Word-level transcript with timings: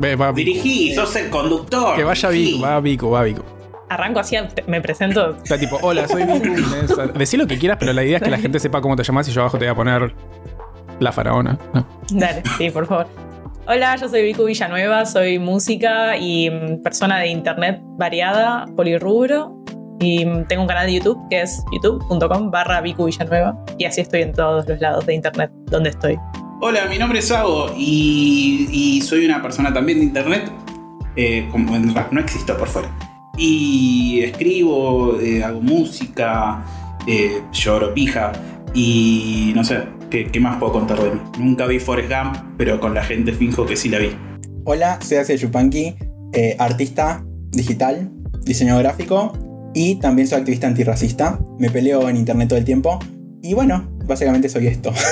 Ve, 0.00 0.16
va 0.16 0.32
Vico. 0.32 0.50
Dirigí, 0.50 0.94
sos 0.94 1.14
el 1.16 1.30
conductor. 1.30 1.96
Que 1.96 2.04
vaya. 2.04 2.28
Vico, 2.28 2.60
va 2.60 2.80
Vico, 2.80 3.10
va 3.10 3.22
Vico. 3.22 3.44
Arranco 3.88 4.20
así, 4.20 4.36
me 4.66 4.80
presento. 4.80 5.36
O 5.42 5.46
sea, 5.46 5.58
tipo, 5.58 5.78
hola, 5.82 6.06
soy 6.06 6.24
Vico. 6.24 7.06
Decí 7.14 7.36
lo 7.36 7.46
que 7.46 7.58
quieras, 7.58 7.78
pero 7.80 7.92
la 7.92 8.04
idea 8.04 8.18
es 8.18 8.22
que 8.22 8.30
la 8.30 8.38
gente 8.38 8.58
sepa 8.60 8.80
cómo 8.80 8.96
te 8.96 9.02
llamas 9.02 9.28
y 9.28 9.32
yo 9.32 9.40
abajo 9.40 9.58
te 9.58 9.64
voy 9.64 9.72
a 9.72 9.74
poner 9.74 10.14
la 11.00 11.12
faraona. 11.12 11.58
No. 11.72 11.86
Dale, 12.10 12.42
sí, 12.56 12.70
por 12.70 12.86
favor. 12.86 13.06
Hola, 13.66 13.96
yo 13.96 14.08
soy 14.08 14.22
Vicu 14.22 14.44
Villanueva, 14.44 15.04
soy 15.04 15.38
música 15.38 16.16
y 16.16 16.48
mm, 16.48 16.82
persona 16.82 17.18
de 17.18 17.28
internet 17.28 17.80
variada, 17.98 18.66
polirrubro. 18.76 19.62
Y 20.00 20.24
mm, 20.24 20.46
tengo 20.46 20.62
un 20.62 20.68
canal 20.68 20.86
de 20.86 20.94
YouTube 20.94 21.18
que 21.28 21.42
es 21.42 21.62
youtube.com 21.72 22.50
barra 22.50 22.80
Vicu 22.80 23.04
Villanueva. 23.04 23.62
Y 23.76 23.84
así 23.84 24.00
estoy 24.00 24.22
en 24.22 24.32
todos 24.32 24.66
los 24.66 24.80
lados 24.80 25.04
de 25.04 25.14
internet 25.14 25.50
donde 25.66 25.90
estoy. 25.90 26.18
Hola, 26.60 26.86
mi 26.90 26.98
nombre 26.98 27.20
es 27.20 27.28
Sago 27.28 27.72
y, 27.76 28.68
y 28.72 29.00
soy 29.00 29.24
una 29.24 29.40
persona 29.40 29.72
también 29.72 29.98
de 29.98 30.04
internet. 30.06 30.50
eh, 31.14 31.48
como 31.50 31.78
no 31.78 32.20
existo 32.20 32.56
por 32.56 32.68
fuera. 32.68 32.90
Y 33.36 34.20
escribo, 34.24 35.18
eh, 35.20 35.42
hago 35.44 35.60
música, 35.60 36.64
eh, 37.06 37.40
lloro 37.52 37.94
pija 37.94 38.32
y 38.74 39.52
no 39.54 39.62
sé, 39.62 39.84
¿qué, 40.10 40.26
qué 40.26 40.40
más 40.40 40.58
puedo 40.58 40.72
contar 40.72 41.00
de 41.00 41.12
mí? 41.12 41.20
Nunca 41.38 41.66
vi 41.66 41.78
Forrest 41.78 42.10
Gump, 42.10 42.36
pero 42.56 42.80
con 42.80 42.92
la 42.94 43.04
gente 43.04 43.32
finjo 43.32 43.64
que 43.64 43.76
sí 43.76 43.88
la 43.88 43.98
vi. 43.98 44.10
Hola, 44.64 44.98
soy 45.00 45.18
Axel 45.18 45.38
Yupanqui, 45.38 45.94
eh, 46.32 46.56
artista 46.58 47.24
digital, 47.50 48.10
diseñador 48.44 48.82
gráfico 48.82 49.32
y 49.74 49.96
también 49.96 50.26
soy 50.26 50.38
activista 50.38 50.66
antirracista. 50.66 51.38
Me 51.60 51.70
peleo 51.70 52.08
en 52.08 52.16
internet 52.16 52.48
todo 52.48 52.58
el 52.58 52.64
tiempo 52.64 52.98
y 53.42 53.54
bueno, 53.54 53.88
básicamente 54.08 54.48
soy 54.48 54.66
esto. 54.66 54.92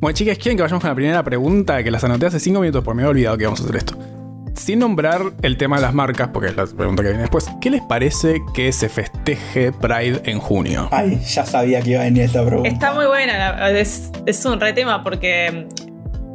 Bueno, 0.00 0.16
chicas, 0.16 0.38
¿quieren 0.38 0.56
que 0.56 0.62
vayamos 0.62 0.80
con 0.80 0.90
la 0.90 0.94
primera 0.94 1.24
pregunta? 1.24 1.82
Que 1.82 1.90
las 1.90 2.04
anoté 2.04 2.26
hace 2.26 2.38
5 2.38 2.60
minutos, 2.60 2.84
porque 2.84 2.98
me 2.98 3.02
había 3.02 3.10
olvidado 3.10 3.36
que 3.36 3.42
íbamos 3.42 3.60
a 3.60 3.64
hacer 3.64 3.76
esto. 3.76 3.98
Sin 4.54 4.78
nombrar 4.78 5.22
el 5.42 5.56
tema 5.56 5.74
de 5.74 5.82
las 5.82 5.92
marcas, 5.92 6.28
porque 6.32 6.50
es 6.50 6.56
la 6.56 6.66
pregunta 6.66 7.02
que 7.02 7.08
viene 7.08 7.22
después, 7.22 7.50
¿qué 7.60 7.68
les 7.68 7.82
parece 7.82 8.40
que 8.54 8.70
se 8.70 8.88
festeje 8.88 9.72
Pride 9.72 10.20
en 10.24 10.38
junio? 10.38 10.88
Ay, 10.92 11.20
ya 11.26 11.44
sabía 11.44 11.80
que 11.80 11.90
iba 11.90 12.00
a 12.02 12.04
venir 12.04 12.22
esta 12.22 12.46
pregunta. 12.46 12.68
Está 12.68 12.94
muy 12.94 13.06
buena, 13.06 13.70
es, 13.70 14.12
es 14.24 14.44
un 14.44 14.60
re 14.60 14.72
tema 14.72 15.02
porque 15.02 15.66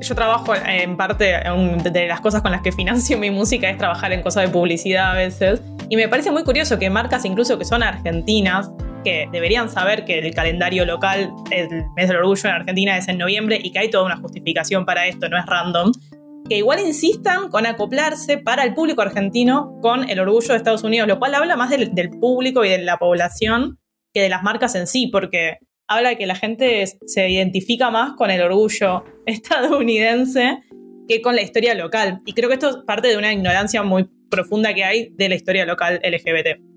yo 0.04 0.16
trabajo 0.16 0.54
en 0.56 0.98
parte, 0.98 1.24
de 1.24 2.08
las 2.08 2.22
cosas 2.22 2.42
con 2.42 2.52
las 2.52 2.62
que 2.62 2.72
financio 2.72 3.18
mi 3.18 3.32
música 3.32 3.70
es 3.70 3.78
trabajar 3.78 4.12
en 4.12 4.22
cosas 4.22 4.44
de 4.44 4.50
publicidad 4.50 5.12
a 5.12 5.14
veces. 5.14 5.62
Y 5.90 5.96
me 5.96 6.08
parece 6.08 6.32
muy 6.32 6.44
curioso 6.44 6.78
que 6.80 6.90
marcas 6.90 7.26
incluso 7.26 7.58
que 7.58 7.66
son 7.66 7.84
argentinas, 7.84 8.70
que 9.04 9.28
deberían 9.32 9.70
saber 9.70 10.06
que 10.06 10.20
el 10.20 10.34
calendario 10.34 10.86
local, 10.86 11.34
el 11.52 11.86
mes 11.96 12.08
del 12.08 12.18
orgullo 12.18 12.50
en 12.50 12.56
Argentina 12.56 12.98
es 12.98 13.08
en 13.08 13.18
noviembre 13.18 13.60
y 13.62 13.72
que 13.72 13.80
hay 13.80 13.90
toda 13.90 14.06
una 14.06 14.18
justificación 14.18 14.86
para 14.86 15.08
esto, 15.08 15.30
no 15.30 15.38
es 15.38 15.46
random, 15.46 15.92
que 16.50 16.58
igual 16.58 16.80
insistan 16.80 17.50
con 17.50 17.66
acoplarse 17.66 18.38
para 18.38 18.64
el 18.64 18.74
público 18.74 19.02
argentino 19.02 19.78
con 19.82 20.10
el 20.10 20.20
orgullo 20.20 20.50
de 20.50 20.58
Estados 20.58 20.84
Unidos, 20.84 21.08
lo 21.08 21.20
cual 21.20 21.36
habla 21.36 21.56
más 21.56 21.70
del, 21.70 21.94
del 21.94 22.10
público 22.10 22.66
y 22.66 22.70
de 22.70 22.80
la 22.80 22.98
población 22.98 23.80
que 24.14 24.22
de 24.22 24.30
las 24.30 24.44
marcas 24.44 24.76
en 24.76 24.88
sí, 24.88 25.08
porque 25.08 25.58
habla 25.88 26.10
de 26.10 26.18
que 26.18 26.26
la 26.26 26.36
gente 26.36 26.86
se 27.06 27.30
identifica 27.30 27.90
más 27.90 28.14
con 28.16 28.32
el 28.32 28.42
orgullo 28.42 29.04
estadounidense 29.26 30.60
que 31.08 31.22
con 31.22 31.36
la 31.36 31.42
historia 31.42 31.74
local. 31.76 32.20
Y 32.26 32.34
creo 32.34 32.50
que 32.50 32.56
esto 32.56 32.70
es 32.70 32.78
parte 32.86 33.08
de 33.08 33.18
una 33.18 33.34
ignorancia 33.34 33.84
muy 33.84 34.10
profunda 34.30 34.74
que 34.74 34.84
hay 34.84 35.10
de 35.16 35.30
la 35.30 35.36
historia 35.36 35.66
local 35.66 36.02
LGBT. 36.04 36.73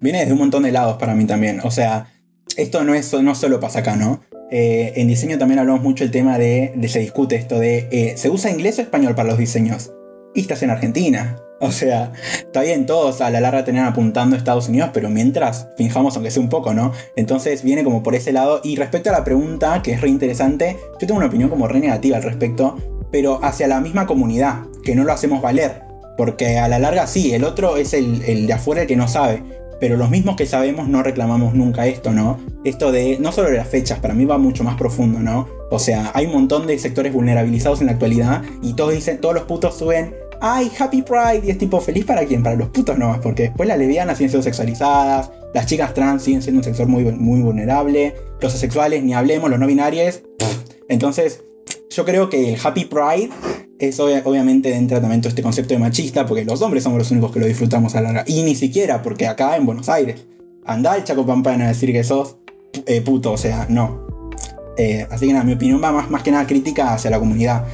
Viene 0.00 0.20
desde 0.20 0.32
un 0.32 0.38
montón 0.38 0.62
de 0.62 0.72
lados 0.72 0.96
para 0.98 1.14
mí 1.14 1.24
también. 1.24 1.60
O 1.64 1.70
sea, 1.70 2.12
esto 2.56 2.84
no, 2.84 2.94
es, 2.94 3.12
no 3.12 3.34
solo 3.34 3.60
pasa 3.60 3.80
acá, 3.80 3.96
¿no? 3.96 4.20
Eh, 4.50 4.92
en 4.96 5.08
diseño 5.08 5.38
también 5.38 5.58
hablamos 5.58 5.82
mucho 5.82 6.04
el 6.04 6.10
tema 6.10 6.38
de, 6.38 6.72
de 6.76 6.88
se 6.88 7.00
discute 7.00 7.34
esto 7.34 7.58
de, 7.58 7.88
eh, 7.90 8.14
¿se 8.16 8.30
usa 8.30 8.50
inglés 8.50 8.78
o 8.78 8.82
español 8.82 9.14
para 9.14 9.28
los 9.28 9.38
diseños? 9.38 9.92
Y 10.34 10.40
estás 10.40 10.62
en 10.62 10.70
Argentina. 10.70 11.36
O 11.58 11.70
sea, 11.70 12.12
está 12.22 12.60
bien, 12.60 12.84
todos 12.84 13.22
a 13.22 13.30
la 13.30 13.40
larga 13.40 13.64
tenían 13.64 13.86
apuntando 13.86 14.36
a 14.36 14.38
Estados 14.38 14.68
Unidos, 14.68 14.90
pero 14.92 15.08
mientras 15.08 15.68
finjamos 15.78 16.14
aunque 16.14 16.30
sea 16.30 16.42
un 16.42 16.50
poco, 16.50 16.74
¿no? 16.74 16.92
Entonces 17.16 17.62
viene 17.62 17.82
como 17.82 18.02
por 18.02 18.14
ese 18.14 18.30
lado. 18.30 18.60
Y 18.62 18.76
respecto 18.76 19.08
a 19.08 19.14
la 19.14 19.24
pregunta, 19.24 19.80
que 19.80 19.92
es 19.92 20.02
re 20.02 20.10
interesante, 20.10 20.76
yo 21.00 21.06
tengo 21.06 21.16
una 21.16 21.28
opinión 21.28 21.48
como 21.48 21.66
re 21.66 21.80
negativa 21.80 22.18
al 22.18 22.24
respecto, 22.24 22.76
pero 23.10 23.42
hacia 23.42 23.68
la 23.68 23.80
misma 23.80 24.06
comunidad, 24.06 24.64
que 24.84 24.94
no 24.94 25.04
lo 25.04 25.14
hacemos 25.14 25.40
valer. 25.40 25.80
Porque 26.18 26.58
a 26.58 26.68
la 26.68 26.78
larga 26.78 27.06
sí, 27.06 27.32
el 27.32 27.42
otro 27.42 27.78
es 27.78 27.94
el, 27.94 28.20
el 28.26 28.46
de 28.46 28.52
afuera 28.52 28.82
el 28.82 28.86
que 28.86 28.96
no 28.96 29.08
sabe. 29.08 29.42
Pero 29.80 29.96
los 29.96 30.10
mismos 30.10 30.36
que 30.36 30.46
sabemos 30.46 30.88
no 30.88 31.02
reclamamos 31.02 31.54
nunca 31.54 31.86
esto, 31.86 32.12
¿no? 32.12 32.38
Esto 32.64 32.92
de, 32.92 33.18
no 33.20 33.32
solo 33.32 33.50
de 33.50 33.56
las 33.56 33.68
fechas, 33.68 33.98
para 33.98 34.14
mí 34.14 34.24
va 34.24 34.38
mucho 34.38 34.64
más 34.64 34.76
profundo, 34.76 35.20
¿no? 35.20 35.48
O 35.70 35.78
sea, 35.78 36.10
hay 36.14 36.26
un 36.26 36.32
montón 36.32 36.66
de 36.66 36.78
sectores 36.78 37.12
vulnerabilizados 37.12 37.80
en 37.80 37.86
la 37.86 37.92
actualidad 37.92 38.42
y 38.62 38.74
todos 38.74 38.94
dicen, 38.94 39.20
todos 39.20 39.34
los 39.34 39.44
putos 39.44 39.76
suben, 39.76 40.14
¡ay, 40.40 40.70
Happy 40.78 41.02
Pride! 41.02 41.42
Y 41.44 41.50
es 41.50 41.58
tipo, 41.58 41.80
¿feliz 41.80 42.04
para 42.04 42.24
quién? 42.24 42.42
Para 42.42 42.56
los 42.56 42.68
putos 42.68 42.96
nomás, 42.96 43.18
porque 43.18 43.44
después 43.44 43.68
las 43.68 43.78
lesbianas 43.78 44.16
siguen 44.16 44.30
siendo 44.30 44.44
sexualizadas, 44.44 45.30
las 45.54 45.66
chicas 45.66 45.94
trans 45.94 46.22
siguen 46.22 46.42
siendo 46.42 46.60
un 46.60 46.64
sector 46.64 46.86
muy, 46.86 47.04
muy 47.04 47.40
vulnerable, 47.40 48.14
los 48.40 48.54
asexuales, 48.54 49.02
ni 49.02 49.14
hablemos, 49.14 49.50
los 49.50 49.58
no 49.58 49.66
binarios. 49.66 50.22
Entonces, 50.88 51.42
yo 51.90 52.04
creo 52.04 52.28
que 52.28 52.54
el 52.54 52.60
Happy 52.62 52.84
Pride 52.84 53.30
es 53.78 53.98
obvia- 54.00 54.22
obviamente 54.24 54.74
entra 54.74 55.00
también 55.00 55.20
todo 55.20 55.28
este 55.28 55.42
concepto 55.42 55.74
de 55.74 55.80
machista, 55.80 56.26
porque 56.26 56.44
los 56.44 56.62
hombres 56.62 56.82
somos 56.82 56.98
los 56.98 57.10
únicos 57.10 57.32
que 57.32 57.40
lo 57.40 57.46
disfrutamos 57.46 57.94
a 57.94 58.00
la 58.00 58.12
larga. 58.12 58.24
Y 58.26 58.42
ni 58.42 58.54
siquiera, 58.54 59.02
porque 59.02 59.26
acá 59.26 59.56
en 59.56 59.66
Buenos 59.66 59.88
Aires, 59.88 60.26
anda 60.64 60.92
al 60.92 61.04
Chaco 61.04 61.26
Pampana 61.26 61.66
a 61.66 61.68
decir 61.68 61.92
que 61.92 62.02
sos 62.04 62.36
eh, 62.86 63.00
puto, 63.00 63.32
o 63.32 63.36
sea, 63.36 63.66
no. 63.68 64.06
Eh, 64.78 65.06
así 65.10 65.26
que 65.26 65.32
nada, 65.32 65.44
mi 65.44 65.54
opinión 65.54 65.82
va 65.82 65.92
más, 65.92 66.10
más 66.10 66.22
que 66.22 66.30
nada 66.30 66.46
crítica 66.46 66.92
hacia 66.92 67.10
la 67.10 67.18
comunidad. 67.18 67.64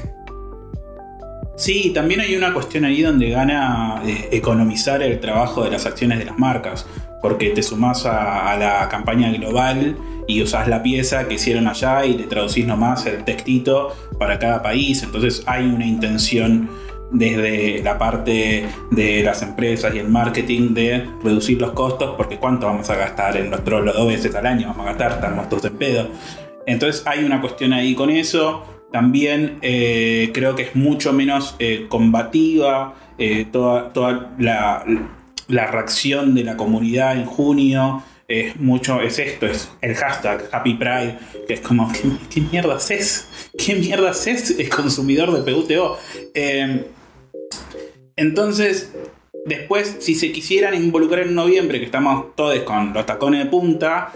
Sí, 1.56 1.92
también 1.94 2.20
hay 2.20 2.34
una 2.34 2.52
cuestión 2.52 2.84
ahí 2.84 3.02
donde 3.02 3.30
gana 3.30 4.02
eh, 4.06 4.28
economizar 4.32 5.02
el 5.02 5.20
trabajo 5.20 5.64
de 5.64 5.70
las 5.70 5.86
acciones 5.86 6.18
de 6.18 6.24
las 6.24 6.38
marcas, 6.38 6.86
porque 7.22 7.50
te 7.50 7.62
sumás 7.62 8.04
a, 8.04 8.56
la 8.58 8.88
campaña 8.90 9.30
global 9.30 9.96
y 10.26 10.42
usás 10.42 10.68
la 10.68 10.82
pieza 10.82 11.26
que 11.28 11.34
hicieron 11.34 11.68
allá 11.68 12.04
y 12.04 12.14
le 12.14 12.24
traducís 12.24 12.66
nomás 12.66 13.06
el 13.06 13.24
textito 13.24 13.94
para 14.18 14.38
cada 14.38 14.62
país, 14.62 15.02
entonces 15.02 15.42
hay 15.46 15.64
una 15.64 15.86
intención 15.86 16.68
desde 17.12 17.82
la 17.82 17.98
parte 17.98 18.66
de 18.90 19.22
las 19.22 19.42
empresas 19.42 19.94
y 19.94 19.98
el 19.98 20.08
marketing 20.08 20.74
de 20.74 21.06
reducir 21.22 21.60
los 21.60 21.72
costos, 21.72 22.14
porque 22.16 22.38
cuánto 22.38 22.66
vamos 22.66 22.88
a 22.90 22.96
gastar 22.96 23.36
en 23.36 23.50
los 23.50 23.62
trollos 23.64 23.94
dos 23.94 24.08
veces 24.08 24.34
al 24.34 24.46
año, 24.46 24.68
vamos 24.68 24.86
a 24.86 24.90
gastar, 24.90 25.12
estamos 25.12 25.48
todos 25.48 25.66
en 25.66 25.76
pedo. 25.76 26.08
Entonces 26.66 27.02
hay 27.06 27.24
una 27.24 27.40
cuestión 27.40 27.72
ahí 27.72 27.94
con 27.94 28.10
eso. 28.10 28.64
También 28.92 29.58
eh, 29.62 30.30
creo 30.32 30.54
que 30.54 30.62
es 30.62 30.76
mucho 30.76 31.12
menos 31.12 31.56
eh, 31.58 31.86
combativa 31.88 32.94
eh, 33.18 33.46
toda, 33.50 33.92
toda 33.92 34.34
la 34.38 34.84
reacción 35.66 36.34
de 36.34 36.44
la 36.44 36.56
comunidad 36.56 37.16
en 37.16 37.26
junio. 37.26 38.02
Es 38.28 38.56
mucho, 38.56 39.00
es 39.02 39.18
esto, 39.18 39.46
es 39.46 39.70
el 39.82 39.94
hashtag 39.94 40.48
Happy 40.52 40.74
Pride, 40.74 41.18
que 41.46 41.54
es 41.54 41.60
como, 41.60 41.92
¿qué, 41.92 42.02
qué 42.30 42.40
mierda 42.40 42.76
haces? 42.76 43.28
¿Qué 43.58 43.74
mierda? 43.74 44.10
Es 44.12 44.70
consumidor 44.74 45.32
de 45.32 45.52
PUTO. 45.52 45.98
Eh, 46.32 46.86
entonces, 48.16 48.92
después, 49.44 49.96
si 50.00 50.14
se 50.14 50.32
quisieran 50.32 50.74
involucrar 50.74 51.26
en 51.26 51.34
noviembre, 51.34 51.78
que 51.78 51.86
estamos 51.86 52.34
todos 52.34 52.58
con 52.60 52.92
los 52.94 53.04
tacones 53.04 53.44
de 53.44 53.50
punta, 53.50 54.12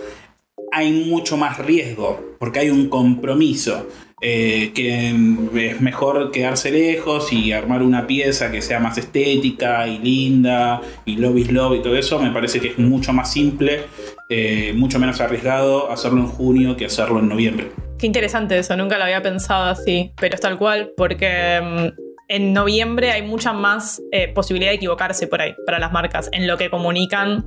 hay 0.73 0.93
mucho 0.93 1.37
más 1.37 1.59
riesgo, 1.59 2.37
porque 2.39 2.61
hay 2.61 2.71
un 2.71 2.89
compromiso. 2.89 3.87
Eh, 4.23 4.73
que 4.75 5.11
es 5.11 5.81
mejor 5.83 6.31
quedarse 6.31 6.71
lejos 6.71 7.31
y 7.35 7.53
armar 7.53 7.83
una 7.83 8.07
pieza 8.07 8.51
que 8.51 8.63
sea 8.63 8.81
más 8.81 8.97
estética 8.97 9.87
y 9.87 9.99
linda 9.99 10.81
y 11.05 11.17
love 11.17 11.37
is 11.37 11.53
love 11.53 11.77
y 11.77 11.83
todo 11.83 11.97
eso, 11.97 12.19
me 12.19 12.31
parece 12.31 12.59
que 12.59 12.69
es 12.69 12.79
mucho 12.79 13.13
más 13.13 13.31
simple, 13.31 13.83
eh, 14.31 14.73
mucho 14.75 14.99
menos 14.99 15.21
arriesgado 15.21 15.91
hacerlo 15.91 16.21
en 16.21 16.29
junio 16.29 16.77
que 16.77 16.87
hacerlo 16.87 17.19
en 17.19 17.29
noviembre. 17.29 17.73
Qué 17.99 18.07
interesante 18.07 18.59
eso, 18.59 18.75
nunca 18.77 18.97
lo 18.97 19.05
había 19.05 19.21
pensado 19.21 19.65
así, 19.65 20.13
pero 20.19 20.35
es 20.35 20.41
tal 20.41 20.57
cual, 20.57 20.93
porque 20.97 21.61
mm, 21.63 22.07
en 22.29 22.53
noviembre 22.53 23.13
hay 23.13 23.23
mucha 23.23 23.53
más 23.53 24.03
eh, 24.13 24.29
posibilidad 24.29 24.71
de 24.71 24.77
equivocarse 24.77 25.27
por 25.27 25.41
ahí 25.41 25.55
para 25.65 25.79
las 25.79 25.93
marcas 25.93 26.29
en 26.33 26.47
lo 26.47 26.57
que 26.57 26.71
comunican. 26.71 27.45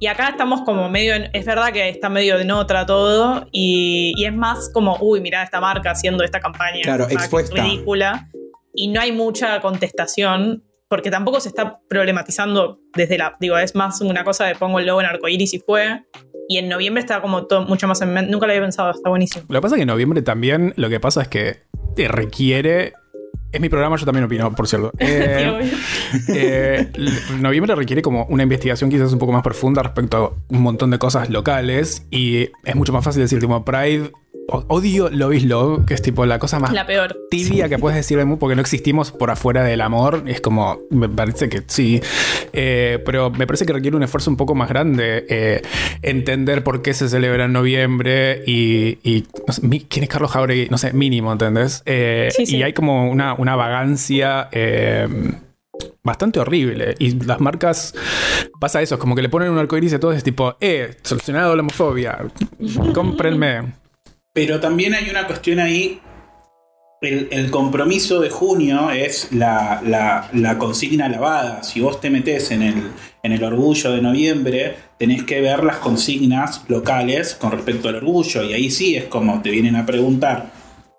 Y 0.00 0.06
acá 0.06 0.28
estamos 0.30 0.62
como 0.62 0.88
medio, 0.88 1.14
en- 1.14 1.30
es 1.32 1.44
verdad 1.46 1.72
que 1.72 1.88
está 1.88 2.08
medio 2.08 2.38
de 2.38 2.44
nota 2.44 2.84
todo 2.86 3.46
y, 3.52 4.12
y 4.16 4.24
es 4.24 4.34
más 4.34 4.70
como, 4.72 4.96
uy, 5.00 5.20
mirá 5.20 5.42
esta 5.42 5.60
marca 5.60 5.90
haciendo 5.92 6.24
esta 6.24 6.40
campaña 6.40 6.80
Claro, 6.82 7.06
expuesta. 7.08 7.62
ridícula. 7.62 8.28
Y 8.74 8.88
no 8.88 9.00
hay 9.00 9.12
mucha 9.12 9.60
contestación 9.60 10.64
porque 10.88 11.10
tampoco 11.10 11.40
se 11.40 11.48
está 11.48 11.78
problematizando 11.88 12.78
desde 12.94 13.16
la, 13.18 13.36
digo, 13.40 13.56
es 13.58 13.74
más 13.74 14.00
una 14.00 14.24
cosa 14.24 14.44
de 14.46 14.54
pongo 14.54 14.78
el 14.78 14.86
logo 14.86 15.00
en 15.00 15.06
arcoiris 15.06 15.54
y 15.54 15.58
fue. 15.58 16.02
Y 16.48 16.58
en 16.58 16.68
noviembre 16.68 17.00
está 17.00 17.22
como 17.22 17.46
todo 17.46 17.62
mucho 17.64 17.86
más 17.88 18.02
en 18.02 18.12
mente. 18.12 18.30
Nunca 18.30 18.46
lo 18.46 18.52
había 18.52 18.62
pensado, 18.62 18.90
está 18.90 19.08
buenísimo. 19.08 19.44
Lo 19.48 19.54
que 19.58 19.62
pasa 19.62 19.76
es 19.76 19.78
que 19.78 19.82
en 19.82 19.88
noviembre 19.88 20.20
también 20.22 20.74
lo 20.76 20.88
que 20.90 21.00
pasa 21.00 21.22
es 21.22 21.28
que 21.28 21.62
te 21.96 22.08
requiere. 22.08 22.92
Es 23.52 23.60
mi 23.60 23.68
programa, 23.68 23.96
yo 23.96 24.06
también 24.06 24.24
opino, 24.24 24.54
por 24.54 24.66
cierto. 24.66 24.92
Eh, 25.04 25.72
eh, 26.28 26.92
noviembre 27.40 27.74
requiere 27.74 28.02
como 28.02 28.24
una 28.26 28.42
investigación 28.42 28.90
quizás 28.90 29.12
un 29.12 29.18
poco 29.18 29.32
más 29.32 29.42
profunda 29.42 29.82
respecto 29.82 30.16
a 30.16 30.54
un 30.54 30.62
montón 30.62 30.90
de 30.90 30.98
cosas 30.98 31.30
locales 31.30 32.06
y 32.10 32.50
es 32.64 32.74
mucho 32.74 32.92
más 32.92 33.04
fácil 33.04 33.22
decir, 33.22 33.40
tipo, 33.40 33.64
Pride 33.64 34.12
odio 34.48 35.08
Love 35.10 35.34
is 35.34 35.44
Love, 35.44 35.86
que 35.86 35.94
es 35.94 36.02
tipo 36.02 36.26
la 36.26 36.38
cosa 36.38 36.58
más 36.58 36.72
La 36.72 36.86
peor. 36.86 37.16
tibia 37.30 37.68
que 37.68 37.78
puedes 37.78 37.96
decir 37.96 38.18
de 38.18 38.24
mí 38.24 38.36
porque 38.36 38.54
no 38.54 38.60
existimos 38.60 39.10
por 39.12 39.30
afuera 39.30 39.62
del 39.64 39.80
amor. 39.80 40.24
Es 40.26 40.40
como, 40.40 40.78
me 40.90 41.08
parece 41.08 41.48
que 41.48 41.62
sí. 41.66 42.00
Eh, 42.52 43.02
pero 43.06 43.30
me 43.30 43.46
parece 43.46 43.64
que 43.64 43.72
requiere 43.72 43.96
un 43.96 44.02
esfuerzo 44.02 44.30
un 44.30 44.36
poco 44.36 44.54
más 44.54 44.68
grande 44.68 45.24
eh, 45.28 45.62
entender 46.02 46.62
por 46.64 46.82
qué 46.82 46.92
se 46.92 47.08
celebra 47.08 47.46
en 47.46 47.52
noviembre 47.52 48.42
y, 48.46 48.98
y 49.02 49.24
no 49.46 49.52
sé, 49.54 49.66
mi- 49.66 49.80
quién 49.80 50.02
es 50.04 50.10
Carlos 50.10 50.30
Jauregui, 50.32 50.68
no 50.70 50.76
sé, 50.78 50.92
mínimo, 50.92 51.32
¿entendés? 51.32 51.82
Eh, 51.86 52.28
Sí, 52.36 52.44
sí. 52.46 52.56
Y 52.58 52.62
hay 52.62 52.72
como 52.72 53.10
una, 53.10 53.34
una 53.34 53.56
vagancia. 53.56 54.48
Bastante 56.04 56.38
horrible. 56.40 56.94
Y 56.98 57.24
las 57.24 57.40
marcas 57.40 57.94
pasa 58.60 58.82
eso, 58.82 58.96
es 58.96 59.00
como 59.00 59.14
que 59.14 59.22
le 59.22 59.28
ponen 59.28 59.50
un 59.50 59.58
arcoíris 59.58 59.94
a 59.94 60.00
todos, 60.00 60.14
es 60.16 60.22
tipo, 60.24 60.56
eh, 60.60 60.96
solucionado 61.02 61.54
la 61.56 61.62
homofobia, 61.62 62.18
cómprenme. 62.94 63.72
Pero 64.32 64.60
también 64.60 64.94
hay 64.94 65.10
una 65.10 65.26
cuestión 65.26 65.58
ahí. 65.58 66.00
El, 67.00 67.50
compromiso 67.50 68.20
de 68.20 68.30
junio 68.30 68.90
es 68.92 69.28
la 69.32 70.56
consigna 70.58 71.08
lavada. 71.08 71.64
Si 71.64 71.80
vos 71.80 72.00
te 72.00 72.10
metés 72.10 72.52
en 72.52 72.62
el, 72.62 72.92
en 73.22 73.32
el 73.32 73.44
orgullo 73.44 73.92
de 73.92 74.02
noviembre, 74.02 74.76
tenés 74.98 75.22
que 75.24 75.40
ver 75.40 75.62
las 75.64 75.76
consignas 75.76 76.64
locales 76.68 77.34
con 77.34 77.52
respecto 77.52 77.88
al 77.88 77.96
orgullo. 77.96 78.42
Y 78.44 78.52
ahí 78.52 78.70
sí 78.70 78.96
es 78.96 79.04
como 79.04 79.42
te 79.42 79.50
vienen 79.50 79.76
a 79.76 79.86
preguntar 79.86 80.50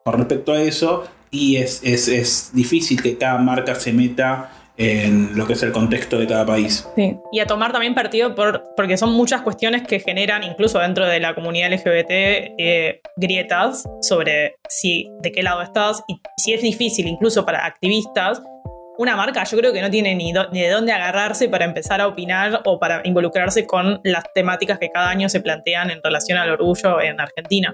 con 0.04 0.18
respecto 0.18 0.54
a 0.54 0.62
eso. 0.62 1.06
Y 1.32 1.58
es, 1.58 1.82
es, 1.84 2.08
es 2.08 2.52
difícil 2.54 3.02
que 3.02 3.18
cada 3.18 3.40
marca 3.40 3.76
se 3.76 3.92
meta 3.92 4.52
en 4.78 5.38
lo 5.38 5.46
que 5.46 5.54
es 5.54 5.64
el 5.64 5.72
contexto 5.72 6.18
de 6.18 6.26
cada 6.28 6.46
país. 6.46 6.88
Sí. 6.96 7.16
Y 7.32 7.40
a 7.40 7.46
tomar 7.46 7.72
también 7.72 7.94
partido 7.94 8.34
por, 8.34 8.64
porque 8.76 8.98
son 8.98 9.12
muchas 9.14 9.42
cuestiones 9.42 9.84
que 9.84 10.00
generan, 10.00 10.44
incluso 10.44 10.80
dentro 10.80 11.06
de 11.06 11.20
la 11.20 11.36
comunidad 11.36 11.72
LGBT, 11.72 12.10
eh, 12.58 13.02
grietas 13.18 13.84
sobre 14.02 14.56
si 14.70 15.10
de 15.22 15.32
qué 15.32 15.44
lado 15.44 15.62
estás 15.62 16.04
y 16.08 16.20
si 16.38 16.54
es 16.54 16.62
difícil, 16.62 17.08
incluso 17.08 17.46
para 17.46 17.66
activistas. 17.66 18.42
Una 18.98 19.16
marca 19.16 19.44
yo 19.44 19.58
creo 19.58 19.74
que 19.74 19.82
no 19.82 19.90
tiene 19.90 20.14
ni, 20.16 20.32
do- 20.34 20.50
ni 20.52 20.62
de 20.62 20.70
dónde 20.70 20.92
agarrarse 20.92 21.50
para 21.50 21.66
empezar 21.66 22.00
a 22.00 22.08
opinar 22.08 22.62
o 22.66 22.80
para 22.80 23.02
involucrarse 23.06 23.66
con 23.66 24.00
las 24.04 24.24
temáticas 24.36 24.78
que 24.78 24.90
cada 24.90 25.10
año 25.10 25.30
se 25.30 25.42
plantean 25.42 25.90
en 25.90 26.00
relación 26.04 26.38
al 26.38 26.52
orgullo 26.52 27.02
en 27.02 27.20
Argentina. 27.20 27.74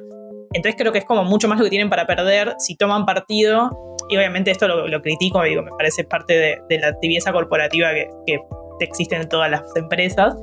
Entonces 0.54 0.76
creo 0.80 0.92
que 0.94 1.00
es 1.00 1.06
como 1.06 1.24
mucho 1.26 1.48
más 1.48 1.58
lo 1.60 1.66
que 1.66 1.70
tienen 1.70 1.90
para 1.90 2.08
perder 2.08 2.56
si 2.58 2.76
toman 2.78 3.06
partido. 3.06 3.70
Y 4.10 4.18
obviamente 4.18 4.52
esto 4.52 4.68
lo, 4.68 4.88
lo 4.88 5.02
critico, 5.02 5.44
digo, 5.44 5.62
me 5.62 5.72
parece 5.72 6.04
parte 6.04 6.60
de, 6.68 6.80
la 6.80 6.98
tibieza 7.00 7.32
corporativa 7.32 7.94
que, 7.94 8.10
que 8.26 8.40
existe 8.80 9.16
en 9.16 9.30
todas 9.30 9.52
las 9.52 9.64
empresas. 9.76 10.36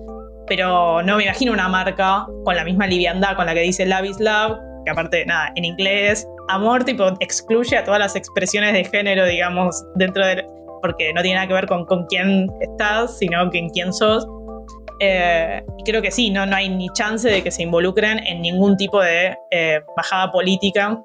Pero 0.47 1.03
no 1.03 1.17
me 1.17 1.25
imagino 1.25 1.53
una 1.53 1.69
marca 1.69 2.27
con 2.45 2.55
la 2.55 2.65
misma 2.65 2.87
liviandad 2.87 3.35
con 3.35 3.47
la 3.47 3.55
que 3.55 3.61
dice 3.61 3.85
Love 3.85 4.05
is 4.05 4.21
Love, 4.21 4.59
que 4.85 4.91
aparte, 4.93 5.27
nada, 5.27 5.51
en 5.57 5.65
inglés, 5.65 6.29
amor 6.49 6.85
tipo 6.85 7.09
excluye 7.19 7.77
a 7.77 7.83
todas 7.83 7.99
las 7.99 8.15
expresiones 8.15 8.73
de 8.73 8.85
género, 8.85 9.27
digamos, 9.27 9.85
dentro 9.97 10.25
de... 10.25 10.47
porque 10.81 11.12
no 11.12 11.23
tiene 11.23 11.35
nada 11.35 11.49
que 11.49 11.55
ver 11.55 11.67
con, 11.67 11.85
con 11.87 12.07
quién 12.07 12.47
estás, 12.61 13.19
sino 13.19 13.51
en 13.53 13.69
quién 13.71 13.93
sos. 13.93 14.29
Eh, 15.01 15.62
creo 15.85 16.01
que 16.01 16.12
sí, 16.12 16.31
no, 16.31 16.47
no 16.47 16.55
hay 16.55 16.69
ni 16.69 16.89
chance 16.91 17.29
de 17.29 17.43
que 17.43 17.51
se 17.51 17.65
involucren 17.65 18.19
en 18.21 18.41
ningún 18.41 18.77
tipo 18.77 19.03
de 19.03 19.37
eh, 19.51 19.81
bajada 19.97 20.31
política 20.31 21.03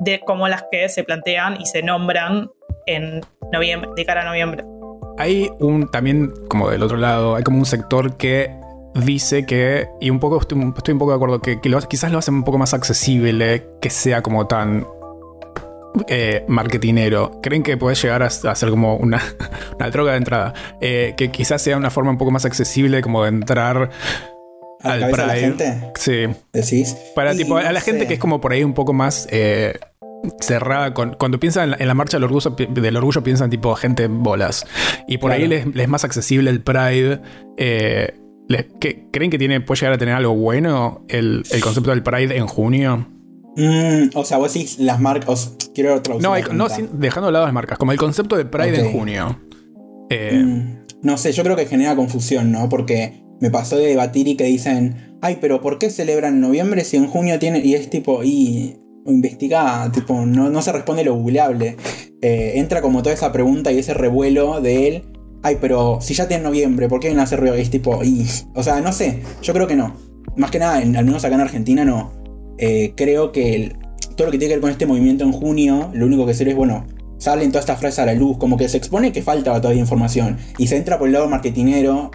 de 0.00 0.20
como 0.20 0.48
las 0.48 0.64
que 0.70 0.88
se 0.88 1.04
plantean 1.04 1.60
y 1.60 1.66
se 1.66 1.82
nombran 1.82 2.50
en 2.86 3.20
noviembre, 3.52 3.90
de 3.96 4.04
cara 4.04 4.22
a 4.22 4.24
noviembre. 4.24 4.64
Hay 5.18 5.50
un 5.60 5.90
también, 5.90 6.32
como 6.48 6.70
del 6.70 6.82
otro 6.82 6.96
lado, 6.96 7.36
hay 7.36 7.42
como 7.42 7.58
un 7.58 7.66
sector 7.66 8.16
que 8.16 8.50
dice 8.94 9.44
que, 9.46 9.88
y 10.00 10.10
un 10.10 10.18
poco 10.18 10.40
estoy, 10.40 10.60
estoy 10.76 10.92
un 10.92 10.98
poco 10.98 11.12
de 11.12 11.16
acuerdo, 11.16 11.40
que, 11.40 11.60
quizás 11.88 12.10
lo 12.10 12.18
hacen 12.18 12.34
un 12.34 12.44
poco 12.44 12.58
más 12.58 12.74
accesible, 12.74 13.66
que 13.80 13.90
sea 13.90 14.22
como 14.22 14.46
tan 14.46 14.86
eh, 16.08 16.44
marketinero. 16.48 17.40
¿Creen 17.42 17.62
que 17.62 17.76
puede 17.76 17.96
llegar 17.96 18.22
a, 18.22 18.26
a 18.26 18.54
ser 18.54 18.70
como 18.70 18.96
una, 18.96 19.20
una 19.76 19.90
droga 19.90 20.12
de 20.12 20.18
entrada? 20.18 20.54
Eh, 20.80 21.14
que 21.16 21.30
quizás 21.30 21.60
sea 21.60 21.76
una 21.76 21.90
forma 21.90 22.10
un 22.10 22.18
poco 22.18 22.30
más 22.30 22.46
accesible 22.46 23.02
como 23.02 23.22
de 23.22 23.28
entrar 23.28 23.90
¿A 24.82 24.88
la 24.88 24.94
al 24.94 25.00
cabeza 25.12 25.22
de 25.22 25.26
la 25.28 25.34
gente? 25.34 25.92
Sí. 25.96 26.26
Decís. 26.52 26.96
Para 27.14 27.34
Y 27.34 27.38
tipo, 27.38 27.56
a 27.56 27.62
no 27.64 27.72
la 27.72 27.80
gente 27.80 28.02
sé. 28.02 28.06
que 28.08 28.14
es 28.14 28.20
como 28.20 28.40
por 28.40 28.52
ahí 28.52 28.64
un 28.64 28.74
poco 28.74 28.92
más 28.92 29.26
eh, 29.30 29.78
cerrada. 30.40 30.94
con- 30.94 31.14
cuando 31.14 31.38
piensan 31.40 31.74
en 31.78 31.86
la, 31.88 31.94
marcha 31.94 32.16
del 32.16 32.24
orgullo, 32.24 32.56
pi- 32.56 32.66
del 32.66 32.96
orgullo, 32.96 33.22
piensan 33.22 33.50
tipo 33.50 33.74
gente 33.74 34.04
en 34.04 34.22
bolas. 34.22 34.66
Y 35.08 35.18
por 35.18 35.32
ahí 35.32 35.46
les, 35.46 35.66
les 35.66 35.84
es 35.84 35.88
más 35.88 36.04
accesible 36.04 36.50
el 36.50 36.62
Pride. 36.62 37.20
eh, 37.56 38.14
les- 38.48 38.66
¿qué- 38.80 39.06
¿Creen 39.12 39.30
que 39.30 39.38
tiene, 39.38 39.60
puede 39.60 39.80
llegar 39.80 39.94
a 39.94 39.98
tener 39.98 40.14
algo 40.14 40.34
bueno 40.34 41.04
el, 41.08 41.42
el 41.50 41.60
concepto 41.60 41.90
del 41.90 42.02
Pride 42.02 42.36
en 42.36 42.46
junio? 42.46 43.06
Mm, 43.56 44.10
o 44.14 44.24
sea, 44.24 44.38
vos 44.38 44.52
decís 44.54 44.78
las 44.78 45.00
marcas. 45.00 45.56
Quiero 45.74 46.00
traducir. 46.02 46.28
No, 46.28 46.36
el- 46.36 46.56
no 46.56 46.68
sin- 46.68 46.88
dejando 47.00 47.26
de 47.28 47.32
lado 47.32 47.44
las 47.44 47.54
marcas, 47.54 47.78
como 47.78 47.92
el 47.92 47.98
concepto 47.98 48.36
de 48.36 48.44
Pride 48.44 48.80
en 48.80 48.92
junio. 48.92 49.38
Eh, 50.08 50.42
Mm, 50.44 50.78
no 51.02 51.16
sé, 51.16 51.32
yo 51.32 51.42
creo 51.44 51.56
que 51.56 51.66
genera 51.66 51.94
confusión, 51.96 52.50
¿no? 52.52 52.68
Porque 52.68 53.22
me 53.40 53.50
pasó 53.50 53.76
de 53.76 53.86
debatir 53.86 54.28
y 54.28 54.36
que 54.36 54.44
dicen, 54.44 55.16
ay, 55.20 55.38
pero 55.40 55.60
¿por 55.60 55.78
qué 55.78 55.90
celebran 55.90 56.34
en 56.34 56.40
noviembre 56.40 56.84
si 56.84 56.96
en 56.96 57.06
junio 57.06 57.38
tienen... 57.38 57.64
Y 57.64 57.74
es 57.74 57.90
tipo, 57.90 58.22
y 58.22 58.76
investiga, 59.06 59.90
tipo, 59.92 60.26
no, 60.26 60.50
no 60.50 60.62
se 60.62 60.72
responde 60.72 61.04
lo 61.04 61.14
googleable. 61.14 61.76
Eh, 62.22 62.52
entra 62.56 62.82
como 62.82 63.02
toda 63.02 63.14
esa 63.14 63.32
pregunta 63.32 63.72
y 63.72 63.78
ese 63.78 63.94
revuelo 63.94 64.60
de 64.60 64.88
él, 64.88 65.02
ay, 65.42 65.56
pero 65.60 65.98
si 66.00 66.14
ya 66.14 66.28
tiene 66.28 66.44
noviembre, 66.44 66.88
¿por 66.88 67.00
qué 67.00 67.08
vienen 67.08 67.20
a 67.20 67.24
hacer 67.24 67.40
ruido? 67.40 67.56
Y 67.56 67.62
es 67.62 67.70
tipo, 67.70 68.04
y... 68.04 68.26
O 68.54 68.62
sea, 68.62 68.80
no 68.80 68.92
sé, 68.92 69.22
yo 69.42 69.52
creo 69.52 69.66
que 69.66 69.76
no. 69.76 69.96
Más 70.36 70.50
que 70.50 70.58
nada, 70.58 70.76
al 70.76 71.04
menos 71.04 71.24
acá 71.24 71.34
en 71.34 71.40
Argentina 71.40 71.84
no. 71.84 72.12
Eh, 72.58 72.92
creo 72.94 73.32
que 73.32 73.74
todo 74.16 74.26
lo 74.26 74.32
que 74.32 74.38
tiene 74.38 74.50
que 74.50 74.56
ver 74.56 74.60
con 74.60 74.70
este 74.70 74.86
movimiento 74.86 75.24
en 75.24 75.32
junio, 75.32 75.90
lo 75.94 76.06
único 76.06 76.26
que 76.26 76.34
sirve 76.34 76.50
es, 76.50 76.56
bueno, 76.56 76.86
salen 77.16 77.50
todas 77.50 77.64
estas 77.64 77.80
frases 77.80 78.00
a 78.00 78.06
la 78.06 78.14
luz, 78.14 78.36
como 78.38 78.56
que 78.56 78.68
se 78.68 78.76
expone 78.76 79.12
que 79.12 79.22
falta 79.22 79.58
todavía 79.60 79.80
información 79.80 80.38
y 80.58 80.66
se 80.66 80.76
entra 80.76 80.98
por 80.98 81.08
el 81.08 81.14
lado 81.14 81.28
marketinero 81.28 82.10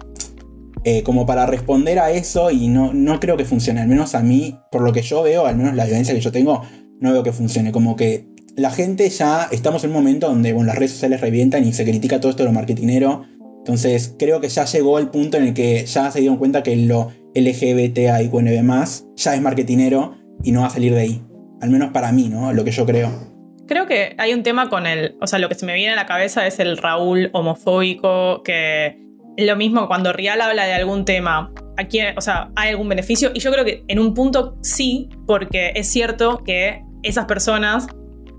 eh, 0.88 1.02
como 1.02 1.26
para 1.26 1.46
responder 1.46 1.98
a 1.98 2.12
eso 2.12 2.52
y 2.52 2.68
no, 2.68 2.94
no 2.94 3.18
creo 3.18 3.36
que 3.36 3.44
funcione, 3.44 3.80
al 3.80 3.88
menos 3.88 4.14
a 4.14 4.22
mí, 4.22 4.56
por 4.70 4.82
lo 4.82 4.92
que 4.92 5.02
yo 5.02 5.20
veo, 5.20 5.44
al 5.44 5.56
menos 5.56 5.74
la 5.74 5.82
evidencia 5.82 6.14
que 6.14 6.20
yo 6.20 6.30
tengo, 6.30 6.62
no 7.00 7.10
veo 7.10 7.24
que 7.24 7.32
funcione, 7.32 7.72
como 7.72 7.96
que 7.96 8.28
la 8.54 8.70
gente 8.70 9.10
ya 9.10 9.48
estamos 9.50 9.82
en 9.82 9.90
un 9.90 9.96
momento 9.96 10.28
donde 10.28 10.52
bueno, 10.52 10.68
las 10.68 10.76
redes 10.76 10.92
sociales 10.92 11.20
revientan 11.20 11.64
y 11.64 11.72
se 11.72 11.82
critica 11.82 12.20
todo 12.20 12.30
esto 12.30 12.44
de 12.44 12.50
lo 12.50 12.52
marketinero, 12.52 13.24
entonces 13.58 14.14
creo 14.16 14.40
que 14.40 14.48
ya 14.48 14.64
llegó 14.64 15.00
el 15.00 15.08
punto 15.08 15.38
en 15.38 15.42
el 15.48 15.54
que 15.54 15.84
ya 15.86 16.08
se 16.12 16.20
dieron 16.20 16.36
cuenta 16.36 16.62
que 16.62 16.76
lo 16.76 17.10
LGBTIQNB+, 17.34 18.86
ya 19.16 19.34
es 19.34 19.40
marketinero 19.40 20.14
y 20.44 20.52
no 20.52 20.60
va 20.60 20.68
a 20.68 20.70
salir 20.70 20.94
de 20.94 21.00
ahí, 21.00 21.22
al 21.62 21.70
menos 21.70 21.90
para 21.90 22.12
mí, 22.12 22.28
¿no? 22.28 22.52
Lo 22.52 22.62
que 22.62 22.70
yo 22.70 22.86
creo. 22.86 23.10
Creo 23.66 23.86
que 23.86 24.14
hay 24.18 24.34
un 24.34 24.44
tema 24.44 24.68
con 24.68 24.86
el, 24.86 25.16
o 25.20 25.26
sea, 25.26 25.40
lo 25.40 25.48
que 25.48 25.56
se 25.56 25.66
me 25.66 25.74
viene 25.74 25.94
a 25.94 25.96
la 25.96 26.06
cabeza 26.06 26.46
es 26.46 26.60
el 26.60 26.76
Raúl 26.76 27.30
homofóbico, 27.32 28.44
que 28.44 29.04
lo 29.36 29.56
mismo 29.56 29.86
cuando 29.86 30.12
Rial 30.12 30.40
habla 30.40 30.64
de 30.64 30.74
algún 30.74 31.04
tema, 31.04 31.52
aquí, 31.76 32.00
o 32.16 32.20
sea, 32.20 32.50
hay 32.56 32.70
algún 32.70 32.88
beneficio, 32.88 33.30
y 33.34 33.40
yo 33.40 33.52
creo 33.52 33.64
que 33.64 33.84
en 33.88 33.98
un 33.98 34.14
punto 34.14 34.56
sí, 34.62 35.08
porque 35.26 35.72
es 35.74 35.88
cierto 35.88 36.42
que 36.44 36.82
esas 37.02 37.26
personas 37.26 37.86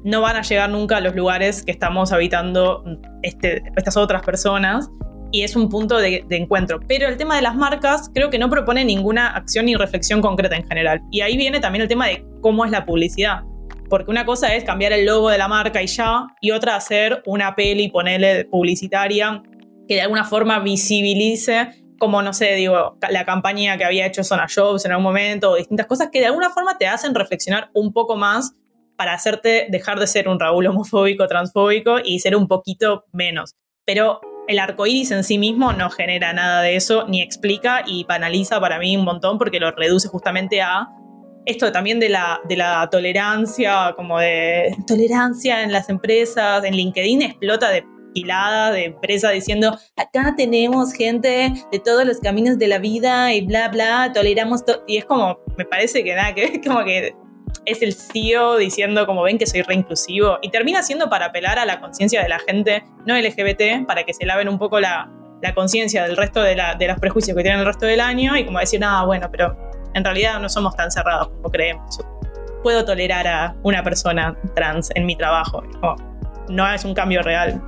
no 0.04 0.22
van 0.22 0.38
a 0.38 0.42
llegar 0.42 0.70
nunca 0.70 0.98
a 0.98 1.02
los 1.02 1.16
lugares 1.16 1.64
que 1.64 1.72
estamos 1.72 2.12
habitando 2.12 2.84
este, 3.22 3.62
estas 3.76 3.98
otras 3.98 4.24
personas, 4.24 4.90
y 5.32 5.44
es 5.44 5.56
un 5.56 5.70
punto 5.70 5.98
de, 5.98 6.26
encuentro. 6.30 6.80
Pero 6.88 7.08
el 7.08 7.18
tema 7.18 7.36
de 7.36 7.42
las 7.42 7.56
marcas 7.56 8.10
creo 8.14 8.30
que 8.30 8.40
no 8.40 8.50
propone 8.50 8.86
ninguna 8.86 9.28
acción 9.28 9.66
ni 9.66 9.76
reflexión 9.76 10.22
concreta 10.22 10.56
en 10.56 10.66
general. 10.66 11.02
Y 11.12 11.22
ahí 11.22 11.38
viene 11.38 11.60
también 11.60 11.82
el 11.82 11.88
tema 11.88 12.08
de 12.08 12.26
cómo 12.42 12.66
es 12.66 12.72
la 12.72 12.86
publicidad. 12.86 13.42
Porque 13.90 14.12
una 14.12 14.26
cosa 14.26 14.54
es 14.56 14.64
cambiar 14.64 14.94
el 14.94 15.06
logo 15.06 15.30
de 15.30 15.38
la 15.38 15.48
marca 15.48 15.82
y 15.82 15.88
ya, 15.88 16.28
y 16.42 16.52
otra 16.52 16.76
hacer 16.76 17.24
una 17.26 17.56
peli, 17.56 17.90
ponerle 17.90 18.46
publicitaria, 18.46 19.42
que 19.88 19.96
de 19.96 20.02
alguna 20.02 20.24
forma 20.24 20.60
visibilice, 20.60 21.70
como 21.98 22.22
no 22.22 22.34
sé, 22.34 22.54
digo, 22.56 22.98
la 23.10 23.26
campaña 23.26 23.78
que 23.78 23.86
había 23.86 24.06
hecho 24.06 24.24
Zona 24.24 24.48
Jobs 24.54 24.86
en 24.86 24.92
algún 24.92 25.04
momento, 25.04 25.52
o 25.52 25.56
distintas 25.56 25.88
cosas 25.88 26.10
que 26.12 26.20
de 26.20 26.28
alguna 26.28 26.50
forma 26.50 26.78
te 26.78 26.88
hacen 26.88 27.16
reflexionar 27.16 27.70
un 27.74 27.94
poco 27.94 28.16
más 28.16 28.54
para 28.96 29.14
hacerte 29.14 29.68
dejar 29.70 30.00
de 30.00 30.08
ser 30.08 30.28
un 30.28 30.40
Raúl 30.40 30.68
homofóbico, 30.68 31.28
transfóbico 31.28 31.98
y 32.04 32.20
ser 32.20 32.36
un 32.36 32.48
poquito 32.48 33.06
menos. 33.12 33.56
Pero 33.86 34.20
el 34.48 34.60
arco 34.60 34.88
iris 34.88 35.12
en 35.12 35.24
sí 35.24 35.38
mismo 35.38 35.74
no 35.74 35.90
genera 35.90 36.34
nada 36.34 36.62
de 36.62 36.76
eso, 36.76 37.06
ni 37.08 37.22
explica 37.22 37.84
y 37.86 38.06
banaliza 38.06 38.60
para 38.60 38.80
mí 38.80 38.98
un 38.98 39.06
montón 39.06 39.38
porque 39.38 39.60
lo 39.60 39.72
reduce 39.72 40.08
justamente 40.08 40.62
a 40.62 40.88
esto 41.46 41.72
también 41.72 42.00
de 42.00 42.10
la, 42.10 42.42
de 42.48 42.58
la 42.58 42.90
tolerancia, 42.90 43.94
como 43.96 44.20
de 44.20 44.76
tolerancia 44.86 45.64
en 45.64 45.72
las 45.72 45.88
empresas, 45.88 46.64
en 46.66 46.76
LinkedIn 46.76 47.22
explota 47.22 47.70
de 47.72 47.86
pilada 48.14 48.72
de 48.72 48.86
empresa 48.86 49.32
diciendo, 49.32 49.78
acá 49.96 50.34
tenemos 50.36 50.94
gente 50.94 51.54
de 51.72 51.80
todos 51.80 52.06
los 52.06 52.20
caminos 52.20 52.58
de 52.58 52.68
la 52.68 52.80
vida 52.80 53.34
y 53.34 53.42
bla, 53.46 53.70
bla, 53.70 54.12
toleramos 54.14 54.66
todo. 54.66 54.84
Y 54.88 54.98
es 54.98 55.06
como, 55.06 55.40
me 55.58 55.66
parece 55.66 56.04
que 56.04 56.16
nada, 56.16 56.34
que 56.34 56.44
es 56.46 56.60
como 56.68 56.84
que 56.84 57.16
es 57.66 57.82
el 57.82 57.94
CEO 57.94 58.58
diciendo, 58.58 59.06
como 59.06 59.24
ven 59.24 59.38
que 59.38 59.46
soy 59.46 59.62
reinclusivo, 59.62 60.40
y 60.42 60.50
termina 60.50 60.84
siendo 60.84 61.10
para 61.10 61.28
apelar 61.28 61.60
a 61.60 61.66
la 61.66 61.80
conciencia 61.80 62.22
de 62.24 62.30
la 62.30 62.40
gente 62.40 62.84
no 63.06 63.18
LGBT, 63.18 63.86
para 63.86 64.04
que 64.04 64.14
se 64.14 64.26
laven 64.26 64.48
un 64.48 64.58
poco 64.58 64.80
la, 64.80 65.10
la 65.42 65.54
conciencia 65.54 66.04
del 66.04 66.18
resto 66.18 66.42
de, 66.42 66.56
la, 66.56 66.76
de 66.76 66.88
los 66.88 67.00
prejuicios 67.00 67.36
que 67.36 67.44
tienen 67.44 67.60
el 67.60 67.66
resto 67.66 67.86
del 67.86 68.00
año, 68.00 68.38
y 68.38 68.46
como 68.46 68.60
decir, 68.60 68.82
ah, 68.84 69.04
bueno, 69.06 69.30
pero 69.32 69.56
en 69.94 70.04
realidad 70.04 70.40
no 70.40 70.50
somos 70.50 70.76
tan 70.76 70.92
cerrados 70.92 71.30
como 71.30 71.50
creemos. 71.52 72.00
puedo 72.64 72.86
tolerar 72.86 73.28
a 73.28 73.56
una 73.64 73.84
persona 73.84 74.38
trans 74.56 74.90
en 74.96 75.06
mi 75.06 75.16
trabajo. 75.16 75.64
no 76.50 76.72
es 76.72 76.86
un 76.86 76.94
cambio 76.94 77.22
real. 77.22 77.62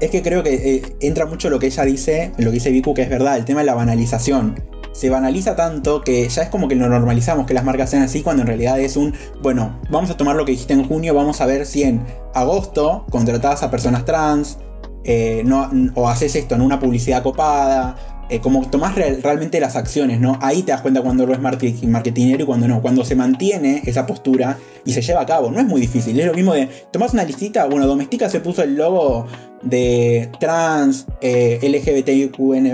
Es 0.00 0.10
que 0.10 0.22
creo 0.22 0.42
que 0.42 0.54
eh, 0.54 0.96
entra 1.00 1.26
mucho 1.26 1.50
lo 1.50 1.58
que 1.58 1.66
ella 1.66 1.84
dice, 1.84 2.32
lo 2.38 2.46
que 2.46 2.54
dice 2.54 2.70
Viku, 2.70 2.94
que 2.94 3.02
es 3.02 3.10
verdad, 3.10 3.36
el 3.36 3.44
tema 3.44 3.60
de 3.60 3.66
la 3.66 3.74
banalización 3.74 4.54
se 4.92 5.10
banaliza 5.10 5.54
tanto 5.54 6.00
que 6.00 6.28
ya 6.28 6.42
es 6.42 6.48
como 6.48 6.66
que 6.66 6.74
lo 6.74 6.88
normalizamos 6.88 7.46
que 7.46 7.54
las 7.54 7.64
marcas 7.64 7.90
sean 7.90 8.02
así 8.02 8.22
cuando 8.22 8.42
en 8.42 8.48
realidad 8.48 8.80
es 8.80 8.96
un, 8.96 9.14
bueno, 9.42 9.80
vamos 9.90 10.10
a 10.10 10.16
tomar 10.16 10.34
lo 10.34 10.44
que 10.44 10.52
dijiste 10.52 10.72
en 10.72 10.88
junio, 10.88 11.14
vamos 11.14 11.40
a 11.40 11.46
ver 11.46 11.66
si 11.66 11.84
en 11.84 12.04
agosto 12.34 13.06
contratás 13.10 13.62
a 13.62 13.70
personas 13.70 14.04
trans 14.04 14.58
eh, 15.04 15.42
no, 15.44 15.70
o 15.94 16.08
haces 16.08 16.34
esto 16.34 16.54
en 16.54 16.60
una 16.60 16.78
publicidad 16.78 17.22
copada. 17.22 17.96
Eh, 18.30 18.40
como 18.40 18.68
tomás 18.68 18.94
realmente 18.94 19.58
las 19.58 19.74
acciones, 19.74 20.20
¿no? 20.20 20.38
Ahí 20.42 20.62
te 20.62 20.72
das 20.72 20.82
cuenta 20.82 21.00
cuando 21.00 21.24
lo 21.24 21.32
es 21.32 21.40
marketingero 21.40 22.42
y 22.42 22.46
cuando 22.46 22.68
no. 22.68 22.82
Cuando 22.82 23.04
se 23.04 23.14
mantiene 23.14 23.82
esa 23.86 24.06
postura 24.06 24.58
y 24.84 24.92
se 24.92 25.00
lleva 25.00 25.22
a 25.22 25.26
cabo. 25.26 25.50
No 25.50 25.60
es 25.60 25.66
muy 25.66 25.80
difícil. 25.80 26.18
Es 26.20 26.26
lo 26.26 26.34
mismo 26.34 26.52
de. 26.52 26.68
Tomás 26.90 27.14
una 27.14 27.24
listita. 27.24 27.64
Bueno, 27.66 27.86
Domestica 27.86 28.28
se 28.28 28.40
puso 28.40 28.62
el 28.62 28.76
logo 28.76 29.26
de 29.62 30.30
trans, 30.38 31.06
eh, 31.20 31.58
LGBTQN, 31.62 32.66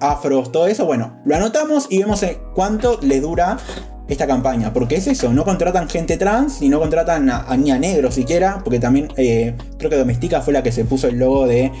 afros, 0.00 0.52
todo 0.52 0.66
eso, 0.66 0.86
bueno, 0.86 1.20
lo 1.24 1.36
anotamos 1.36 1.86
y 1.90 1.98
vemos 1.98 2.24
cuánto 2.54 2.98
le 3.02 3.20
dura 3.20 3.58
esta 4.08 4.26
campaña. 4.26 4.72
Porque 4.72 4.96
es 4.96 5.06
eso, 5.06 5.32
no 5.32 5.44
contratan 5.44 5.88
gente 5.88 6.16
trans 6.16 6.60
y 6.62 6.68
no 6.68 6.78
contratan 6.80 7.30
a, 7.30 7.56
ni 7.56 7.70
a 7.70 7.78
negros 7.78 8.14
siquiera, 8.14 8.60
porque 8.62 8.78
también 8.78 9.08
eh, 9.16 9.54
creo 9.78 9.90
que 9.90 9.96
Domestica 9.96 10.40
fue 10.40 10.52
la 10.52 10.62
que 10.62 10.72
se 10.72 10.84
puso 10.84 11.08
el 11.08 11.18
logo 11.18 11.46
de... 11.46 11.72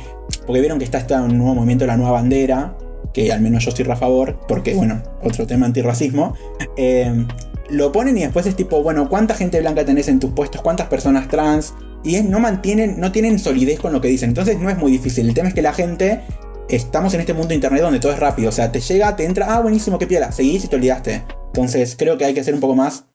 Porque 0.46 0.60
vieron 0.60 0.78
que 0.78 0.84
está 0.84 0.98
este 0.98 1.16
nuevo 1.16 1.54
movimiento, 1.54 1.86
la 1.86 1.96
nueva 1.96 2.12
bandera, 2.12 2.76
que 3.12 3.32
al 3.32 3.40
menos 3.40 3.64
yo 3.64 3.70
estoy 3.70 3.86
a 3.90 3.96
favor, 3.96 4.38
porque 4.48 4.74
bueno, 4.74 5.02
otro 5.22 5.46
tema 5.46 5.66
antirracismo. 5.66 6.34
Eh, 6.76 7.26
lo 7.70 7.92
ponen 7.92 8.16
y 8.18 8.20
después 8.20 8.46
es 8.46 8.56
tipo, 8.56 8.82
bueno, 8.82 9.08
¿cuánta 9.08 9.34
gente 9.34 9.60
blanca 9.60 9.84
tenés 9.84 10.08
en 10.08 10.20
tus 10.20 10.30
puestos? 10.32 10.60
¿Cuántas 10.62 10.88
personas 10.88 11.28
trans? 11.28 11.74
Y 12.02 12.20
no 12.20 12.38
mantienen, 12.38 13.00
no 13.00 13.12
tienen 13.12 13.38
solidez 13.38 13.80
con 13.80 13.92
lo 13.92 14.00
que 14.00 14.08
dicen. 14.08 14.30
Entonces 14.30 14.58
no 14.58 14.68
es 14.68 14.76
muy 14.76 14.92
difícil. 14.92 15.28
El 15.28 15.34
tema 15.34 15.48
es 15.48 15.54
que 15.54 15.62
la 15.62 15.72
gente 15.72 16.20
estamos 16.68 17.14
en 17.14 17.20
este 17.20 17.32
mundo 17.32 17.48
de 17.48 17.56
internet 17.56 17.82
donde 17.82 18.00
todo 18.00 18.12
es 18.12 18.18
rápido. 18.18 18.48
O 18.48 18.52
sea, 18.52 18.72
te 18.72 18.80
llega, 18.80 19.16
te 19.16 19.24
entra, 19.24 19.54
ah, 19.54 19.60
buenísimo, 19.60 19.98
qué 19.98 20.06
piedra, 20.06 20.32
seguís 20.32 20.64
y 20.64 20.68
te 20.68 20.76
olvidaste. 20.76 21.24
Entonces, 21.46 21.96
creo 21.98 22.18
que 22.18 22.24
hay 22.24 22.34
que 22.34 22.44
ser 22.44 22.54
un 22.54 22.60
poco 22.60 22.74
más 22.74 23.06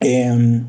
em, 0.00 0.66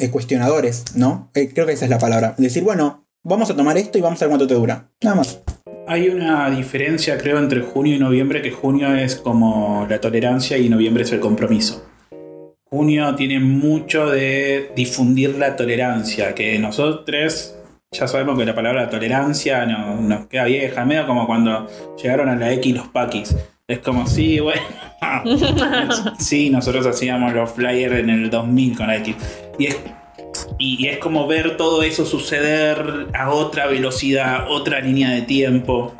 eh, 0.00 0.10
cuestionadores, 0.10 0.96
¿no? 0.96 1.30
Eh, 1.34 1.50
creo 1.52 1.66
que 1.66 1.72
esa 1.72 1.84
es 1.84 1.90
la 1.90 1.98
palabra. 1.98 2.34
Decir, 2.38 2.62
bueno, 2.62 3.06
vamos 3.22 3.50
a 3.50 3.56
tomar 3.56 3.76
esto 3.76 3.98
y 3.98 4.00
vamos 4.00 4.20
a 4.20 4.24
ver 4.24 4.30
cuánto 4.30 4.46
te 4.46 4.54
dura. 4.54 4.88
Nada 5.02 5.16
más. 5.16 5.40
Hay 5.86 6.08
una 6.08 6.48
diferencia, 6.50 7.18
creo, 7.18 7.38
entre 7.38 7.60
junio 7.60 7.96
y 7.96 7.98
noviembre, 7.98 8.40
que 8.40 8.50
junio 8.50 8.94
es 8.94 9.16
como 9.16 9.86
la 9.88 10.00
tolerancia 10.00 10.56
y 10.56 10.68
noviembre 10.68 11.02
es 11.02 11.12
el 11.12 11.20
compromiso. 11.20 11.84
Junio 12.70 13.14
tiene 13.16 13.38
mucho 13.38 14.06
de 14.06 14.70
difundir 14.74 15.36
la 15.36 15.56
tolerancia, 15.56 16.34
que 16.34 16.58
nosotros 16.58 17.54
ya 17.92 18.08
sabemos 18.08 18.38
que 18.38 18.46
la 18.46 18.54
palabra 18.54 18.88
tolerancia 18.88 19.66
nos 19.66 20.26
queda 20.26 20.44
vieja, 20.44 20.84
medio 20.84 21.06
como 21.06 21.26
cuando 21.26 21.68
llegaron 22.02 22.30
a 22.30 22.36
la 22.36 22.50
X 22.52 22.74
los 22.74 22.88
paquis. 22.88 23.36
Es 23.68 23.80
como, 23.80 24.06
sí, 24.06 24.40
bueno. 24.40 24.62
sí, 26.18 26.48
nosotros 26.50 26.86
hacíamos 26.86 27.32
los 27.34 27.50
flyers 27.50 27.96
en 27.96 28.08
el 28.08 28.30
2000 28.30 28.76
con 28.76 28.86
la 28.86 28.96
X. 28.96 29.14
Y 29.58 29.66
es, 29.66 29.78
y, 30.58 30.86
es 30.86 30.98
como 30.98 31.26
ver 31.26 31.58
todo 31.58 31.82
eso 31.82 32.06
suceder 32.06 33.08
a 33.14 33.30
otra 33.30 33.66
velocidad, 33.66 34.50
otra 34.50 34.80
línea 34.80 35.10
de 35.10 35.22
tiempo. 35.22 35.92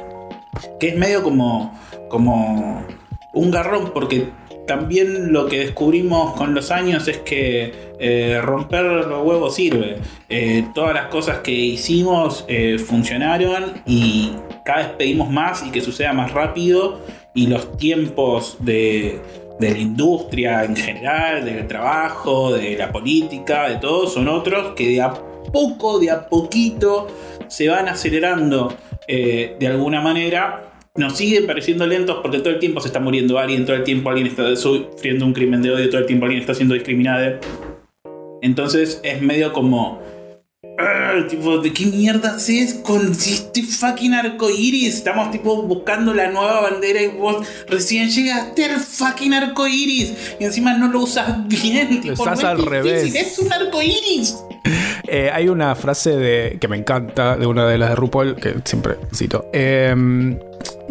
Que 0.81 0.89
es 0.89 0.97
medio 0.97 1.23
como, 1.23 1.79
como 2.09 2.87
un 3.35 3.51
garrón, 3.51 3.91
porque 3.93 4.29
también 4.67 5.33
lo 5.33 5.47
que 5.47 5.59
descubrimos 5.59 6.35
con 6.35 6.55
los 6.55 6.71
años 6.71 7.09
es 7.09 7.19
que 7.19 7.73
eh, 7.99 8.41
romper 8.43 8.85
los 8.85 9.25
huevos 9.25 9.55
sirve. 9.55 9.97
Eh, 10.29 10.67
todas 10.75 10.95
las 10.95 11.07
cosas 11.07 11.39
que 11.39 11.53
hicimos 11.53 12.45
eh, 12.49 12.79
funcionaron 12.79 13.83
y 13.87 14.33
cada 14.65 14.79
vez 14.79 14.89
pedimos 14.99 15.31
más 15.31 15.65
y 15.67 15.71
que 15.71 15.81
suceda 15.81 16.13
más 16.13 16.33
rápido 16.33 17.01
y 17.35 17.49
los 17.49 17.77
tiempos 17.77 18.57
de, 18.61 19.21
de 19.59 19.71
la 19.71 19.79
industria 19.79 20.65
en 20.65 20.77
general, 20.77 21.45
del 21.45 21.67
trabajo, 21.67 22.53
de 22.53 22.77
la 22.77 22.93
política, 22.93 23.69
de 23.69 23.77
todo, 23.77 24.07
son 24.07 24.29
otros 24.29 24.75
que 24.75 24.89
de 24.89 25.03
a 25.03 25.13
poco, 25.53 25.99
de 25.99 26.11
a 26.11 26.29
poquito 26.29 27.09
se 27.49 27.69
van 27.69 27.89
acelerando 27.89 28.75
de 29.07 29.67
alguna 29.67 30.01
manera 30.01 30.72
nos 30.95 31.17
siguen 31.17 31.47
pareciendo 31.47 31.87
lentos 31.87 32.19
porque 32.23 32.39
todo 32.39 32.51
el 32.51 32.59
tiempo 32.59 32.81
se 32.81 32.89
está 32.89 33.01
muriendo 33.01 33.39
alguien, 33.39 33.65
todo 33.65 33.77
el 33.77 33.85
tiempo 33.85 34.11
alguien 34.11 34.27
está 34.27 34.55
sufriendo 34.57 35.25
un 35.25 35.33
crimen 35.33 35.63
de 35.63 35.71
odio, 35.71 35.89
todo 35.89 36.01
el 36.01 36.07
tiempo 36.07 36.27
alguien 36.27 36.41
está 36.41 36.55
siendo 36.55 36.75
discriminado. 36.75 37.39
Entonces 38.43 39.01
es 39.03 39.23
medio 39.23 39.53
como. 39.53 40.03
tipo, 41.31 41.59
¿de 41.59 41.73
qué 41.73 41.87
mierda 41.87 42.35
haces 42.35 42.75
con 42.75 43.13
este 43.13 43.63
fucking 43.63 44.13
arco 44.13 44.51
iris? 44.51 44.97
Estamos 44.97 45.31
tipo 45.31 45.63
buscando 45.63 46.13
la 46.13 46.31
nueva 46.31 46.61
bandera 46.61 47.01
y 47.01 47.09
vos 47.09 47.47
recién 47.69 48.11
llegaste 48.11 48.67
al 48.67 48.81
fucking 48.81 49.33
arco 49.33 49.67
iris 49.67 50.13
y 50.39 50.45
encima 50.45 50.77
no 50.77 50.89
lo 50.89 51.01
usas 51.01 51.49
bien. 51.49 52.03
Lo 52.05 52.25
al 52.25 52.67
revés. 52.67 53.15
Es 53.15 53.39
un 53.39 53.53
arco 53.53 53.81
iris. 53.81 54.37
Eh, 55.09 55.31
hay 55.31 55.49
una 55.49 55.75
frase 55.75 56.17
de, 56.17 56.57
que 56.59 56.69
me 56.69 56.77
encanta 56.77 57.37
de 57.37 57.45
una 57.45 57.67
de 57.67 57.77
las 57.77 57.91
de 57.91 57.97
RuPaul 57.97 58.37
que 58.37 58.55
siempre 58.65 58.97
cito. 59.13 59.51
Eh, 59.53 59.95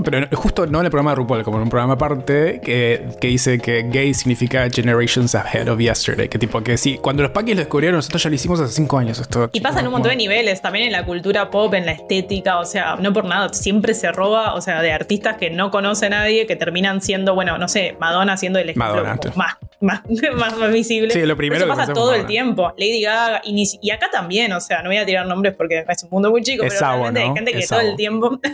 pero 0.04 0.28
justo 0.34 0.66
no 0.66 0.80
en 0.80 0.86
el 0.86 0.92
programa 0.92 1.12
de 1.12 1.16
RuPaul, 1.16 1.44
como 1.44 1.58
en 1.58 1.63
un 1.63 1.70
programa 1.70 1.94
aparte, 1.94 2.60
que, 2.63 3.08
que, 3.20 3.28
dice 3.28 3.60
que 3.60 3.84
gay 3.84 4.13
significa 4.13 4.70
generations 4.70 5.36
ahead 5.36 5.68
of 5.68 5.80
yesterday. 5.80 6.28
Que 6.28 6.40
tipo 6.40 6.62
que 6.62 6.78
sí, 6.78 6.98
cuando 6.98 7.24
los 7.24 7.32
paquis 7.32 7.56
lo 7.56 7.62
descubrieron, 7.62 7.98
nosotros 7.98 8.24
ya 8.24 8.30
lo 8.30 8.36
hicimos 8.36 8.60
hace 8.60 8.74
cinco 8.74 8.98
años. 8.98 9.20
Esto, 9.20 9.50
y 9.54 9.62
pasa 9.62 9.80
en 9.80 9.88
un 9.88 9.94
montón 9.94 10.12
de 10.12 10.16
niveles, 10.16 10.62
también 10.62 10.86
en 10.86 10.92
la 10.92 11.06
cultura 11.06 11.50
pop, 11.50 11.74
en 11.74 11.86
la 11.86 11.92
estética, 11.92 12.60
o 12.60 12.66
sea, 12.66 12.96
no 12.96 13.13
por 13.13 13.25
nada, 13.25 13.50
siempre 13.54 13.94
se 13.94 14.12
roba, 14.12 14.54
o 14.54 14.62
sea, 14.62 14.82
de 14.82 14.92
artistas 14.92 15.38
que 15.38 15.50
no 15.50 15.72
conoce 15.72 16.10
nadie, 16.10 16.46
que 16.46 16.56
terminan 16.56 17.01
siendo, 17.01 17.36
bueno, 17.36 17.58
no 17.58 17.68
sé, 17.68 17.96
Madonna 18.00 18.38
siendo 18.38 18.60
el 18.60 18.70
ejemplo 18.70 19.04
más, 19.36 19.58
más, 19.82 20.01
más, 20.58 20.72
visible. 20.72 21.13
Sí, 21.13 21.25
lo 21.25 21.36
primero 21.36 21.66
Eso 21.66 21.75
pasa 21.75 21.94
todo 21.94 22.13
el 22.13 22.25
tiempo. 22.25 22.74
Lady 22.78 23.01
Gaga, 23.01 23.42
y, 23.44 23.92
acá 23.92 24.10
también, 24.12 24.51
o 24.54 24.60
sea, 24.60 24.82
no 24.82 24.90
voy 24.90 24.98
a 24.98 25.06
tirar 25.06 25.28
nombres 25.28 25.56
porque 25.56 25.84
es 25.88 26.04
un 26.04 26.10
mundo 26.10 26.32
muy 26.32 26.42
chico, 26.42 26.63
pero 26.68 26.80
realmente 26.80 27.22
hay 27.22 27.34
gente 27.34 27.51
que 27.54 27.68
todo 27.68 27.80
el 27.80 27.96
tiempo. 27.96 28.40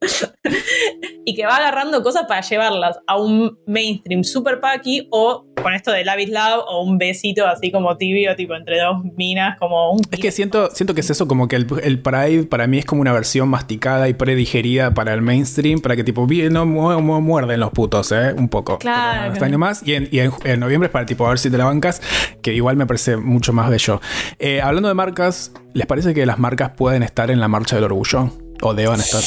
y 1.24 1.34
que 1.34 1.46
va 1.46 1.56
agarrando 1.56 2.02
cosas 2.02 2.24
para 2.28 2.40
llevarlas 2.40 2.98
a 3.06 3.18
un 3.18 3.58
mainstream 3.66 4.24
super 4.24 4.60
packy 4.60 5.08
o 5.10 5.46
con 5.62 5.72
esto 5.72 5.90
de 5.92 6.04
Love 6.04 6.18
is 6.20 6.30
Love 6.30 6.64
o 6.68 6.82
un 6.82 6.98
besito 6.98 7.46
así 7.46 7.72
como 7.72 7.96
tibio, 7.96 8.36
tipo 8.36 8.54
entre 8.54 8.80
dos 8.80 9.02
minas, 9.16 9.58
como 9.58 9.92
un... 9.92 10.02
Es 10.10 10.20
que 10.20 10.30
siento, 10.30 10.70
siento 10.70 10.94
que 10.94 11.00
es 11.00 11.08
eso, 11.08 11.26
como 11.26 11.48
que 11.48 11.56
el, 11.56 11.66
Pride 12.00 12.44
para 12.44 12.66
mí 12.66 12.78
es 12.78 12.84
como 12.84 13.00
una 13.00 13.12
versión 13.12 13.48
masticada 13.48 14.08
y 14.08 14.14
predigerida 14.14 14.92
para 14.92 15.14
el 15.14 15.22
mainstream, 15.22 15.80
para 15.80 15.96
que 15.96 16.04
tipo, 16.04 16.26
no 16.50 16.66
muerden 16.66 17.60
los 17.60 17.70
putos, 17.70 18.12
¿eh? 18.12 18.34
Un 18.36 18.48
poco. 18.48 18.78
Claro. 18.78 19.32
Está 19.32 19.48
más. 19.56 19.82
Y, 19.86 19.94
en, 19.94 20.60
noviembre 20.60 20.88
es 20.88 20.92
para 20.92 21.06
tipo 21.06 21.26
a 21.26 21.30
ver 21.30 21.38
si 21.38 21.50
te 21.50 21.56
la 21.56 21.64
bancas, 21.64 22.02
que 22.42 22.52
igual 22.52 22.76
me 22.76 22.86
parece 22.86 23.16
mucho 23.16 23.52
más 23.52 23.70
bello. 23.70 24.00
Eh, 24.38 24.60
hablando 24.60 24.88
de 24.88 24.94
marcas, 24.94 25.52
¿les 25.72 25.86
parece 25.86 26.12
que 26.12 26.26
las 26.26 26.38
marcas 26.38 26.72
pueden 26.76 27.02
estar 27.02 27.30
en 27.30 27.40
la 27.40 27.48
marcha 27.48 27.76
del 27.76 27.84
orgullo? 27.84 28.30
¿O 28.62 28.74
deban 28.74 29.00
estar? 29.00 29.22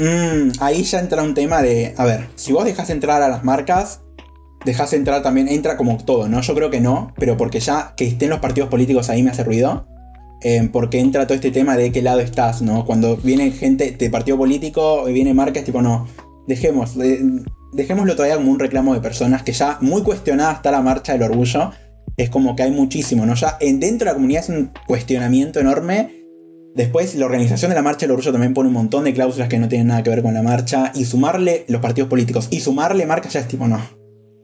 Mm, 0.00 0.52
ahí 0.60 0.82
ya 0.82 0.98
entra 0.98 1.22
un 1.22 1.34
tema 1.34 1.60
de, 1.60 1.92
a 1.98 2.06
ver, 2.06 2.26
si 2.34 2.54
vos 2.54 2.64
dejas 2.64 2.88
entrar 2.88 3.20
a 3.20 3.28
las 3.28 3.44
marcas, 3.44 4.00
dejas 4.64 4.94
entrar 4.94 5.22
también, 5.22 5.46
entra 5.46 5.76
como 5.76 5.98
todo, 5.98 6.26
¿no? 6.26 6.40
Yo 6.40 6.54
creo 6.54 6.70
que 6.70 6.80
no, 6.80 7.12
pero 7.18 7.36
porque 7.36 7.60
ya 7.60 7.92
que 7.98 8.06
estén 8.06 8.30
los 8.30 8.38
partidos 8.38 8.70
políticos 8.70 9.10
ahí 9.10 9.22
me 9.22 9.30
hace 9.30 9.44
ruido. 9.44 9.86
Eh, 10.42 10.70
porque 10.72 11.00
entra 11.00 11.26
todo 11.26 11.34
este 11.34 11.50
tema 11.50 11.76
de 11.76 11.92
qué 11.92 12.00
lado 12.00 12.20
estás, 12.20 12.62
¿no? 12.62 12.86
Cuando 12.86 13.18
viene 13.18 13.50
gente 13.50 13.90
de 13.90 14.08
partido 14.08 14.38
político, 14.38 15.04
viene 15.04 15.34
marcas, 15.34 15.64
tipo, 15.64 15.82
no, 15.82 16.06
dejemos, 16.46 16.94
dejémoslo 17.74 18.16
todavía 18.16 18.36
como 18.36 18.50
un 18.50 18.58
reclamo 18.58 18.94
de 18.94 19.00
personas 19.00 19.42
que 19.42 19.52
ya 19.52 19.76
muy 19.82 20.02
cuestionada 20.02 20.54
está 20.54 20.70
la 20.70 20.80
marcha 20.80 21.12
del 21.12 21.24
orgullo. 21.24 21.72
Es 22.16 22.30
como 22.30 22.56
que 22.56 22.62
hay 22.62 22.70
muchísimo, 22.70 23.26
¿no? 23.26 23.34
Ya 23.34 23.58
en, 23.60 23.80
dentro 23.80 24.06
de 24.06 24.12
la 24.12 24.14
comunidad 24.14 24.44
es 24.44 24.48
un 24.48 24.72
cuestionamiento 24.86 25.60
enorme 25.60 26.19
Después, 26.74 27.16
la 27.16 27.26
organización 27.26 27.70
de 27.70 27.74
la 27.74 27.82
marcha 27.82 28.06
del 28.06 28.12
orgullo 28.12 28.32
también 28.32 28.54
pone 28.54 28.68
un 28.68 28.74
montón 28.74 29.04
de 29.04 29.12
cláusulas 29.12 29.48
que 29.48 29.58
no 29.58 29.68
tienen 29.68 29.88
nada 29.88 30.02
que 30.02 30.10
ver 30.10 30.22
con 30.22 30.34
la 30.34 30.42
marcha. 30.42 30.92
Y 30.94 31.04
sumarle 31.04 31.64
los 31.68 31.80
partidos 31.80 32.08
políticos 32.08 32.48
y 32.50 32.60
sumarle 32.60 33.06
marcas 33.06 33.32
ya 33.32 33.40
es 33.40 33.48
tipo, 33.48 33.66
no. 33.66 33.80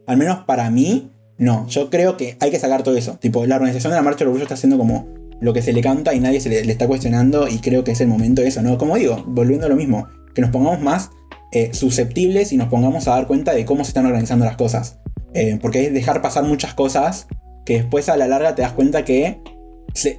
Al 0.07 0.17
menos 0.17 0.41
para 0.47 0.71
mí, 0.71 1.13
no. 1.39 1.67
Yo 1.69 1.89
creo 1.89 2.17
que 2.17 2.37
hay 2.41 2.51
que 2.51 2.59
sacar 2.59 2.83
todo 2.83 2.97
eso. 2.97 3.19
Tipo, 3.21 3.47
la 3.47 3.57
organización 3.57 3.93
de 3.93 3.97
la 3.97 4.03
marcha 4.03 4.21
del 4.21 4.29
orgullo 4.29 4.45
está 4.45 4.55
haciendo 4.55 4.79
como 4.79 5.09
lo 5.41 5.53
que 5.53 5.63
se 5.63 5.73
le 5.73 5.83
canta 5.83 6.15
y 6.15 6.21
nadie 6.21 6.41
se 6.41 6.49
le, 6.49 6.61
está 6.61 6.89
cuestionando. 6.89 7.47
Y 7.49 7.59
creo 7.59 7.85
que 7.85 7.93
es 7.93 8.01
el 8.01 8.09
momento 8.09 8.43
de 8.43 8.49
eso, 8.49 8.63
¿no? 8.63 8.77
Como 8.77 8.97
digo, 8.97 9.23
volviendo 9.27 9.67
a 9.67 9.69
lo 9.69 9.77
mismo, 9.77 10.09
que 10.35 10.43
nos 10.43 10.51
pongamos 10.51 10.81
más 10.81 11.11
eh, 11.53 11.71
susceptibles 11.73 12.53
y 12.53 12.57
nos 12.57 12.69
pongamos 12.69 13.07
a 13.07 13.13
dar 13.13 13.29
cuenta 13.29 13.55
de 13.55 13.65
cómo 13.65 13.85
se 13.85 13.91
están 13.91 14.07
organizando 14.07 14.45
las 14.45 14.57
cosas. 14.57 14.99
Eh, 15.35 15.59
porque 15.61 15.87
es 15.87 15.93
dejar 15.93 16.23
pasar 16.23 16.45
muchas 16.45 16.75
cosas 16.75 17.29
que 17.65 17.75
después 17.75 18.09
a 18.09 18.17
la 18.17 18.27
larga 18.27 18.55
te 18.55 18.63
das 18.63 18.73
cuenta 18.73 19.05
que 19.05 19.41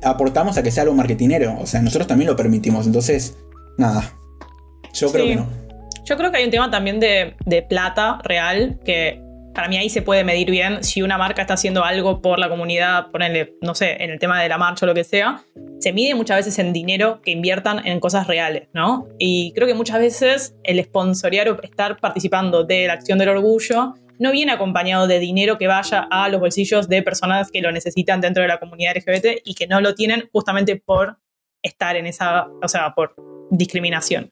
aportamos 0.04 0.58
a 0.58 0.64
que 0.64 0.72
sea 0.72 0.84
algo 0.84 0.96
marketinero. 0.96 1.58
O 1.60 1.66
sea, 1.66 1.82
nosotros 1.82 2.08
también 2.08 2.30
lo 2.30 2.36
permitimos. 2.36 2.86
Entonces, 2.86 3.38
nada. 3.78 4.14
Yo 4.94 5.12
creo 5.12 5.26
que 5.26 5.36
no. 5.36 5.68
Yo 6.06 6.16
creo 6.16 6.32
que 6.32 6.38
hay 6.38 6.46
un 6.46 6.52
tema 6.52 6.72
también 6.72 7.00
de, 7.00 7.36
plata 7.68 8.20
real 8.24 8.80
que 8.86 9.22
para 9.54 9.68
mí 9.68 9.78
ahí 9.78 9.90
se 9.90 10.02
puede 10.02 10.24
medir 10.24 10.52
bien 10.52 10.84
si 10.84 11.02
una 11.02 11.18
marca 11.18 11.42
está 11.42 11.56
haciendo 11.56 11.84
algo 11.84 12.22
por 12.22 12.40
la 12.40 12.48
comunidad, 12.48 13.08
ponerle, 13.12 13.56
no 13.62 13.76
sé, 13.76 14.02
en 14.02 14.12
el 14.12 14.20
tema 14.20 14.42
de 14.42 14.48
la 14.48 14.58
marcha 14.58 14.86
o 14.86 14.88
lo 14.88 14.94
que 14.94 15.04
sea. 15.04 15.42
Se 15.80 15.92
mide 15.92 16.16
muchas 16.16 16.38
veces 16.38 16.60
en 16.60 16.72
dinero 16.72 17.22
que 17.22 17.32
inviertan 17.32 17.86
en 17.86 18.00
cosas 18.00 18.28
reales, 18.28 18.70
¿no? 18.74 19.08
Y 19.18 19.52
creo 19.54 19.68
que 19.68 19.74
muchas 19.74 20.00
veces 20.00 20.56
el 20.64 20.82
sponsorear 20.84 21.50
o 21.50 21.62
estar 21.62 22.00
participando 22.00 22.64
de 22.64 22.88
la 22.88 22.94
acción 22.94 23.18
del 23.18 23.30
orgullo 23.30 23.96
no 24.20 24.32
viene 24.32 24.52
acompañado 24.52 25.08
de 25.08 25.20
dinero 25.20 25.58
que 25.58 25.68
vaya 25.68 26.08
a 26.10 26.30
los 26.30 26.40
bolsillos 26.40 26.90
de 26.90 27.04
personas 27.04 27.52
que 27.52 27.62
lo 27.62 27.72
necesitan 27.72 28.22
dentro 28.22 28.42
de 28.42 28.50
la 28.50 28.60
comunidad 28.60 28.96
LGBT 28.96 29.42
y 29.44 29.56
que 29.56 29.68
no 29.68 29.82
lo 29.82 29.96
tienen 29.96 30.30
justamente 30.32 30.76
por 30.76 31.18
estar 31.62 31.96
en 31.96 32.06
esa, 32.06 32.48
o 32.62 32.68
sea, 32.68 32.94
por 32.94 33.16
discriminación. 33.52 34.32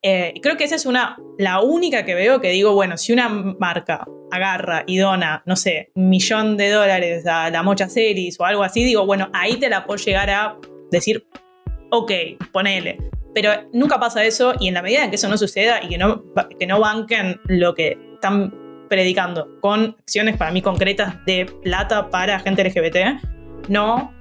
Eh, 0.00 0.34
creo 0.40 0.56
que 0.56 0.64
esa 0.64 0.76
es 0.76 0.86
una, 0.86 1.18
la 1.38 1.60
única 1.60 2.04
que 2.04 2.14
veo 2.14 2.40
que 2.40 2.50
digo, 2.50 2.72
bueno, 2.72 2.96
si 2.96 3.12
una 3.12 3.28
marca 3.28 4.06
agarra 4.30 4.84
y 4.86 4.98
dona, 4.98 5.42
no 5.44 5.56
sé, 5.56 5.90
millón 5.94 6.56
de 6.56 6.70
dólares 6.70 7.26
a 7.26 7.50
la 7.50 7.62
Mocha 7.62 7.88
Series 7.88 8.38
o 8.38 8.44
algo 8.44 8.62
así, 8.62 8.84
digo, 8.84 9.06
bueno, 9.06 9.28
ahí 9.32 9.56
te 9.56 9.68
la 9.68 9.84
puedo 9.84 10.02
llegar 10.02 10.30
a 10.30 10.56
decir, 10.92 11.26
ok, 11.90 12.12
ponele. 12.52 12.98
Pero 13.34 13.50
nunca 13.72 13.98
pasa 13.98 14.24
eso 14.24 14.54
y 14.58 14.68
en 14.68 14.74
la 14.74 14.82
medida 14.82 15.04
en 15.04 15.10
que 15.10 15.16
eso 15.16 15.28
no 15.28 15.36
suceda 15.36 15.82
y 15.82 15.88
que 15.88 15.98
no, 15.98 16.22
que 16.58 16.66
no 16.66 16.80
banquen 16.80 17.40
lo 17.46 17.74
que 17.74 17.98
están 18.14 18.52
predicando 18.88 19.48
con 19.60 19.96
acciones 20.00 20.36
para 20.36 20.50
mí 20.50 20.62
concretas 20.62 21.24
de 21.26 21.46
plata 21.62 22.10
para 22.10 22.38
gente 22.40 22.64
LGBT, 22.64 23.22
no. 23.68 24.12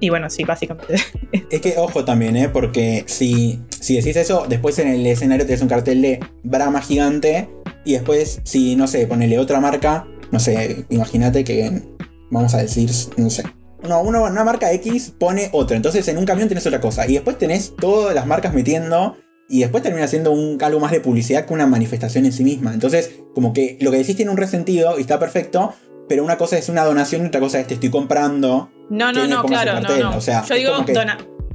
Y 0.00 0.08
bueno, 0.08 0.30
sí, 0.30 0.44
básicamente. 0.44 0.96
Es 1.50 1.60
que 1.60 1.74
ojo 1.76 2.04
también, 2.04 2.36
¿eh? 2.36 2.48
Porque 2.48 3.04
si, 3.06 3.60
si 3.68 3.96
decís 3.96 4.16
eso, 4.16 4.46
después 4.48 4.78
en 4.78 4.88
el 4.88 5.06
escenario 5.06 5.44
tenés 5.44 5.62
un 5.62 5.68
cartel 5.68 6.00
de 6.00 6.20
Brahma 6.42 6.80
gigante 6.80 7.50
y 7.84 7.92
después, 7.94 8.40
si, 8.44 8.76
no 8.76 8.86
sé, 8.86 9.06
ponele 9.06 9.38
otra 9.38 9.60
marca, 9.60 10.06
no 10.30 10.40
sé, 10.40 10.84
imagínate 10.88 11.44
que, 11.44 11.82
vamos 12.30 12.54
a 12.54 12.58
decir, 12.58 12.90
no 13.16 13.30
sé, 13.30 13.42
no, 13.88 14.02
una, 14.02 14.20
una, 14.20 14.44
marca 14.44 14.72
X 14.72 15.14
pone 15.18 15.48
otra. 15.52 15.76
Entonces 15.76 16.06
en 16.08 16.18
un 16.18 16.26
camión 16.26 16.48
tenés 16.48 16.66
otra 16.66 16.80
cosa. 16.80 17.06
Y 17.08 17.14
después 17.14 17.38
tenés 17.38 17.74
todas 17.76 18.14
las 18.14 18.26
marcas 18.26 18.52
metiendo 18.52 19.16
y 19.50 19.60
después 19.60 19.82
termina 19.82 20.06
siendo 20.06 20.30
un 20.30 20.58
algo 20.62 20.80
más 20.80 20.92
de 20.92 21.00
publicidad 21.00 21.44
que 21.44 21.52
una 21.52 21.66
manifestación 21.66 22.24
en 22.24 22.32
sí 22.32 22.44
misma. 22.44 22.72
Entonces, 22.72 23.20
como 23.34 23.52
que 23.52 23.76
lo 23.80 23.90
que 23.90 23.98
decís 23.98 24.16
tiene 24.16 24.30
un 24.30 24.36
resentido 24.36 24.96
y 24.96 25.02
está 25.02 25.18
perfecto, 25.18 25.74
pero 26.08 26.24
una 26.24 26.38
cosa 26.38 26.56
es 26.56 26.68
una 26.68 26.84
donación 26.84 27.24
y 27.24 27.26
otra 27.26 27.40
cosa 27.40 27.58
es 27.58 27.66
te 27.66 27.74
estoy 27.74 27.90
comprando. 27.90 28.70
No, 28.88 29.12
no, 29.12 29.26
no, 29.26 29.44
claro, 29.44 29.80
no, 29.80 29.96
no. 29.96 30.20
Yo 30.20 30.54
digo 30.54 30.84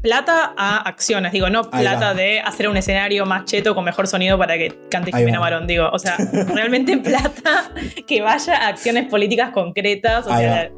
plata 0.01 0.53
a 0.55 0.77
acciones, 0.87 1.31
digo, 1.31 1.49
no 1.49 1.67
plata 1.71 2.13
de 2.13 2.39
hacer 2.39 2.67
un 2.67 2.77
escenario 2.77 3.25
más 3.25 3.45
cheto 3.45 3.73
con 3.73 3.83
mejor 3.83 4.05
sonido 4.05 4.37
para 4.37 4.55
que 4.55 4.71
cante 4.91 5.11
Jimena 5.11 5.39
Barón, 5.39 5.65
digo, 5.65 5.89
o 5.91 5.97
sea, 5.97 6.15
realmente 6.53 6.95
plata 6.97 7.71
que 8.05 8.21
vaya 8.21 8.55
a 8.55 8.67
acciones 8.67 9.07
políticas 9.07 9.49
concretas, 9.49 10.27
o 10.27 10.29
sea, 10.29 10.69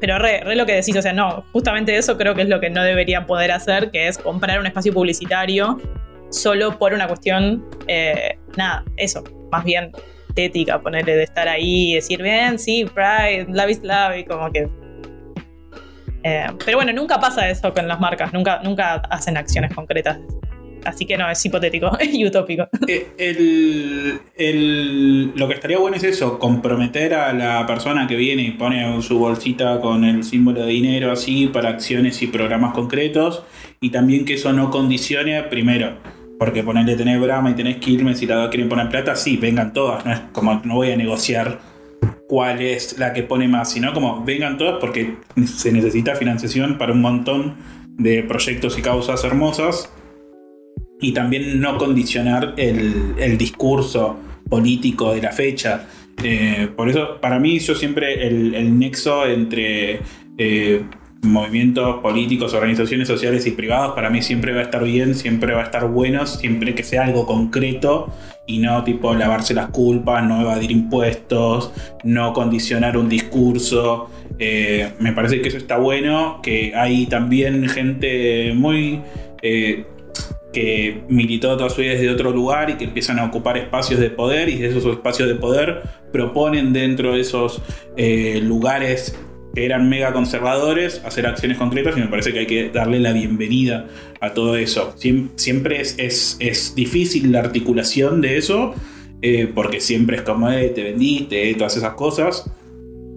pero 0.00 0.20
re, 0.20 0.44
re, 0.44 0.54
lo 0.54 0.66
que 0.66 0.74
decís, 0.74 0.94
o 0.94 1.02
sea, 1.02 1.12
no, 1.12 1.44
justamente 1.52 1.96
eso 1.96 2.16
creo 2.16 2.36
que 2.36 2.42
es 2.42 2.48
lo 2.48 2.60
que 2.60 2.70
no 2.70 2.84
deberían 2.84 3.26
poder 3.26 3.50
hacer, 3.50 3.90
que 3.90 4.06
es 4.06 4.18
comprar 4.18 4.60
un 4.60 4.66
espacio 4.66 4.94
publicitario 4.94 5.76
solo 6.30 6.78
por 6.78 6.94
una 6.94 7.06
cuestión, 7.06 7.64
eh, 7.86 8.38
nada, 8.56 8.84
eso, 8.96 9.22
más 9.50 9.64
bien 9.64 9.92
tética, 10.34 10.80
ponerle 10.80 11.16
de 11.16 11.24
estar 11.24 11.48
ahí 11.48 11.90
y 11.90 11.94
decir, 11.94 12.22
bien, 12.22 12.58
sí, 12.58 12.86
Pride, 12.94 13.46
love 13.48 13.70
is 13.70 13.82
love, 13.82 14.16
y 14.18 14.24
como 14.24 14.50
que... 14.50 14.68
Eh, 16.22 16.46
pero 16.64 16.78
bueno, 16.78 16.92
nunca 16.92 17.18
pasa 17.18 17.48
eso 17.48 17.72
con 17.72 17.88
las 17.88 17.98
marcas, 17.98 18.32
nunca, 18.32 18.60
nunca 18.62 18.94
hacen 19.10 19.36
acciones 19.36 19.74
concretas. 19.74 20.18
Así 20.84 21.04
que 21.04 21.16
no, 21.16 21.28
es 21.30 21.44
hipotético 21.44 21.90
y 22.12 22.26
utópico. 22.26 22.68
Eh, 22.86 23.08
el, 24.36 25.32
lo 25.34 25.48
que 25.48 25.54
estaría 25.54 25.78
bueno 25.78 25.96
es 25.96 26.04
eso, 26.04 26.38
comprometer 26.38 27.14
a 27.14 27.32
la 27.32 27.66
persona 27.66 28.06
que 28.06 28.16
viene 28.16 28.42
y 28.42 28.50
pone 28.52 29.02
su 29.02 29.18
bolsita 29.18 29.80
con 29.80 30.04
el 30.04 30.24
símbolo 30.24 30.62
de 30.62 30.72
dinero 30.72 31.12
así 31.12 31.48
para 31.48 31.70
acciones 31.70 32.22
y 32.22 32.28
programas 32.28 32.72
concretos 32.72 33.42
y 33.80 33.90
también 33.90 34.24
que 34.24 34.34
eso 34.34 34.52
no 34.52 34.70
condicione 34.70 35.42
primero 35.44 35.98
porque 36.40 36.64
ponerle 36.64 36.96
tenés 36.96 37.20
Brahma 37.20 37.50
y 37.50 37.54
tenés 37.54 37.76
Quilmes 37.76 38.22
y 38.22 38.26
la 38.26 38.36
dos 38.36 38.48
quieren 38.48 38.70
poner 38.70 38.88
plata, 38.88 39.14
sí, 39.14 39.36
vengan 39.36 39.74
todas. 39.74 40.06
No 40.06 40.12
es 40.12 40.20
como 40.32 40.54
no 40.64 40.76
voy 40.76 40.90
a 40.90 40.96
negociar 40.96 41.60
cuál 42.26 42.62
es 42.62 42.98
la 42.98 43.12
que 43.12 43.22
pone 43.24 43.46
más, 43.46 43.70
sino 43.70 43.92
como 43.92 44.24
vengan 44.24 44.56
todas 44.56 44.78
porque 44.80 45.16
se 45.44 45.70
necesita 45.70 46.14
financiación 46.14 46.78
para 46.78 46.94
un 46.94 47.02
montón 47.02 47.56
de 47.98 48.22
proyectos 48.22 48.78
y 48.78 48.80
causas 48.80 49.22
hermosas. 49.22 49.92
Y 50.98 51.12
también 51.12 51.60
no 51.60 51.76
condicionar 51.76 52.54
el, 52.56 53.36
discurso 53.36 54.18
político 54.48 55.12
de 55.12 55.20
la 55.20 55.32
fecha. 55.32 55.88
Eh, 56.24 56.70
por 56.74 56.88
eso, 56.88 57.20
para 57.20 57.38
mí, 57.38 57.58
yo 57.58 57.74
siempre 57.74 58.26
el, 58.26 58.78
nexo 58.78 59.26
entre 59.26 60.00
eh, 60.38 60.84
movimientos 61.22 62.00
políticos, 62.00 62.54
organizaciones 62.54 63.06
sociales 63.06 63.46
y 63.46 63.50
privados, 63.50 63.94
para 63.94 64.10
mí 64.10 64.22
siempre 64.22 64.52
va 64.52 64.60
a 64.60 64.62
estar 64.64 64.82
bien, 64.82 65.14
siempre 65.14 65.52
va 65.52 65.60
a 65.60 65.64
estar 65.64 65.88
bueno, 65.88 66.26
siempre 66.26 66.74
que 66.74 66.82
sea 66.82 67.04
algo 67.04 67.26
concreto 67.26 68.12
y 68.46 68.58
no 68.58 68.82
tipo 68.84 69.14
lavarse 69.14 69.54
las 69.54 69.68
culpas, 69.68 70.24
no 70.24 70.40
evadir 70.40 70.70
impuestos, 70.70 71.72
no 72.04 72.32
condicionar 72.32 72.96
un 72.96 73.08
discurso. 73.08 74.08
Eh, 74.38 74.92
me 74.98 75.12
parece 75.12 75.42
que 75.42 75.48
eso 75.48 75.58
está 75.58 75.76
bueno, 75.76 76.40
que 76.42 76.74
hay 76.74 77.06
también 77.06 77.68
gente 77.68 78.52
muy... 78.54 79.00
Eh, 79.42 79.84
que 80.52 81.04
militó 81.08 81.56
toda 81.56 81.70
su 81.70 81.80
vida 81.80 81.92
desde 81.92 82.10
otro 82.10 82.32
lugar 82.32 82.70
y 82.70 82.74
que 82.74 82.82
empiezan 82.82 83.20
a 83.20 83.24
ocupar 83.24 83.56
espacios 83.56 84.00
de 84.00 84.10
poder 84.10 84.48
y 84.48 84.56
de 84.56 84.68
esos 84.68 84.84
espacios 84.84 85.28
de 85.28 85.36
poder 85.36 85.82
proponen 86.12 86.72
dentro 86.72 87.12
de 87.12 87.20
esos 87.20 87.62
eh, 87.96 88.40
lugares 88.42 89.16
eran 89.56 89.88
mega 89.88 90.12
conservadores, 90.12 91.02
hacer 91.04 91.26
acciones 91.26 91.58
concretas 91.58 91.96
y 91.96 92.00
me 92.00 92.06
parece 92.06 92.32
que 92.32 92.40
hay 92.40 92.46
que 92.46 92.70
darle 92.70 93.00
la 93.00 93.12
bienvenida 93.12 93.86
a 94.20 94.32
todo 94.32 94.56
eso. 94.56 94.94
siempre 95.36 95.80
es, 95.80 95.96
es, 96.38 96.74
difícil 96.74 97.32
la 97.32 97.40
articulación 97.40 98.20
de 98.20 98.36
eso, 98.38 98.74
eh, 99.22 99.50
porque 99.52 99.80
siempre 99.80 100.16
es 100.16 100.22
como, 100.22 100.50
eh, 100.50 100.68
te 100.68 100.82
vendiste, 100.82 101.50
eh, 101.50 101.54
todas 101.54 101.76
esas 101.76 101.94
cosas. 101.94 102.50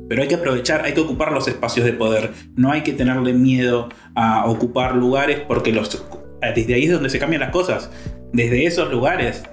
Pero 0.09 0.21
hay 0.21 0.27
que 0.27 0.35
aprovechar, 0.35 0.83
hay 0.83 0.93
que 0.93 1.01
ocupar 1.01 1.31
los 1.31 1.47
espacios 1.47 1.85
de 1.85 1.93
poder. 1.93 2.31
No 2.55 2.71
hay 2.71 2.81
que 2.81 2.93
tenerle 2.93 3.33
miedo 3.33 3.89
a 4.15 4.45
ocupar 4.47 4.95
lugares 4.95 5.39
porque 5.47 5.71
los, 5.71 6.03
desde 6.55 6.73
ahí 6.73 6.85
es 6.85 6.91
donde 6.91 7.09
se 7.09 7.19
cambian 7.19 7.41
las 7.41 7.51
cosas. 7.51 7.89
Desde 8.33 8.65
esos 8.65 8.91
lugares 8.91 9.43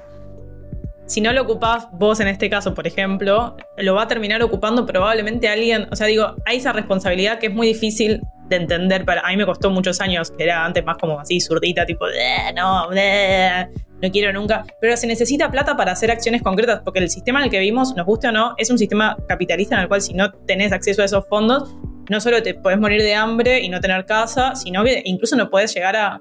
si 1.11 1.21
no 1.21 1.33
lo 1.33 1.43
ocupás 1.43 1.89
vos 1.91 2.21
en 2.21 2.29
este 2.29 2.49
caso, 2.49 2.73
por 2.73 2.87
ejemplo, 2.87 3.57
lo 3.79 3.97
va 3.97 4.03
a 4.03 4.07
terminar 4.07 4.41
ocupando 4.45 4.87
probablemente 4.87 5.49
alguien. 5.49 5.89
O 5.91 5.97
sea, 5.97 6.07
digo, 6.07 6.37
hay 6.47 6.59
esa 6.59 6.73
responsabilidad 6.73 7.41
que 7.41 7.49
es 7.49 7.53
muy 7.53 7.67
difícil 7.67 8.21
de 8.49 8.55
entender. 8.55 9.05
Para, 9.05 9.23
a 9.23 9.31
mí 9.31 9.37
me 9.37 9.45
costó 9.45 9.71
muchos 9.71 10.01
años, 10.01 10.31
que 10.31 10.45
era 10.45 10.65
antes 10.65 10.85
más 10.85 10.99
como 10.99 11.19
así, 11.19 11.41
zurdita, 11.41 11.85
tipo, 11.85 12.07
no, 12.55 12.91
no 12.91 14.11
quiero 14.13 14.33
nunca. 14.33 14.65
Pero 14.81 14.97
se 14.97 15.09
necesita 15.09 15.51
plata 15.51 15.77
para 15.77 15.91
hacer 15.91 16.13
acciones 16.13 16.43
concretas, 16.43 16.81
porque 16.85 17.01
el 17.01 17.11
sistema 17.11 17.41
en 17.41 17.47
el 17.47 17.51
que 17.51 17.59
vivimos, 17.59 17.97
nos 17.97 18.07
guste 18.07 18.29
o 18.29 18.33
no, 18.33 18.55
es 18.57 18.71
un 18.71 18.79
sistema 18.79 19.17
capitalista 19.27 19.75
en 19.75 19.81
el 19.81 19.89
cual 19.89 20.03
si 20.03 20.15
no 20.15 20.31
tenés 20.47 20.71
acceso 20.71 21.03
a 21.03 21.07
esos 21.07 21.27
fondos, 21.27 21.75
no 22.09 22.21
solo 22.21 22.41
te 22.41 22.55
podés 22.55 22.79
morir 22.79 23.03
de 23.03 23.17
hambre 23.17 23.63
y 23.63 23.69
no 23.69 23.81
tener 23.81 24.07
casa, 24.07 24.55
sino 24.55 24.85
que 24.85 25.03
incluso 25.05 25.35
no 25.35 25.51
podés 25.51 25.75
llegar 25.75 25.97
a 25.97 26.21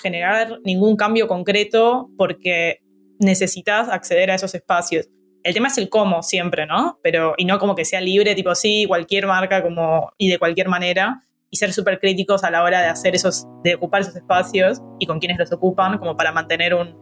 generar 0.00 0.58
ningún 0.64 0.96
cambio 0.96 1.28
concreto 1.28 2.08
porque 2.16 2.78
necesitas 3.22 3.88
acceder 3.88 4.30
a 4.30 4.34
esos 4.34 4.54
espacios. 4.54 5.08
El 5.42 5.54
tema 5.54 5.68
es 5.68 5.78
el 5.78 5.88
cómo 5.88 6.22
siempre, 6.22 6.66
¿no? 6.66 6.98
Pero, 7.02 7.34
y 7.36 7.44
no 7.44 7.58
como 7.58 7.74
que 7.74 7.84
sea 7.84 8.00
libre, 8.00 8.34
tipo 8.34 8.54
sí, 8.54 8.84
cualquier 8.86 9.26
marca 9.26 9.62
como, 9.62 10.12
y 10.18 10.28
de 10.28 10.38
cualquier 10.38 10.68
manera, 10.68 11.24
y 11.50 11.56
ser 11.56 11.72
súper 11.72 11.98
críticos 11.98 12.44
a 12.44 12.50
la 12.50 12.62
hora 12.62 12.80
de 12.80 12.86
hacer 12.86 13.14
esos, 13.14 13.46
de 13.64 13.74
ocupar 13.74 14.02
esos 14.02 14.16
espacios 14.16 14.80
y 14.98 15.06
con 15.06 15.18
quienes 15.18 15.38
los 15.38 15.52
ocupan, 15.52 15.98
como 15.98 16.16
para 16.16 16.32
mantener 16.32 16.74
un, 16.74 16.96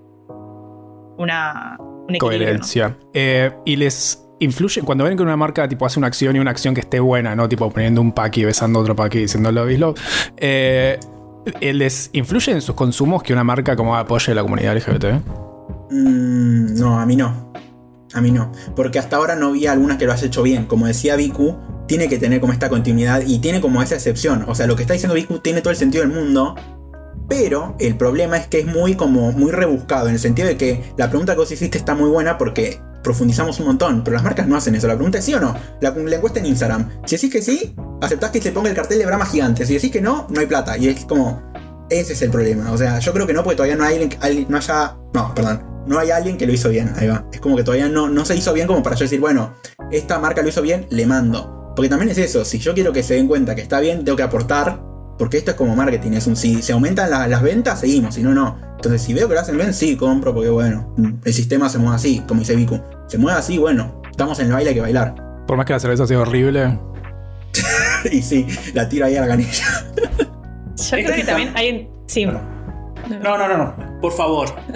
una, 1.18 1.76
coherencia. 2.18 2.96
Eh, 3.12 3.52
y 3.64 3.76
les 3.76 4.26
influye, 4.40 4.82
cuando 4.82 5.04
ven 5.04 5.16
que 5.16 5.22
una 5.22 5.36
marca 5.36 5.68
tipo 5.68 5.86
hace 5.86 5.98
una 5.98 6.08
acción 6.08 6.34
y 6.34 6.38
una 6.38 6.50
acción 6.50 6.74
que 6.74 6.80
esté 6.80 6.98
buena, 6.98 7.36
¿no? 7.36 7.48
Tipo 7.48 7.70
poniendo 7.70 8.00
un 8.00 8.12
pack 8.12 8.38
besando 8.38 8.80
otro 8.80 8.96
pack 8.96 9.14
y 9.16 9.18
diciendo 9.20 9.52
love 9.52 9.70
is 9.70 9.78
love. 9.78 10.00
Eh, 10.36 10.98
¿Les 11.60 12.10
influye 12.12 12.52
en 12.52 12.60
sus 12.60 12.74
consumos 12.74 13.22
que 13.22 13.32
una 13.32 13.44
marca 13.44 13.76
como 13.76 13.96
apoye 13.96 14.34
la 14.34 14.42
comunidad 14.42 14.76
LGBT? 14.76 15.49
Mm, 15.90 16.78
no, 16.78 16.98
a 16.98 17.06
mí 17.06 17.16
no. 17.16 17.52
A 18.12 18.20
mí 18.20 18.30
no. 18.30 18.50
Porque 18.74 18.98
hasta 18.98 19.16
ahora 19.16 19.36
no 19.36 19.52
vi 19.52 19.66
algunas 19.66 19.98
que 19.98 20.06
lo 20.06 20.12
has 20.12 20.22
hecho 20.22 20.42
bien. 20.42 20.66
Como 20.66 20.86
decía 20.86 21.16
Viku, 21.16 21.56
tiene 21.86 22.08
que 22.08 22.18
tener 22.18 22.40
como 22.40 22.52
esta 22.52 22.68
continuidad 22.68 23.22
y 23.26 23.38
tiene 23.38 23.60
como 23.60 23.82
esa 23.82 23.94
excepción. 23.94 24.44
O 24.48 24.54
sea, 24.54 24.66
lo 24.66 24.76
que 24.76 24.82
está 24.82 24.94
diciendo 24.94 25.14
Viku 25.14 25.38
tiene 25.38 25.60
todo 25.60 25.70
el 25.70 25.76
sentido 25.76 26.04
del 26.04 26.12
mundo. 26.12 26.54
Pero 27.28 27.76
el 27.78 27.96
problema 27.96 28.36
es 28.36 28.48
que 28.48 28.60
es 28.60 28.66
muy 28.66 28.94
como 28.94 29.30
muy 29.32 29.52
rebuscado. 29.52 30.08
En 30.08 30.14
el 30.14 30.20
sentido 30.20 30.48
de 30.48 30.56
que 30.56 30.92
la 30.96 31.08
pregunta 31.08 31.34
que 31.34 31.38
vos 31.38 31.52
hiciste 31.52 31.78
está 31.78 31.94
muy 31.94 32.10
buena 32.10 32.36
porque 32.38 32.80
profundizamos 33.04 33.60
un 33.60 33.66
montón. 33.66 34.02
Pero 34.02 34.14
las 34.14 34.24
marcas 34.24 34.48
no 34.48 34.56
hacen 34.56 34.74
eso. 34.74 34.88
La 34.88 34.94
pregunta 34.94 35.18
es 35.18 35.24
sí 35.24 35.34
o 35.34 35.40
no. 35.40 35.54
La, 35.80 35.90
encuesta 35.90 36.40
en 36.40 36.46
Instagram. 36.46 36.88
Si 37.06 37.14
decís 37.14 37.32
que 37.32 37.42
sí, 37.42 37.74
aceptás 38.00 38.30
que 38.30 38.40
se 38.40 38.50
ponga 38.50 38.70
el 38.70 38.74
cartel 38.74 38.98
de 38.98 39.06
Brahma 39.06 39.26
gigante. 39.26 39.64
Si 39.64 39.74
decís 39.74 39.92
que 39.92 40.00
no, 40.00 40.26
no 40.28 40.40
hay 40.40 40.46
plata. 40.46 40.76
Y 40.76 40.88
es 40.88 41.04
como. 41.04 41.40
Ese 41.88 42.12
es 42.12 42.22
el 42.22 42.30
problema. 42.30 42.72
O 42.72 42.78
sea, 42.78 42.98
yo 42.98 43.12
creo 43.12 43.26
que 43.26 43.32
no, 43.32 43.44
porque 43.44 43.56
todavía 43.56 43.76
no 43.76 43.84
hay, 43.84 44.46
no 44.48 44.56
haya. 44.56 44.96
No, 45.12 45.32
perdón 45.34 45.69
no 45.86 45.98
hay 45.98 46.10
alguien 46.10 46.36
que 46.36 46.46
lo 46.46 46.52
hizo 46.52 46.68
bien. 46.68 46.92
Ahí 46.96 47.08
va. 47.08 47.24
Es 47.32 47.40
como 47.40 47.56
que 47.56 47.64
todavía 47.64 47.88
no, 47.88 48.08
no 48.08 48.24
se 48.24 48.36
hizo 48.36 48.52
bien 48.52 48.66
como 48.66 48.82
para 48.82 48.96
yo 48.96 49.04
decir, 49.04 49.20
bueno, 49.20 49.54
esta 49.90 50.18
marca 50.18 50.42
lo 50.42 50.48
hizo 50.48 50.62
bien, 50.62 50.86
le 50.90 51.06
mando. 51.06 51.72
Porque 51.74 51.88
también 51.88 52.10
es 52.10 52.18
eso, 52.18 52.44
si 52.44 52.58
yo 52.58 52.74
quiero 52.74 52.92
que 52.92 53.02
se 53.02 53.14
den 53.14 53.28
cuenta 53.28 53.54
que 53.54 53.62
está 53.62 53.80
bien, 53.80 54.04
tengo 54.04 54.16
que 54.16 54.22
aportar, 54.22 54.82
porque 55.18 55.38
esto 55.38 55.52
es 55.52 55.56
como 55.56 55.76
marketing, 55.76 56.12
es 56.12 56.26
un 56.26 56.36
si 56.36 56.62
se 56.62 56.72
aumentan 56.72 57.10
las 57.10 57.42
ventas, 57.42 57.80
seguimos, 57.80 58.14
si 58.16 58.22
no, 58.22 58.34
no. 58.34 58.58
Entonces, 58.76 59.02
si 59.02 59.14
veo 59.14 59.28
que 59.28 59.34
lo 59.34 59.40
hacen 59.40 59.56
bien, 59.56 59.72
sí, 59.72 59.96
compro, 59.96 60.34
porque 60.34 60.50
bueno, 60.50 60.94
el 61.24 61.32
sistema 61.32 61.68
se 61.68 61.78
mueve 61.78 61.96
así, 61.96 62.22
como 62.26 62.40
dice 62.40 62.56
Viku. 62.56 62.80
Se 63.06 63.18
mueve 63.18 63.38
así, 63.38 63.58
bueno, 63.58 64.02
estamos 64.10 64.38
en 64.40 64.46
el 64.46 64.52
baile, 64.52 64.70
hay 64.70 64.74
que 64.74 64.80
bailar. 64.80 65.14
Por 65.46 65.56
más 65.56 65.66
que 65.66 65.74
la 65.74 65.80
cerveza 65.80 66.06
sea 66.06 66.20
horrible. 66.20 66.78
y 68.10 68.22
sí, 68.22 68.46
la 68.74 68.88
tiro 68.88 69.06
ahí 69.06 69.16
a 69.16 69.20
la 69.22 69.28
canilla. 69.28 69.64
Yo 70.76 70.90
creo 70.90 71.16
que 71.16 71.24
también 71.24 71.52
hay. 71.54 71.88
Sí. 72.06 72.26
No, 73.18 73.36
no, 73.36 73.48
no, 73.48 73.58
no. 73.58 74.00
Por 74.00 74.12
favor. 74.12 74.48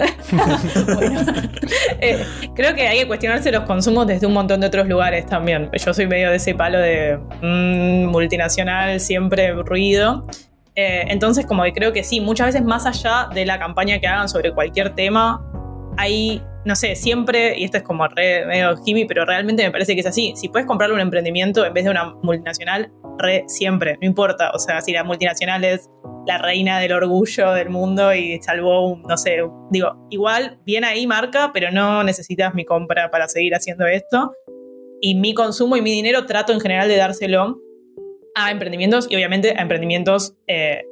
eh, 2.01 2.25
creo 2.53 2.75
que 2.75 2.87
hay 2.87 2.99
que 2.99 3.07
cuestionarse 3.07 3.51
los 3.51 3.63
consumos 3.63 4.05
desde 4.05 4.27
un 4.27 4.33
montón 4.33 4.61
de 4.61 4.67
otros 4.67 4.87
lugares 4.87 5.25
también. 5.25 5.69
Yo 5.73 5.93
soy 5.93 6.07
medio 6.07 6.29
de 6.29 6.35
ese 6.35 6.53
palo 6.53 6.77
de 6.77 7.17
mm, 7.41 8.05
multinacional, 8.11 8.99
siempre 8.99 9.53
ruido. 9.53 10.27
Eh, 10.75 11.05
entonces, 11.07 11.45
como 11.45 11.63
que 11.63 11.73
creo 11.73 11.93
que 11.93 12.03
sí, 12.03 12.19
muchas 12.19 12.47
veces 12.47 12.63
más 12.63 12.85
allá 12.85 13.29
de 13.33 13.45
la 13.45 13.57
campaña 13.57 13.99
que 13.99 14.07
hagan 14.07 14.27
sobre 14.27 14.51
cualquier 14.53 14.93
tema, 14.93 15.41
hay, 15.97 16.43
no 16.65 16.75
sé, 16.75 16.95
siempre, 16.95 17.57
y 17.57 17.63
esto 17.63 17.77
es 17.77 17.83
como 17.83 18.07
re, 18.07 18.45
medio 18.45 18.75
hippie, 18.85 19.05
pero 19.07 19.25
realmente 19.25 19.63
me 19.63 19.71
parece 19.71 19.93
que 19.93 20.01
es 20.01 20.07
así. 20.07 20.33
Si 20.35 20.49
puedes 20.49 20.67
comprarle 20.67 20.95
un 20.95 21.01
emprendimiento 21.01 21.65
en 21.65 21.73
vez 21.73 21.85
de 21.85 21.91
una 21.91 22.13
multinacional, 22.21 22.91
re 23.17 23.43
siempre, 23.47 23.97
no 24.01 24.07
importa. 24.07 24.51
O 24.53 24.59
sea, 24.59 24.81
si 24.81 24.91
la 24.91 25.03
multinacional 25.03 25.63
es 25.63 25.89
la 26.25 26.37
reina 26.37 26.79
del 26.79 26.93
orgullo 26.93 27.51
del 27.51 27.69
mundo 27.69 28.13
y 28.13 28.41
salvó, 28.41 28.89
un, 28.89 29.03
no 29.03 29.17
sé, 29.17 29.37
digo, 29.69 30.07
igual, 30.09 30.59
bien 30.65 30.83
ahí 30.83 31.05
marca, 31.05 31.51
pero 31.53 31.71
no 31.71 32.03
necesitas 32.03 32.53
mi 32.55 32.65
compra 32.65 33.11
para 33.11 33.27
seguir 33.27 33.53
haciendo 33.53 33.85
esto. 33.85 34.33
Y 35.01 35.15
mi 35.15 35.33
consumo 35.33 35.77
y 35.77 35.81
mi 35.81 35.91
dinero 35.91 36.25
trato 36.25 36.53
en 36.53 36.59
general 36.59 36.87
de 36.87 36.95
dárselo 36.95 37.59
a 38.35 38.51
emprendimientos 38.51 39.07
y 39.09 39.15
obviamente 39.15 39.53
a 39.57 39.61
emprendimientos 39.61 40.35
eh, 40.47 40.83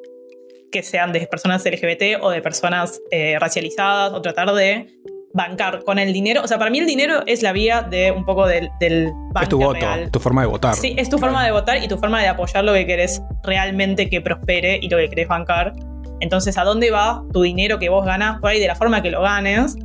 que 0.72 0.84
sean 0.84 1.12
de 1.12 1.28
personas 1.28 1.64
LGBT 1.66 2.22
o 2.22 2.30
de 2.30 2.42
personas 2.42 3.02
eh, 3.12 3.38
racializadas 3.40 4.14
o 4.14 4.22
tratar 4.22 4.54
de 4.54 4.88
bancar 5.34 5.84
con 5.84 6.00
el 6.00 6.14
dinero. 6.14 6.42
O 6.44 6.48
sea, 6.48 6.58
para 6.58 6.70
mí 6.70 6.80
el 6.80 6.86
dinero 6.86 7.24
es 7.26 7.42
la 7.42 7.52
vía 7.52 7.82
de 7.82 8.12
un 8.12 8.24
poco 8.24 8.48
del, 8.48 8.70
del 8.80 9.12
Es 9.42 9.50
tu 9.50 9.58
voto, 9.58 9.86
tu 10.12 10.20
forma 10.20 10.42
de 10.42 10.48
votar. 10.48 10.76
Sí, 10.76 10.96
es 10.98 11.10
tu 11.10 11.18
forma 11.18 11.44
de 11.44 11.52
votar 11.52 11.84
y 11.84 11.88
tu 11.88 11.98
forma 11.98 12.22
de 12.22 12.28
apoyar 12.28 12.64
lo 12.64 12.74
que 12.74 12.86
querés 12.86 13.22
realmente 13.44 14.10
que 14.10 14.22
prospere 14.22 14.80
y 14.82 14.90
lo 14.90 14.98
que 14.98 15.10
querés 15.10 15.28
bancar. 15.28 15.74
Entonces, 16.20 16.58
¿a 16.58 16.64
dónde 16.64 16.92
va 16.92 17.24
tu 17.34 17.42
dinero 17.42 17.80
que 17.80 17.90
vos 17.90 18.06
ganas? 18.06 18.40
Por 18.40 18.52
ahí, 18.52 18.60
de 18.60 18.68
la 18.68 18.76
forma 18.76 19.02
que 19.02 19.10
lo 19.12 19.22
ganes 19.22 19.76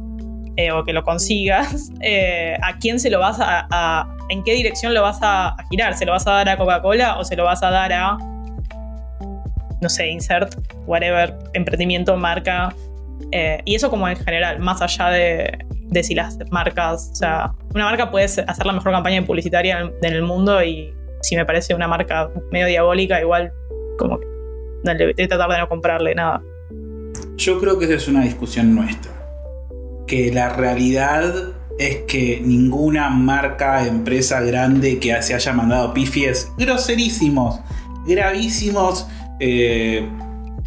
eh, 0.56 0.70
o 0.70 0.84
que 0.84 0.92
lo 0.92 1.02
consigas, 1.02 1.90
eh, 2.00 2.56
¿a 2.62 2.78
quién 2.78 3.00
se 3.00 3.10
lo 3.10 3.18
vas 3.18 3.38
a, 3.40 4.06
¿En 4.28 4.44
qué 4.44 4.52
dirección 4.52 4.92
lo 4.92 5.02
vas 5.02 5.18
a, 5.22 5.48
a 5.48 5.64
girar? 5.70 5.94
¿Se 5.94 6.04
lo 6.04 6.12
vas 6.12 6.26
a 6.26 6.32
dar 6.32 6.48
a 6.50 6.58
Coca-Cola 6.58 7.18
o 7.18 7.24
se 7.24 7.34
lo 7.34 7.44
vas 7.44 7.62
a 7.62 7.70
dar 7.70 7.92
a 7.92 8.18
no 9.80 9.88
sé, 9.88 10.08
insert, 10.08 10.56
whatever, 10.86 11.36
emprendimiento, 11.54 12.16
marca, 12.16 12.74
eh, 13.32 13.60
y 13.64 13.74
eso 13.74 13.90
como 13.90 14.08
en 14.08 14.16
general, 14.16 14.58
más 14.60 14.80
allá 14.82 15.08
de, 15.10 15.58
si 16.02 16.14
las 16.14 16.38
marcas, 16.50 17.10
o 17.12 17.14
sea, 17.14 17.52
una 17.74 17.84
marca 17.84 18.10
puede 18.10 18.24
hacer 18.24 18.66
la 18.66 18.72
mejor 18.72 18.92
campaña 18.92 19.24
publicitaria 19.24 19.80
en, 19.80 20.12
el 20.12 20.22
mundo 20.22 20.62
y 20.62 20.94
si 21.22 21.36
me 21.36 21.44
parece 21.44 21.74
una 21.74 21.88
marca 21.88 22.30
medio 22.50 22.66
diabólica, 22.66 23.20
igual 23.20 23.52
como 23.98 24.18
que 24.18 24.26
de 24.84 25.28
tratar 25.28 25.50
de 25.50 25.58
no 25.58 25.68
comprarle 25.68 26.14
nada. 26.14 26.42
Yo 27.36 27.60
creo 27.60 27.78
que 27.78 27.86
esa 27.86 27.94
es 27.94 28.08
una 28.08 28.22
discusión 28.22 28.74
nuestra. 28.74 29.12
Que 30.06 30.32
la 30.32 30.48
realidad 30.50 31.52
es 31.78 31.98
que 32.08 32.40
ninguna 32.44 33.10
marca, 33.10 33.86
empresa 33.86 34.40
grande 34.40 34.98
que 34.98 35.20
se 35.22 35.34
haya 35.34 35.52
mandado 35.52 35.92
pifies 35.94 36.50
groserísimos, 36.56 37.60
gravísimos, 38.06 39.06
eh, 39.40 40.08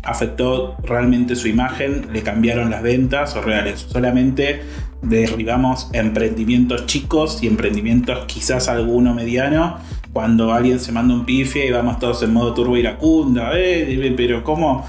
afectó 0.03 0.77
realmente 0.83 1.35
su 1.35 1.47
imagen, 1.47 2.07
le 2.11 2.23
cambiaron 2.23 2.69
las 2.69 2.81
ventas 2.81 3.35
o 3.35 3.41
reales. 3.41 3.85
Solamente 3.89 4.61
derribamos 5.01 5.89
emprendimientos 5.93 6.85
chicos 6.85 7.41
y 7.41 7.47
emprendimientos 7.47 8.25
quizás 8.25 8.67
alguno 8.67 9.13
mediano. 9.13 9.77
Cuando 10.13 10.53
alguien 10.53 10.79
se 10.79 10.91
manda 10.91 11.13
un 11.13 11.25
pifie 11.25 11.67
y 11.67 11.71
vamos 11.71 11.99
todos 11.99 12.21
en 12.23 12.33
modo 12.33 12.53
turbo 12.53 12.75
iracunda, 12.75 13.51
eh, 13.55 14.13
pero 14.17 14.43
¿cómo? 14.43 14.85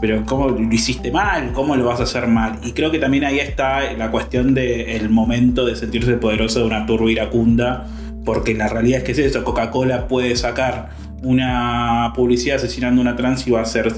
Pero 0.00 0.24
¿cómo 0.24 0.48
lo 0.48 0.72
hiciste 0.72 1.10
mal? 1.10 1.52
¿Cómo 1.52 1.76
lo 1.76 1.84
vas 1.84 2.00
a 2.00 2.04
hacer 2.04 2.26
mal? 2.26 2.58
Y 2.62 2.72
creo 2.72 2.90
que 2.90 2.98
también 2.98 3.24
ahí 3.24 3.38
está 3.38 3.92
la 3.94 4.10
cuestión 4.10 4.54
del 4.54 5.08
momento 5.10 5.66
de 5.66 5.76
sentirse 5.76 6.14
poderoso 6.14 6.60
de 6.60 6.66
una 6.66 6.86
turbo 6.86 7.08
iracunda, 7.10 7.86
porque 8.24 8.54
la 8.54 8.68
realidad 8.68 8.98
es 8.98 9.04
que 9.04 9.12
es 9.12 9.18
eso, 9.18 9.44
Coca-Cola 9.44 10.08
puede 10.08 10.36
sacar 10.36 10.90
una 11.22 12.12
publicidad 12.14 12.56
asesinando 12.56 13.00
a 13.00 13.02
una 13.02 13.16
trans 13.16 13.46
y 13.46 13.50
va 13.50 13.62
a 13.62 13.64
ser 13.64 13.92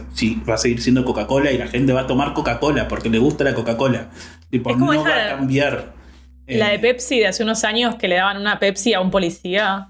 va 0.49 0.55
a 0.55 0.59
seguir 0.59 0.81
siendo 0.81 1.05
Coca-Cola 1.05 1.53
y 1.53 1.59
la 1.59 1.67
gente 1.67 1.93
va 1.93 2.03
a 2.03 2.07
tomar 2.07 2.35
Coca-Cola 2.35 2.89
porque 2.89 3.09
le 3.09 3.19
gusta 3.19 3.45
la 3.45 3.55
Coca-Cola. 3.55 4.11
Tipo, 4.51 4.75
no 4.77 4.87
va 4.87 5.25
a 5.25 5.37
cambiar. 5.37 5.93
La 6.47 6.69
de 6.69 6.77
eh, 6.77 6.79
Pepsi 6.79 7.19
de 7.21 7.27
hace 7.27 7.43
unos 7.43 7.65
años 7.65 7.97
que 7.97 8.09
le 8.09 8.17
daban 8.17 8.39
una 8.39 8.59
Pepsi 8.59 8.95
a 8.95 9.01
un 9.01 9.11
policía. 9.11 9.89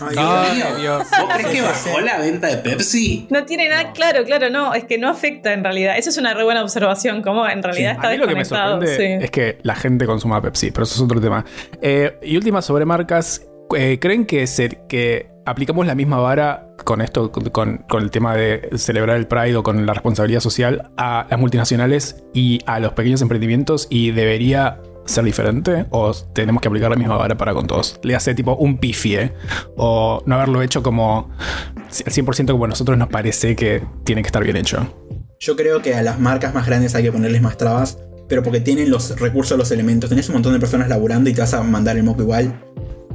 Ay, 0.00 0.62
Dios. 0.80 1.02
¿Vos 1.10 1.28
crees 1.34 1.48
que 1.48 1.60
bajó 1.60 2.00
la 2.00 2.18
venta 2.18 2.46
de 2.46 2.58
Pepsi? 2.58 3.26
No 3.30 3.44
tiene 3.44 3.68
nada, 3.68 3.92
claro, 3.92 4.24
claro, 4.24 4.48
no, 4.48 4.72
es 4.72 4.84
que 4.84 4.96
no 4.96 5.08
afecta 5.08 5.52
en 5.52 5.64
realidad. 5.64 5.98
Eso 5.98 6.10
es 6.10 6.18
una 6.18 6.34
re 6.34 6.44
buena 6.44 6.62
observación, 6.62 7.20
como 7.20 7.46
en 7.48 7.62
realidad 7.62 7.92
está 7.92 8.08
a 8.08 8.10
mí 8.12 8.16
lo 8.16 8.28
que 8.28 8.36
me 8.36 8.44
sorprende 8.44 9.18
es 9.24 9.30
que 9.30 9.58
la 9.62 9.74
gente 9.74 10.06
consuma 10.06 10.40
Pepsi, 10.40 10.70
pero 10.70 10.84
eso 10.84 10.94
es 10.94 11.00
otro 11.00 11.20
tema. 11.20 11.44
Eh, 11.82 12.16
y 12.22 12.36
última 12.36 12.62
sobre 12.62 12.84
marcas, 12.84 13.46
eh, 13.76 13.98
¿creen 14.00 14.24
que, 14.24 14.46
ser, 14.46 14.86
que 14.86 15.30
aplicamos 15.48 15.86
la 15.86 15.94
misma 15.94 16.18
vara 16.18 16.74
con 16.84 17.00
esto, 17.00 17.32
con, 17.32 17.84
el 17.90 18.10
tema 18.10 18.34
de 18.36 18.68
celebrar 18.76 19.16
el 19.16 19.26
Pride 19.26 19.56
o 19.56 19.62
con 19.62 19.86
la 19.86 19.94
responsabilidad 19.94 20.40
social 20.40 20.90
a 20.96 21.26
las 21.28 21.40
multinacionales 21.40 22.22
y 22.34 22.60
a 22.66 22.80
los 22.80 22.92
pequeños 22.92 23.22
emprendimientos 23.22 23.86
y 23.90 24.10
debería 24.10 24.80
ser 25.06 25.24
diferente 25.24 25.86
o 25.90 26.12
tenemos 26.12 26.60
que 26.60 26.68
aplicar 26.68 26.90
la 26.90 26.96
misma 26.96 27.16
vara 27.16 27.36
para 27.36 27.54
con 27.54 27.66
todos. 27.66 27.98
Le 28.02 28.14
hace 28.14 28.34
tipo 28.34 28.56
un 28.56 28.76
pifie 28.76 29.32
o 29.76 30.22
no 30.26 30.34
haberlo 30.34 30.60
hecho 30.60 30.82
como 30.82 31.30
al 31.38 32.12
100% 32.12 32.52
como 32.52 32.66
a 32.66 32.68
nosotros 32.68 32.98
nos 32.98 33.08
parece 33.08 33.56
que 33.56 33.82
tiene 34.04 34.22
que 34.22 34.28
estar 34.28 34.44
bien 34.44 34.56
hecho. 34.56 34.86
Yo 35.40 35.56
creo 35.56 35.80
que 35.80 35.94
a 35.94 36.02
las 36.02 36.20
marcas 36.20 36.52
más 36.52 36.66
grandes 36.66 36.94
hay 36.94 37.04
que 37.04 37.12
ponerles 37.12 37.40
más 37.40 37.56
trabas, 37.56 37.98
pero 38.28 38.42
porque 38.42 38.60
tienen 38.60 38.90
los 38.90 39.18
recursos, 39.18 39.56
los 39.56 39.70
elementos. 39.70 40.10
Tenés 40.10 40.28
un 40.28 40.34
montón 40.34 40.52
de 40.52 40.60
personas 40.60 40.88
laburando 40.88 41.30
y 41.30 41.32
te 41.32 41.40
vas 41.40 41.54
a 41.54 41.62
mandar 41.62 41.96
el 41.96 42.02
moco 42.02 42.22
igual 42.22 42.54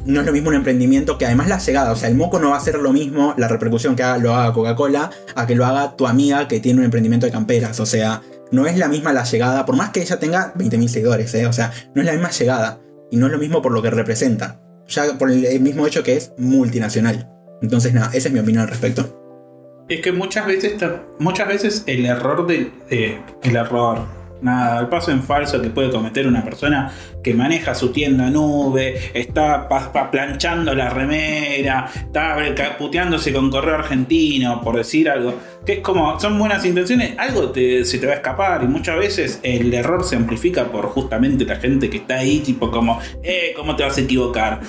no 0.06 0.20
es 0.20 0.26
lo 0.26 0.32
mismo 0.32 0.50
un 0.50 0.56
emprendimiento 0.56 1.18
que 1.18 1.26
además 1.26 1.48
la 1.48 1.60
llegada, 1.60 1.92
o 1.92 1.96
sea, 1.96 2.10
el 2.10 2.16
moco 2.16 2.40
no 2.40 2.52
va 2.52 2.58
a 2.58 2.60
ser 2.60 2.76
lo 2.80 2.92
mismo 2.92 3.34
la 3.38 3.48
repercusión 3.48 3.96
que 3.96 4.04
lo 4.20 4.34
haga 4.34 4.54
Coca-Cola 4.54 5.12
a 5.36 5.48
que 5.48 5.56
lo 5.56 5.66
haga 5.66 5.96
tu 5.96 6.08
amiga 6.08 6.48
que 6.48 6.60
tiene 6.60 6.80
un 6.80 6.86
emprendimiento 6.86 7.26
de 7.26 7.32
camperas, 7.32 7.80
o 7.80 7.86
sea, 7.86 8.22
no 8.52 8.68
es 8.68 8.78
la 8.78 8.88
misma 8.88 9.14
la 9.14 9.24
llegada, 9.24 9.66
por 9.66 9.76
más 9.76 9.90
que 9.90 10.02
ella 10.02 10.20
tenga 10.20 10.54
20.000 10.56 10.88
seguidores, 10.88 11.34
¿eh? 11.34 11.48
o 11.48 11.54
sea, 11.54 11.72
no 11.96 12.02
es 12.02 12.06
la 12.06 12.14
misma 12.14 12.32
llegada 12.32 12.80
y 13.10 13.18
no 13.18 13.28
es 13.28 13.32
lo 13.32 13.38
mismo 13.38 13.62
por 13.62 13.72
lo 13.72 13.82
que 13.82 13.90
representa, 13.90 14.60
ya 14.88 15.18
por 15.18 15.32
el 15.32 15.60
mismo 15.62 15.88
hecho 15.88 16.04
que 16.04 16.16
es 16.16 16.34
multinacional. 16.38 17.30
Entonces, 17.62 17.94
nada, 17.94 18.10
esa 18.14 18.28
es 18.28 18.34
mi 18.34 18.40
opinión 18.40 18.64
al 18.64 18.70
respecto. 18.70 19.86
Es 19.88 20.02
que 20.02 20.12
muchas 20.12 20.46
veces, 20.46 20.74
muchas 21.20 21.48
veces 21.48 21.84
el 21.88 22.06
error 22.06 22.46
del 22.48 22.72
el 22.90 23.56
error 23.56 24.23
nada, 24.44 24.82
el 24.82 24.88
paso 24.88 25.12
en 25.12 25.24
falso 25.24 25.62
que 25.62 25.70
puede 25.70 25.90
cometer 25.90 26.28
una 26.28 26.44
persona 26.44 26.92
que 27.24 27.34
maneja 27.34 27.74
su 27.74 27.92
tienda 27.92 28.30
nube, 28.30 29.12
está 29.14 29.68
planchando 30.12 30.76
la 30.76 30.90
remera, 30.90 31.90
está 31.96 32.78
puteándose 32.78 33.34
con 33.34 33.50
correo 33.50 33.76
argentino, 33.76 34.62
por 34.62 34.76
decir 34.76 35.10
algo, 35.10 35.36
que 35.66 35.74
es 35.74 35.80
como, 35.80 36.20
son 36.20 36.38
buenas 36.38 36.66
intenciones, 36.66 37.18
algo 37.18 37.54
se 37.54 37.98
te 37.98 38.06
va 38.06 38.14
a 38.14 38.16
escapar 38.18 38.64
y 38.64 38.68
muchas 38.68 38.98
veces 38.98 39.40
el 39.44 39.74
error 39.74 40.04
se 40.04 40.16
amplifica 40.16 40.66
por 40.66 40.88
justamente 40.88 41.46
la 41.46 41.56
gente 41.56 41.90
que 41.90 41.98
está 41.98 42.16
ahí, 42.16 42.40
tipo 42.40 42.70
como, 42.70 43.00
eh, 43.24 43.54
¿cómo 43.56 43.76
te 43.76 43.84
vas 43.84 43.98
a 43.98 44.02
equivocar? 44.02 44.60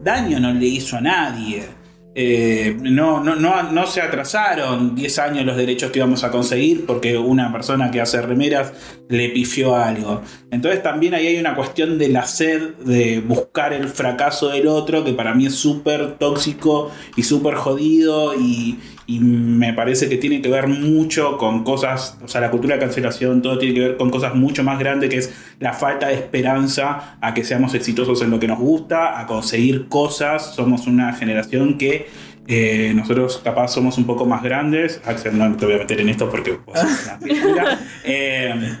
Daño 0.00 0.40
no 0.40 0.52
le 0.52 0.66
hizo 0.66 0.96
a 0.96 1.00
nadie 1.00 1.77
eh, 2.14 2.76
no, 2.80 3.22
no, 3.22 3.36
no, 3.36 3.86
se 3.86 4.00
atrasaron 4.00 4.94
10 4.94 5.18
años 5.18 5.44
los 5.44 5.56
derechos 5.56 5.90
que 5.90 5.98
íbamos 6.00 6.24
a 6.24 6.30
conseguir 6.30 6.84
porque 6.84 7.16
una 7.16 7.52
persona 7.52 7.90
que 7.90 8.00
hace 8.00 8.20
remeras 8.22 8.72
le 9.08 9.28
pifió 9.28 9.76
algo. 9.76 10.22
Entonces 10.50 10.82
también 10.82 11.14
ahí 11.14 11.26
hay 11.28 11.38
una 11.38 11.54
cuestión 11.54 11.98
de 11.98 12.08
la 12.08 12.26
sed 12.26 12.74
de 12.84 13.20
buscar 13.20 13.72
el 13.72 13.88
fracaso 13.88 14.48
del 14.48 14.66
otro 14.66 15.04
que 15.04 15.12
para 15.12 15.34
mí 15.34 15.46
es 15.46 15.54
súper 15.54 16.16
tóxico 16.18 16.90
y 17.14 17.22
súper 17.22 17.54
jodido 17.54 18.34
y, 18.34 18.78
y 19.08 19.20
me 19.20 19.72
parece 19.72 20.10
que 20.10 20.18
tiene 20.18 20.42
que 20.42 20.50
ver 20.50 20.68
mucho 20.68 21.38
con 21.38 21.64
cosas, 21.64 22.18
o 22.22 22.28
sea, 22.28 22.42
la 22.42 22.50
cultura 22.50 22.74
de 22.74 22.80
cancelación, 22.82 23.40
todo 23.40 23.56
tiene 23.56 23.74
que 23.74 23.80
ver 23.80 23.96
con 23.96 24.10
cosas 24.10 24.34
mucho 24.34 24.62
más 24.62 24.78
grandes, 24.78 25.08
que 25.08 25.16
es 25.16 25.32
la 25.60 25.72
falta 25.72 26.08
de 26.08 26.14
esperanza 26.14 27.16
a 27.22 27.32
que 27.32 27.42
seamos 27.42 27.72
exitosos 27.72 28.20
en 28.20 28.30
lo 28.30 28.38
que 28.38 28.46
nos 28.46 28.58
gusta, 28.58 29.18
a 29.18 29.26
conseguir 29.26 29.88
cosas. 29.88 30.54
Somos 30.54 30.86
una 30.86 31.14
generación 31.14 31.78
que 31.78 32.06
eh, 32.48 32.92
nosotros 32.94 33.40
capaz 33.42 33.68
somos 33.68 33.96
un 33.96 34.04
poco 34.04 34.26
más 34.26 34.42
grandes. 34.42 35.00
Axel, 35.06 35.38
no 35.38 35.56
te 35.56 35.64
voy 35.64 35.76
a 35.76 35.78
meter 35.78 36.02
en 36.02 36.10
esto 36.10 36.28
porque 36.30 36.58
una. 36.66 37.78
Eh, 38.04 38.76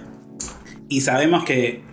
y 0.90 1.00
sabemos 1.00 1.44
que 1.44 1.87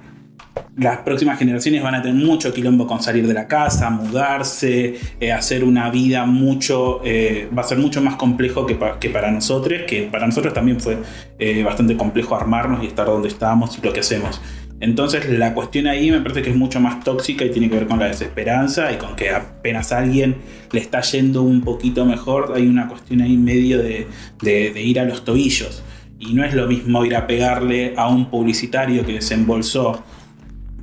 las 0.78 1.00
próximas 1.00 1.40
generaciones 1.40 1.82
van 1.82 1.96
a 1.96 2.02
tener 2.02 2.24
mucho 2.24 2.54
quilombo 2.54 2.86
con 2.86 3.02
salir 3.02 3.28
de 3.28 3.34
la 3.34 3.48
casa, 3.48 3.90
mudarse, 3.90 4.96
eh, 5.20 5.32
hacer 5.32 5.64
una 5.64 5.90
vida 5.90 6.26
mucho, 6.26 7.02
eh, 7.06 7.50
va 7.58 7.62
a 7.62 7.66
ser 7.66 7.78
mucho 7.78 8.02
más 8.02 8.16
complejo 8.16 8.66
que, 8.66 8.78
que, 9.00 9.10
para 9.10 9.32
nosotros, 9.32 9.82
que 9.88 10.04
para 10.04 10.26
nosotros 10.26 10.54
también 10.54 10.82
fue 10.82 10.98
eh, 11.40 11.64
bastante 11.64 11.96
complejo 11.96 12.36
armarnos 12.36 12.84
y 12.84 12.88
estar 12.88 13.06
donde 13.06 13.30
estábamos 13.30 13.78
y 13.78 13.86
lo 13.86 13.94
que 13.94 14.02
hacemos. 14.02 14.42
Entonces 14.82 15.30
la 15.30 15.54
cuestión 15.54 15.88
ahí 15.88 16.12
me 16.12 16.20
parece 16.20 16.42
que 16.42 16.50
es 16.50 16.56
mucho 16.56 16.82
más 16.82 17.02
tóxica 17.02 17.46
y 17.46 17.52
tiene 17.52 17.70
que 17.70 17.76
ver 17.76 17.88
con 17.88 17.98
la 17.98 18.08
desesperanza 18.08 18.92
y 18.92 18.98
con 18.98 19.16
que 19.16 19.30
apenas 19.30 19.94
alguien 19.94 20.36
le 20.74 20.82
está 20.82 21.00
yendo 21.00 21.44
un 21.44 21.62
poquito 21.62 22.06
mejor, 22.06 22.52
hay 22.54 22.68
una 22.68 22.90
cuestión 22.90 23.22
ahí 23.22 23.38
medio 23.38 23.82
de, 23.82 24.08
de 24.42 24.82
ir 24.82 25.00
a 25.00 25.06
los 25.06 25.24
tobillos. 25.24 25.82
Y 26.20 26.34
no 26.34 26.44
es 26.44 26.54
lo 26.54 26.68
mismo 26.68 27.06
ir 27.06 27.16
a 27.16 27.28
pegarle 27.28 27.94
a 27.96 28.08
un 28.10 28.30
publicitario 28.30 29.06
que 29.06 29.14
desembolsó 29.14 30.04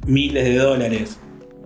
miles 0.07 0.45
de 0.45 0.57
dólares 0.57 1.19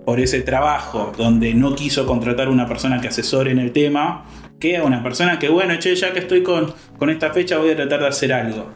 por 0.05 0.21
ese 0.21 0.41
trabajo 0.41 1.13
donde 1.17 1.53
no 1.55 1.75
quiso 1.75 2.07
contratar 2.07 2.49
una 2.49 2.67
persona 2.67 3.01
que 3.01 3.09
asesore 3.09 3.51
en 3.51 3.59
el 3.59 3.73
tema, 3.73 4.25
que 4.61 4.77
a 4.77 4.85
una 4.85 5.03
persona 5.03 5.39
que, 5.39 5.49
bueno, 5.49 5.75
che, 5.79 5.95
ya 5.97 6.13
que 6.13 6.21
estoy 6.21 6.43
con, 6.43 6.73
con 6.99 7.11
esta 7.11 7.33
fecha 7.33 7.59
voy 7.59 7.71
a 7.71 7.77
tratar 7.77 8.01
de 8.01 8.09
hacer 8.09 8.33
algo. 8.33 8.73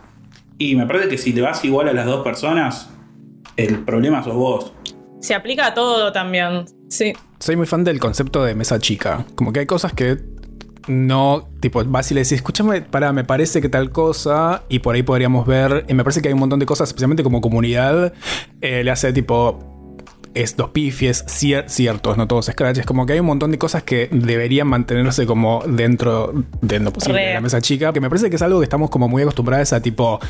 Y 0.58 0.74
me 0.74 0.86
parece 0.86 1.08
que 1.08 1.18
si 1.18 1.32
te 1.32 1.40
vas 1.40 1.64
igual 1.64 1.88
a 1.88 1.92
las 1.92 2.06
dos 2.06 2.22
personas, 2.22 2.90
el 3.56 3.78
problema 3.84 4.22
sos 4.22 4.34
vos. 4.34 4.72
Se 5.20 5.34
aplica 5.34 5.66
a 5.66 5.74
todo 5.74 6.12
también, 6.12 6.64
sí. 6.88 7.12
Soy 7.38 7.56
muy 7.56 7.66
fan 7.66 7.84
del 7.84 8.00
concepto 8.00 8.44
de 8.44 8.54
mesa 8.54 8.78
chica. 8.78 9.24
Como 9.36 9.52
que 9.52 9.60
hay 9.60 9.66
cosas 9.66 9.92
que 9.92 10.18
no, 10.88 11.48
tipo, 11.60 11.84
vas 11.84 12.10
y 12.10 12.14
le 12.14 12.20
decís, 12.20 12.32
escúchame, 12.32 12.82
para, 12.82 13.12
me 13.12 13.24
parece 13.24 13.60
que 13.60 13.68
tal 13.68 13.90
cosa, 13.90 14.64
y 14.68 14.80
por 14.80 14.94
ahí 14.94 15.02
podríamos 15.02 15.46
ver, 15.46 15.84
y 15.88 15.94
me 15.94 16.04
parece 16.04 16.22
que 16.22 16.28
hay 16.28 16.34
un 16.34 16.40
montón 16.40 16.58
de 16.58 16.66
cosas, 16.66 16.88
especialmente 16.88 17.22
como 17.22 17.40
comunidad, 17.40 18.12
eh, 18.60 18.82
le 18.84 18.90
hace 18.90 19.12
tipo 19.12 19.58
estos 20.34 20.70
pifies 20.70 21.24
ciertos, 21.26 22.16
no 22.16 22.28
todos 22.28 22.46
scratches, 22.46 22.86
como 22.86 23.04
que 23.04 23.14
hay 23.14 23.20
un 23.20 23.26
montón 23.26 23.50
de 23.50 23.58
cosas 23.58 23.82
que 23.82 24.08
deberían 24.12 24.68
mantenerse 24.68 25.26
como 25.26 25.62
dentro 25.66 26.32
de 26.62 26.78
lo 26.78 26.92
posible 26.92 27.20
de 27.20 27.34
la 27.34 27.40
mesa 27.40 27.60
chica, 27.60 27.92
que 27.92 28.00
me 28.00 28.08
parece 28.08 28.30
que 28.30 28.36
es 28.36 28.42
algo 28.42 28.60
que 28.60 28.64
estamos 28.64 28.90
como 28.90 29.08
muy 29.08 29.22
acostumbrados 29.22 29.72
a 29.72 29.82
tipo 29.82 30.20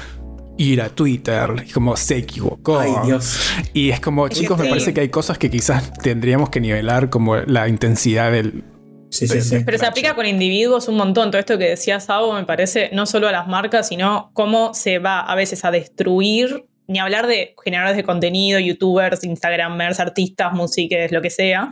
ir 0.56 0.82
a 0.82 0.90
Twitter, 0.90 1.64
y 1.66 1.70
como 1.70 1.96
se 1.96 2.18
equivocó. 2.18 2.80
Ay, 2.80 2.92
Dios. 3.04 3.50
Y 3.72 3.90
es 3.90 4.00
como, 4.00 4.28
chicos, 4.28 4.58
me 4.58 4.68
parece 4.68 4.92
que 4.92 5.00
hay 5.00 5.08
cosas 5.08 5.38
que 5.38 5.50
quizás 5.50 5.92
tendríamos 5.94 6.50
que 6.50 6.60
nivelar 6.60 7.08
como 7.08 7.36
la 7.36 7.66
intensidad 7.68 8.30
del, 8.30 8.64
Sí, 9.10 9.26
sí, 9.26 9.40
sí. 9.40 9.58
Pero 9.64 9.76
se 9.76 9.86
aplica 9.86 10.14
con 10.14 10.24
individuos 10.24 10.88
un 10.88 10.96
montón. 10.96 11.30
Todo 11.30 11.40
esto 11.40 11.58
que 11.58 11.68
decía 11.68 12.00
Sabo 12.00 12.32
me 12.32 12.44
parece 12.44 12.90
no 12.92 13.06
solo 13.06 13.28
a 13.28 13.32
las 13.32 13.48
marcas, 13.48 13.88
sino 13.88 14.30
cómo 14.34 14.72
se 14.72 14.98
va 14.98 15.20
a 15.20 15.34
veces 15.34 15.64
a 15.64 15.70
destruir, 15.70 16.64
ni 16.86 16.98
hablar 16.98 17.26
de 17.26 17.54
generadores 17.62 17.96
de 17.96 18.04
contenido, 18.04 18.58
youtubers, 18.58 19.24
instagramers, 19.24 20.00
artistas, 20.00 20.52
músicos, 20.52 21.10
lo 21.10 21.20
que 21.20 21.30
sea. 21.30 21.70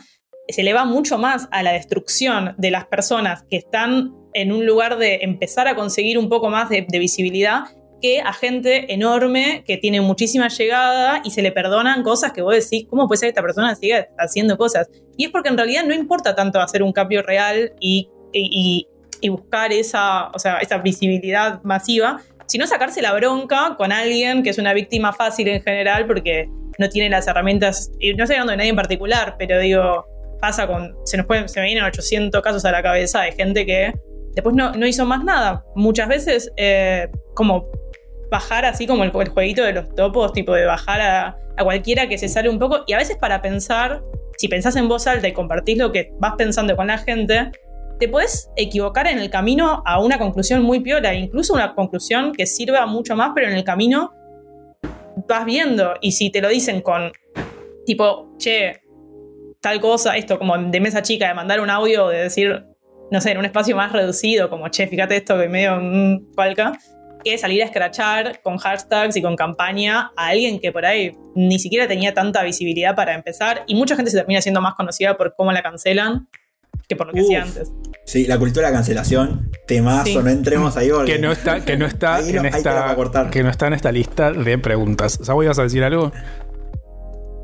Se 0.48 0.62
le 0.62 0.72
va 0.72 0.84
mucho 0.84 1.18
más 1.18 1.48
a 1.50 1.62
la 1.62 1.72
destrucción 1.72 2.54
de 2.58 2.70
las 2.70 2.86
personas 2.86 3.44
que 3.48 3.56
están 3.56 4.12
en 4.34 4.52
un 4.52 4.66
lugar 4.66 4.98
de 4.98 5.20
empezar 5.22 5.68
a 5.68 5.74
conseguir 5.74 6.18
un 6.18 6.28
poco 6.28 6.50
más 6.50 6.68
de, 6.68 6.86
de 6.88 6.98
visibilidad 6.98 7.64
que 8.00 8.20
a 8.20 8.32
gente 8.32 8.92
enorme 8.92 9.64
que 9.66 9.76
tiene 9.76 10.00
muchísima 10.00 10.48
llegada 10.48 11.20
y 11.24 11.30
se 11.30 11.42
le 11.42 11.52
perdonan 11.52 12.02
cosas 12.02 12.32
que 12.32 12.42
vos 12.42 12.54
decís, 12.54 12.86
¿cómo 12.88 13.06
puede 13.06 13.18
ser 13.18 13.26
que 13.26 13.30
esta 13.30 13.42
persona 13.42 13.74
siga 13.74 14.08
haciendo 14.18 14.56
cosas? 14.56 14.88
Y 15.16 15.26
es 15.26 15.30
porque 15.30 15.48
en 15.48 15.56
realidad 15.56 15.84
no 15.84 15.94
importa 15.94 16.34
tanto 16.34 16.60
hacer 16.60 16.82
un 16.82 16.92
cambio 16.92 17.22
real 17.22 17.72
y, 17.80 18.08
y, 18.32 18.86
buscar 19.28 19.72
esa, 19.72 20.28
o 20.28 20.38
sea, 20.38 20.58
esa 20.58 20.78
visibilidad 20.78 21.60
masiva, 21.64 22.22
sino 22.46 22.66
sacarse 22.66 23.02
la 23.02 23.12
bronca 23.12 23.74
con 23.76 23.90
alguien 23.90 24.42
que 24.42 24.50
es 24.50 24.58
una 24.58 24.72
víctima 24.72 25.12
fácil 25.12 25.48
en 25.48 25.60
general 25.60 26.06
porque 26.06 26.48
no 26.78 26.88
tiene 26.88 27.10
las 27.10 27.26
herramientas, 27.26 27.90
y 27.98 28.14
no 28.14 28.24
estoy 28.24 28.36
hablando 28.36 28.52
de 28.52 28.56
nadie 28.58 28.70
en 28.70 28.76
particular, 28.76 29.34
pero 29.36 29.58
digo, 29.58 30.06
pasa 30.40 30.66
con, 30.68 30.96
se 31.04 31.16
nos 31.16 31.26
pueden, 31.26 31.48
se 31.48 31.60
me 31.60 31.66
vienen 31.66 31.84
800 31.84 32.40
casos 32.40 32.64
a 32.64 32.70
la 32.70 32.82
cabeza 32.82 33.22
de 33.22 33.32
gente 33.32 33.66
que 33.66 33.92
después 34.34 34.54
no, 34.54 34.72
no 34.72 34.86
hizo 34.86 35.04
más 35.04 35.24
nada. 35.24 35.64
Muchas 35.74 36.08
veces, 36.08 36.52
eh, 36.56 37.08
como 37.34 37.64
bajar 38.30 38.64
así 38.64 38.86
como 38.86 39.04
el, 39.04 39.10
jueguito 39.10 39.62
de 39.62 39.72
los 39.72 39.94
topos, 39.94 40.32
tipo 40.32 40.52
de 40.52 40.66
bajar 40.66 41.00
a, 41.00 41.38
cualquiera 41.62 42.08
que 42.08 42.18
se 42.18 42.28
sale 42.28 42.48
un 42.48 42.58
poco. 42.58 42.84
Y 42.86 42.92
a 42.92 42.98
veces 42.98 43.16
para 43.16 43.42
pensar, 43.42 44.02
si 44.36 44.48
pensás 44.48 44.76
en 44.76 44.88
voz 44.88 45.06
alta 45.06 45.28
y 45.28 45.32
compartís 45.32 45.78
lo 45.78 45.92
que 45.92 46.12
vas 46.18 46.34
pensando 46.36 46.76
con 46.76 46.86
la 46.86 46.98
gente, 46.98 47.50
te 47.98 48.08
puedes 48.08 48.50
equivocar 48.56 49.08
en 49.08 49.18
el 49.18 49.28
camino 49.28 49.82
a 49.84 50.00
una 50.00 50.18
conclusión 50.18 50.62
muy 50.62 50.80
piola, 50.80 51.14
incluso 51.14 51.54
una 51.54 51.74
conclusión 51.74 52.32
que 52.32 52.46
sirva 52.46 52.86
mucho 52.86 53.16
más, 53.16 53.32
pero 53.34 53.48
en 53.48 53.54
el 53.54 53.64
camino 53.64 54.12
vas 55.28 55.44
viendo. 55.44 55.94
Y 56.00 56.12
si 56.12 56.30
te 56.30 56.40
lo 56.40 56.48
dicen 56.48 56.80
con 56.80 57.12
tipo, 57.84 58.36
che, 58.38 58.80
tal 59.60 59.80
cosa, 59.80 60.16
esto 60.16 60.38
como 60.38 60.56
de 60.56 60.80
mesa 60.80 61.02
chica, 61.02 61.26
de 61.28 61.34
mandar 61.34 61.60
un 61.60 61.70
audio, 61.70 62.08
de 62.08 62.18
decir, 62.18 62.64
no 63.10 63.20
sé, 63.20 63.32
en 63.32 63.38
un 63.38 63.46
espacio 63.46 63.74
más 63.74 63.92
reducido, 63.92 64.48
como, 64.50 64.68
che, 64.68 64.86
fíjate 64.86 65.16
esto 65.16 65.38
que 65.38 65.48
medio 65.48 65.76
un 65.76 66.30
falca, 66.36 66.72
que 67.30 67.38
salir 67.38 67.62
a 67.62 67.66
escrachar 67.66 68.40
con 68.42 68.56
hashtags 68.56 69.16
y 69.16 69.22
con 69.22 69.36
campaña 69.36 70.12
a 70.16 70.28
alguien 70.28 70.58
que 70.60 70.72
por 70.72 70.86
ahí 70.86 71.16
ni 71.34 71.58
siquiera 71.58 71.86
tenía 71.86 72.14
tanta 72.14 72.42
visibilidad 72.42 72.96
para 72.96 73.14
empezar 73.14 73.64
y 73.66 73.74
mucha 73.74 73.96
gente 73.96 74.10
se 74.10 74.16
termina 74.16 74.40
siendo 74.40 74.60
más 74.60 74.74
conocida 74.74 75.16
por 75.16 75.34
cómo 75.36 75.52
la 75.52 75.62
cancelan 75.62 76.28
que 76.88 76.96
por 76.96 77.08
lo 77.08 77.12
que 77.12 77.20
hacía 77.20 77.42
antes. 77.42 77.70
Sí, 78.06 78.26
la 78.26 78.38
cultura 78.38 78.66
de 78.66 78.72
la 78.72 78.78
cancelación, 78.78 79.50
temazo, 79.66 80.22
no 80.22 80.30
entremos 80.30 80.76
ahí 80.78 80.88
porque... 80.88 81.12
Que 81.12 81.18
no 81.18 81.30
está, 81.30 81.62
que 81.62 81.76
no 81.76 81.84
está, 81.84 82.20
en 82.20 82.46
esta, 82.46 83.30
que 83.30 83.42
no 83.42 83.50
está 83.50 83.66
en 83.66 83.72
esta 83.74 83.92
lista 83.92 84.32
de 84.32 84.56
preguntas. 84.56 85.18
¿Sabes, 85.22 85.44
ibas 85.44 85.58
a 85.58 85.64
decir 85.64 85.84
algo? 85.84 86.12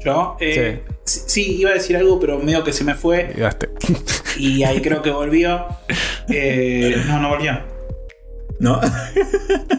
¿Yo? 0.02 0.36
Eh, 0.40 0.82
sí. 1.04 1.56
iba 1.58 1.70
a 1.70 1.74
decir 1.74 1.96
algo, 1.96 2.18
pero 2.18 2.38
medio 2.38 2.64
que 2.64 2.72
se 2.72 2.84
me 2.84 2.94
fue. 2.94 3.34
Y 4.38 4.62
ahí 4.62 4.80
creo 4.80 5.02
que 5.02 5.10
volvió. 5.10 5.66
Eh, 6.26 7.04
no, 7.06 7.20
no 7.20 7.28
volvió. 7.28 7.73
¿No? 8.64 8.80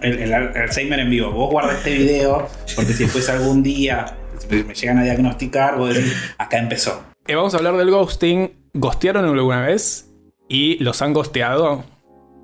el, 0.04 0.32
Alzheimer 0.32 1.00
en 1.00 1.10
vivo. 1.10 1.32
Vos 1.32 1.50
guarda 1.50 1.74
este 1.74 1.92
video, 1.92 2.48
porque 2.76 2.94
si 2.94 3.06
después 3.06 3.28
algún 3.30 3.64
día 3.64 4.16
me 4.48 4.76
llegan 4.76 5.00
a 5.00 5.04
diagnosticar, 5.04 5.76
vos 5.80 5.96
decís, 5.96 6.16
acá 6.38 6.60
empezó. 6.60 7.04
Eh, 7.26 7.34
vamos 7.34 7.56
a 7.56 7.58
hablar 7.58 7.78
del 7.78 7.90
ghosting. 7.90 8.52
¿Gostearon 8.76 9.26
alguna 9.26 9.66
vez? 9.66 10.12
¿Y 10.48 10.78
los 10.84 11.02
han 11.02 11.14
gosteado? 11.14 11.84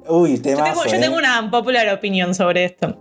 Uy, 0.08 0.38
yo 0.38 0.42
tengo, 0.42 0.86
yo 0.86 1.00
tengo 1.00 1.16
una 1.16 1.52
popular 1.52 1.88
opinión 1.94 2.34
sobre 2.34 2.66
esto. 2.66 2.98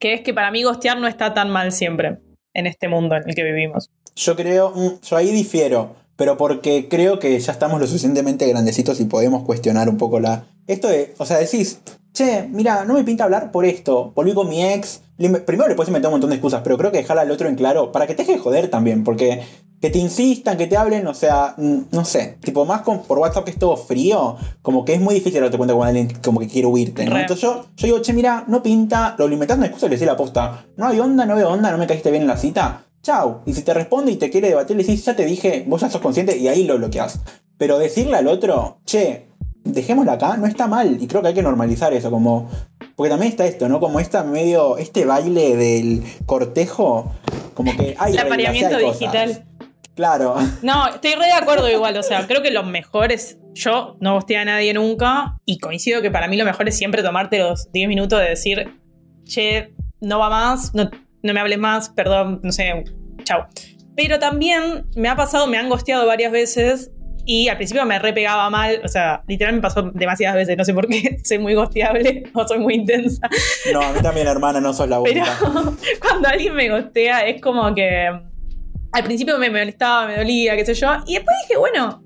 Que 0.00 0.14
es 0.14 0.22
que 0.22 0.34
para 0.34 0.50
mí 0.50 0.64
gostear 0.64 0.98
no 0.98 1.06
está 1.06 1.32
tan 1.32 1.48
mal 1.48 1.70
siempre 1.70 2.18
en 2.54 2.66
este 2.66 2.88
mundo 2.88 3.14
en 3.14 3.22
el 3.28 3.36
que 3.36 3.44
vivimos. 3.44 3.88
Yo 4.16 4.34
creo, 4.34 4.72
mm, 4.74 5.00
yo 5.08 5.16
ahí 5.16 5.30
difiero, 5.30 5.94
pero 6.16 6.36
porque 6.36 6.88
creo 6.88 7.20
que 7.20 7.38
ya 7.38 7.52
estamos 7.52 7.80
lo 7.80 7.86
suficientemente 7.86 8.48
grandecitos 8.48 8.98
y 8.98 9.04
podemos 9.04 9.44
cuestionar 9.44 9.88
un 9.88 9.96
poco 9.96 10.18
la... 10.18 10.46
Esto 10.66 10.88
de, 10.88 11.14
o 11.18 11.24
sea, 11.24 11.38
decís, 11.38 11.80
che, 12.12 12.48
mira, 12.50 12.84
no 12.84 12.94
me 12.94 13.04
pinta 13.04 13.24
hablar 13.24 13.50
por 13.50 13.64
esto, 13.64 14.12
volví 14.14 14.34
con 14.34 14.48
mi 14.48 14.64
ex. 14.64 15.00
Primero 15.16 15.68
después 15.68 15.88
se 15.88 15.94
un 15.94 16.02
montón 16.02 16.30
de 16.30 16.36
excusas, 16.36 16.62
pero 16.62 16.78
creo 16.78 16.90
que 16.90 16.98
dejarle 16.98 17.22
al 17.22 17.30
otro 17.30 17.48
en 17.48 17.54
claro 17.54 17.92
para 17.92 18.06
que 18.06 18.14
te 18.14 18.22
deje 18.22 18.32
de 18.32 18.38
joder 18.38 18.68
también, 18.68 19.04
porque 19.04 19.42
que 19.80 19.90
te 19.90 19.98
insistan, 19.98 20.58
que 20.58 20.66
te 20.66 20.76
hablen, 20.76 21.06
o 21.06 21.14
sea, 21.14 21.54
no 21.56 22.04
sé, 22.04 22.36
tipo 22.42 22.64
más 22.66 22.82
con, 22.82 23.02
por 23.02 23.18
WhatsApp 23.18 23.44
que 23.44 23.50
es 23.52 23.58
todo 23.58 23.76
frío, 23.76 24.36
como 24.60 24.84
que 24.84 24.94
es 24.94 25.00
muy 25.00 25.14
difícil 25.14 25.40
darte 25.40 25.56
cuenta 25.56 25.74
con 25.74 25.86
alguien 25.86 26.08
como 26.22 26.40
que 26.40 26.48
quiere 26.48 26.66
huirte, 26.66 27.04
¿no? 27.06 27.18
Entonces 27.18 27.42
yo, 27.42 27.64
yo 27.76 27.86
digo, 27.86 28.00
che, 28.00 28.12
mira, 28.12 28.44
no 28.46 28.62
pinta, 28.62 29.14
lo 29.18 29.24
alimentando 29.24 29.64
excusa 29.64 29.86
y 29.86 29.88
le 29.90 29.96
decís 29.96 30.06
la 30.06 30.16
posta, 30.16 30.66
no 30.76 30.86
hay 30.86 31.00
onda, 31.00 31.24
no 31.24 31.34
veo 31.34 31.50
onda, 31.50 31.70
no 31.70 31.78
me 31.78 31.86
caíste 31.86 32.10
bien 32.10 32.22
en 32.22 32.28
la 32.28 32.36
cita, 32.36 32.84
chau. 33.02 33.40
Y 33.46 33.54
si 33.54 33.62
te 33.62 33.72
responde 33.72 34.12
y 34.12 34.16
te 34.16 34.28
quiere 34.28 34.48
debatir, 34.48 34.76
le 34.76 34.82
decís, 34.82 35.04
ya 35.04 35.16
te 35.16 35.24
dije, 35.24 35.64
vos 35.66 35.80
ya 35.80 35.88
sos 35.88 36.02
consciente 36.02 36.36
y 36.36 36.48
ahí 36.48 36.64
lo 36.64 36.76
bloqueas. 36.76 37.18
Pero 37.56 37.78
decirle 37.78 38.16
al 38.16 38.26
otro, 38.26 38.80
che, 38.84 39.29
dejémosla 39.64 40.12
acá, 40.12 40.36
no 40.36 40.46
está 40.46 40.66
mal. 40.66 40.98
Y 41.00 41.06
creo 41.06 41.22
que 41.22 41.28
hay 41.28 41.34
que 41.34 41.42
normalizar 41.42 41.92
eso, 41.92 42.10
como. 42.10 42.50
Porque 42.96 43.10
también 43.10 43.30
está 43.30 43.46
esto, 43.46 43.68
¿no? 43.68 43.80
Como 43.80 44.00
esta 44.00 44.22
medio. 44.24 44.78
Este 44.78 45.04
baile 45.04 45.56
del 45.56 46.02
cortejo. 46.26 47.12
Como 47.54 47.76
que 47.76 47.94
hay. 47.98 48.12
El 48.12 48.18
apareamiento 48.20 48.78
digital. 48.78 49.44
Claro. 49.94 50.36
No, 50.62 50.88
estoy 50.88 51.14
re 51.14 51.26
de 51.26 51.32
acuerdo 51.32 51.68
igual. 51.68 51.96
O 51.96 52.02
sea, 52.02 52.26
creo 52.26 52.42
que 52.42 52.50
lo 52.50 52.62
mejor 52.62 53.12
es. 53.12 53.38
Yo 53.52 53.96
no 54.00 54.14
bosteé 54.14 54.38
a 54.38 54.44
nadie 54.44 54.72
nunca. 54.74 55.36
Y 55.44 55.58
coincido 55.58 56.02
que 56.02 56.10
para 56.10 56.28
mí 56.28 56.36
lo 56.36 56.44
mejor 56.44 56.68
es 56.68 56.76
siempre 56.76 57.02
tomarte 57.02 57.38
los 57.38 57.70
10 57.72 57.88
minutos 57.88 58.18
de 58.18 58.28
decir. 58.28 58.74
Che, 59.24 59.74
no 60.00 60.18
va 60.18 60.30
más, 60.30 60.74
no, 60.74 60.90
no 61.22 61.34
me 61.34 61.40
hables 61.40 61.58
más, 61.58 61.90
perdón, 61.90 62.40
no 62.42 62.52
sé, 62.52 62.84
chao. 63.24 63.46
Pero 63.96 64.18
también 64.18 64.86
me 64.96 65.08
ha 65.08 65.16
pasado, 65.16 65.46
me 65.46 65.58
han 65.58 65.68
gosteado 65.68 66.06
varias 66.06 66.32
veces 66.32 66.90
y 67.24 67.48
al 67.48 67.56
principio 67.56 67.84
me 67.86 67.98
repegaba 67.98 68.48
mal, 68.50 68.80
o 68.84 68.88
sea, 68.88 69.22
literal 69.26 69.54
me 69.54 69.60
pasó 69.60 69.90
demasiadas 69.94 70.36
veces, 70.36 70.56
no 70.56 70.64
sé 70.64 70.74
por 70.74 70.86
qué, 70.86 71.18
soy 71.24 71.38
muy 71.38 71.54
gosteable 71.54 72.24
o 72.34 72.46
soy 72.46 72.58
muy 72.58 72.74
intensa. 72.74 73.28
No, 73.72 73.80
a 73.80 73.92
mí 73.92 74.00
también, 74.00 74.26
hermana, 74.26 74.60
no 74.60 74.72
sos 74.72 74.88
la 74.88 75.00
única. 75.00 75.36
Pero 75.40 75.76
cuando 76.00 76.28
alguien 76.28 76.54
me 76.54 76.68
gostea 76.68 77.26
es 77.26 77.40
como 77.40 77.74
que 77.74 78.06
al 78.92 79.04
principio 79.04 79.38
me 79.38 79.50
molestaba, 79.50 80.06
me 80.06 80.16
dolía, 80.16 80.56
qué 80.56 80.64
sé 80.64 80.74
yo, 80.74 80.88
y 81.06 81.14
después 81.14 81.36
dije, 81.46 81.58
bueno, 81.58 82.02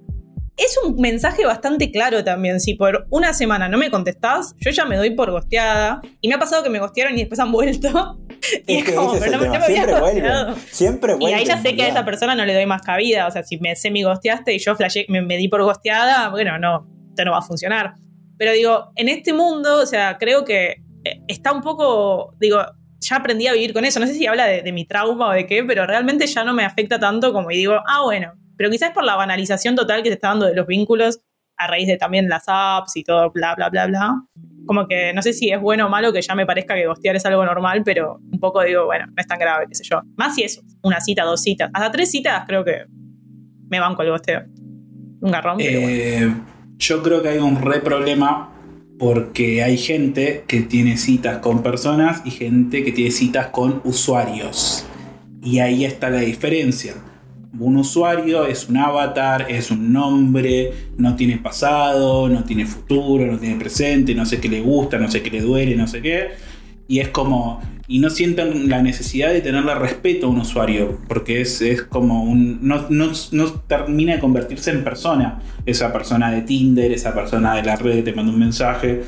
es 0.57 0.79
un 0.85 1.01
mensaje 1.01 1.45
bastante 1.45 1.91
claro 1.91 2.23
también. 2.23 2.61
Si 2.61 2.75
por 2.75 3.07
una 3.11 3.33
semana 3.33 3.69
no 3.69 3.79
me 3.79 3.91
contestás, 3.91 4.55
yo 4.59 4.71
ya 4.71 4.85
me 4.85 4.97
doy 4.97 5.11
por 5.11 5.31
gosteada. 5.31 6.01
Y 6.21 6.29
me 6.29 6.35
ha 6.35 6.39
pasado 6.39 6.63
que 6.63 6.71
me 6.71 6.79
gostearon 6.79 7.15
y 7.15 7.21
después 7.21 7.41
han 7.41 7.51
vuelto. 7.51 8.19
Y 8.67 8.79
es 8.79 8.93
como, 8.93 9.19
pero 9.19 9.39
no, 9.39 9.45
no 9.45 9.53
me 9.53 9.67
siempre 9.67 10.01
vuelve. 10.01 10.21
gosteado. 10.21 10.57
Siempre 10.71 11.15
vuelve. 11.15 11.31
Y 11.31 11.35
ahí 11.35 11.45
ya 11.45 11.61
sé 11.61 11.75
que 11.75 11.83
a 11.83 11.89
esa 11.89 12.05
persona 12.05 12.35
no 12.35 12.45
le 12.45 12.55
doy 12.55 12.67
más 12.67 12.83
cabida. 12.83 13.27
O 13.27 13.31
sea, 13.31 13.43
si 13.43 13.59
me 13.59 13.77
semi 13.77 14.03
gosteaste 14.03 14.55
y 14.55 14.59
yo 14.59 14.75
flashé, 14.77 15.07
me, 15.09 15.23
me 15.23 15.37
di 15.37 15.49
por 15.49 15.63
gosteada, 15.63 16.29
bueno, 16.29 16.59
no, 16.59 16.87
esto 17.11 17.25
no 17.25 17.33
va 17.33 17.39
a 17.39 17.43
funcionar. 17.43 17.95
Pero 18.37 18.53
digo, 18.53 18.91
en 18.97 19.09
este 19.09 19.33
mundo, 19.33 19.83
o 19.83 19.87
sea, 19.87 20.19
creo 20.19 20.45
que 20.45 20.83
eh, 21.05 21.23
está 21.29 21.53
un 21.53 21.61
poco, 21.61 22.35
digo, 22.41 22.61
ya 23.01 23.17
aprendí 23.17 23.47
a 23.47 23.53
vivir 23.53 23.73
con 23.73 23.85
eso. 23.85 24.01
No 24.01 24.07
sé 24.07 24.15
si 24.15 24.27
habla 24.27 24.47
de, 24.47 24.63
de 24.63 24.73
mi 24.73 24.87
trauma 24.87 25.29
o 25.29 25.33
de 25.33 25.47
qué, 25.47 25.65
pero 25.65 25.87
realmente 25.87 26.27
ya 26.27 26.45
no 26.45 26.55
me 26.55 26.65
afecta 26.65 26.99
tanto 26.99 27.33
como 27.33 27.51
y 27.51 27.57
digo, 27.57 27.77
ah, 27.87 28.03
bueno. 28.03 28.33
Pero 28.57 28.71
quizás 28.71 28.93
por 28.93 29.05
la 29.05 29.17
banalización 29.17 29.75
total 29.75 30.03
que 30.03 30.09
se 30.11 30.15
está 30.15 30.29
dando 30.29 30.47
de 30.47 30.55
los 30.55 30.67
vínculos 30.67 31.21
a 31.57 31.67
raíz 31.67 31.87
de 31.87 31.97
también 31.97 32.29
las 32.29 32.45
apps 32.47 32.97
y 32.97 33.05
todo, 33.05 33.31
bla, 33.31 33.55
bla, 33.55 33.69
bla, 33.69 33.87
bla. 33.87 34.15
Como 34.67 34.87
que 34.89 35.13
no 35.13 35.23
sé 35.23 35.33
si 35.33 35.51
es 35.51 35.61
bueno 35.61 35.87
o 35.87 35.89
malo 35.89 36.13
que 36.13 36.23
ya 36.23 36.35
me 36.35 36.47
parezca 36.47 36.75
que 36.75 36.87
gostear 36.87 37.17
es 37.17 37.27
algo 37.27 37.45
normal, 37.45 37.83
pero 37.85 38.21
un 38.31 38.41
poco 38.41 38.63
digo, 38.63 38.87
bueno, 38.87 39.07
no 39.07 39.15
es 39.17 39.27
tan 39.27 39.39
grave, 39.39 39.67
qué 39.69 39.75
sé 39.75 39.85
yo. 39.85 40.01
Más 40.17 40.35
si 40.35 40.43
es 40.43 40.63
una 40.83 41.01
cita, 41.01 41.25
dos 41.25 41.43
citas. 41.43 41.71
Hasta 41.73 41.91
tres 41.91 42.11
citas 42.11 42.45
creo 42.47 42.65
que 42.65 42.85
me 43.69 43.81
banco 43.81 44.03
el 44.03 44.11
gosteo. 44.11 44.45
Un 45.21 45.31
garrón. 45.31 45.57
Eh, 45.61 46.33
yo 46.79 47.03
creo 47.03 47.23
que 47.23 47.29
hay 47.29 47.39
un 47.39 47.61
re 47.61 47.81
problema 47.81 48.51
porque 48.99 49.63
hay 49.63 49.77
gente 49.77 50.45
que 50.47 50.61
tiene 50.63 50.97
citas 50.97 51.39
con 51.39 51.63
personas 51.63 52.23
y 52.25 52.31
gente 52.31 52.85
que 52.85 52.93
tiene 52.93 53.11
citas 53.11 53.49
con 53.49 53.81
usuarios. 53.85 54.87
Y 55.43 55.59
ahí 55.59 55.85
está 55.85 56.11
la 56.11 56.21
diferencia. 56.21 56.95
Un 57.59 57.77
usuario 57.77 58.47
es 58.47 58.69
un 58.69 58.79
avatar, 58.79 59.47
es 59.49 59.71
un 59.71 59.93
nombre, 59.93 60.73
no 60.97 61.15
tiene 61.15 61.39
pasado, 61.39 62.29
no 62.29 62.43
tiene 62.43 62.67
futuro, 62.67 63.31
no 63.31 63.39
tiene 63.39 63.57
presente, 63.57 64.15
no 64.15 64.27
sé 64.27 64.41
qué 64.41 64.49
le 64.49 64.61
gusta, 64.61 64.99
no 64.99 65.09
sé 65.09 65.23
qué 65.23 65.31
le 65.31 65.41
duele, 65.41 65.77
no 65.77 65.87
sé 65.87 66.03
qué. 66.03 66.31
Y 66.89 66.99
es 66.99 67.09
como. 67.09 67.61
Y 67.87 67.99
no 67.99 68.09
sienten 68.09 68.71
la 68.71 68.83
necesidad 68.83 69.31
de 69.33 69.43
tenerle 69.43 69.75
respeto 69.75 70.27
a 70.27 70.31
un 70.31 70.39
usuario, 70.39 70.99
porque 71.07 71.43
es, 71.43 71.61
es 71.61 71.83
como 71.83 72.25
un. 72.25 72.67
No, 72.67 72.87
no, 72.89 73.13
no 73.33 73.53
termina 73.53 74.15
de 74.15 74.21
convertirse 74.21 74.71
en 74.71 74.83
persona. 74.83 75.41
Esa 75.65 75.93
persona 75.93 76.31
de 76.33 76.43
Tinder, 76.43 76.91
esa 76.93 77.15
persona 77.15 77.55
de 77.55 77.63
la 77.63 77.77
red 77.77 78.03
te 78.03 78.13
manda 78.13 78.33
un 78.33 78.39
mensaje. 78.39 79.03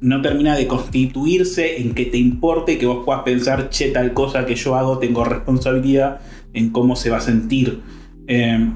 No 0.00 0.20
termina 0.22 0.54
de 0.54 0.66
constituirse 0.66 1.80
en 1.80 1.94
que 1.94 2.04
te 2.04 2.18
importe 2.18 2.78
que 2.78 2.86
vos 2.86 3.04
puedas 3.04 3.22
pensar, 3.22 3.70
che, 3.70 3.88
tal 3.88 4.12
cosa 4.12 4.44
que 4.44 4.54
yo 4.54 4.76
hago, 4.76 4.98
tengo 4.98 5.24
responsabilidad 5.24 6.20
en 6.54 6.70
cómo 6.70 6.96
se 6.96 7.10
va 7.10 7.18
a 7.18 7.20
sentir. 7.20 7.80
Eh, 8.26 8.70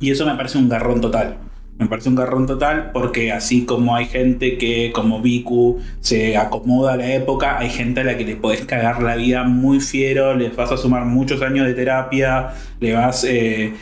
y 0.00 0.10
eso 0.10 0.26
me 0.26 0.34
parece 0.34 0.58
un 0.58 0.68
garrón 0.68 1.00
total. 1.00 1.38
Me 1.76 1.88
parece 1.88 2.08
un 2.08 2.14
garrón 2.14 2.46
total 2.46 2.90
porque 2.92 3.32
así 3.32 3.64
como 3.64 3.96
hay 3.96 4.06
gente 4.06 4.58
que 4.58 4.92
como 4.92 5.20
Viku 5.20 5.80
se 6.00 6.36
acomoda 6.36 6.92
a 6.92 6.96
la 6.96 7.12
época, 7.14 7.58
hay 7.58 7.68
gente 7.68 8.02
a 8.02 8.04
la 8.04 8.16
que 8.16 8.24
le 8.24 8.36
podés 8.36 8.64
cagar 8.64 9.02
la 9.02 9.16
vida 9.16 9.42
muy 9.42 9.80
fiero, 9.80 10.34
les 10.36 10.54
vas 10.54 10.70
a 10.70 10.76
sumar 10.76 11.04
muchos 11.04 11.42
años 11.42 11.66
de 11.66 11.74
terapia, 11.74 12.50
le 12.78 12.92
vas... 12.94 13.24
eh, 13.24 13.72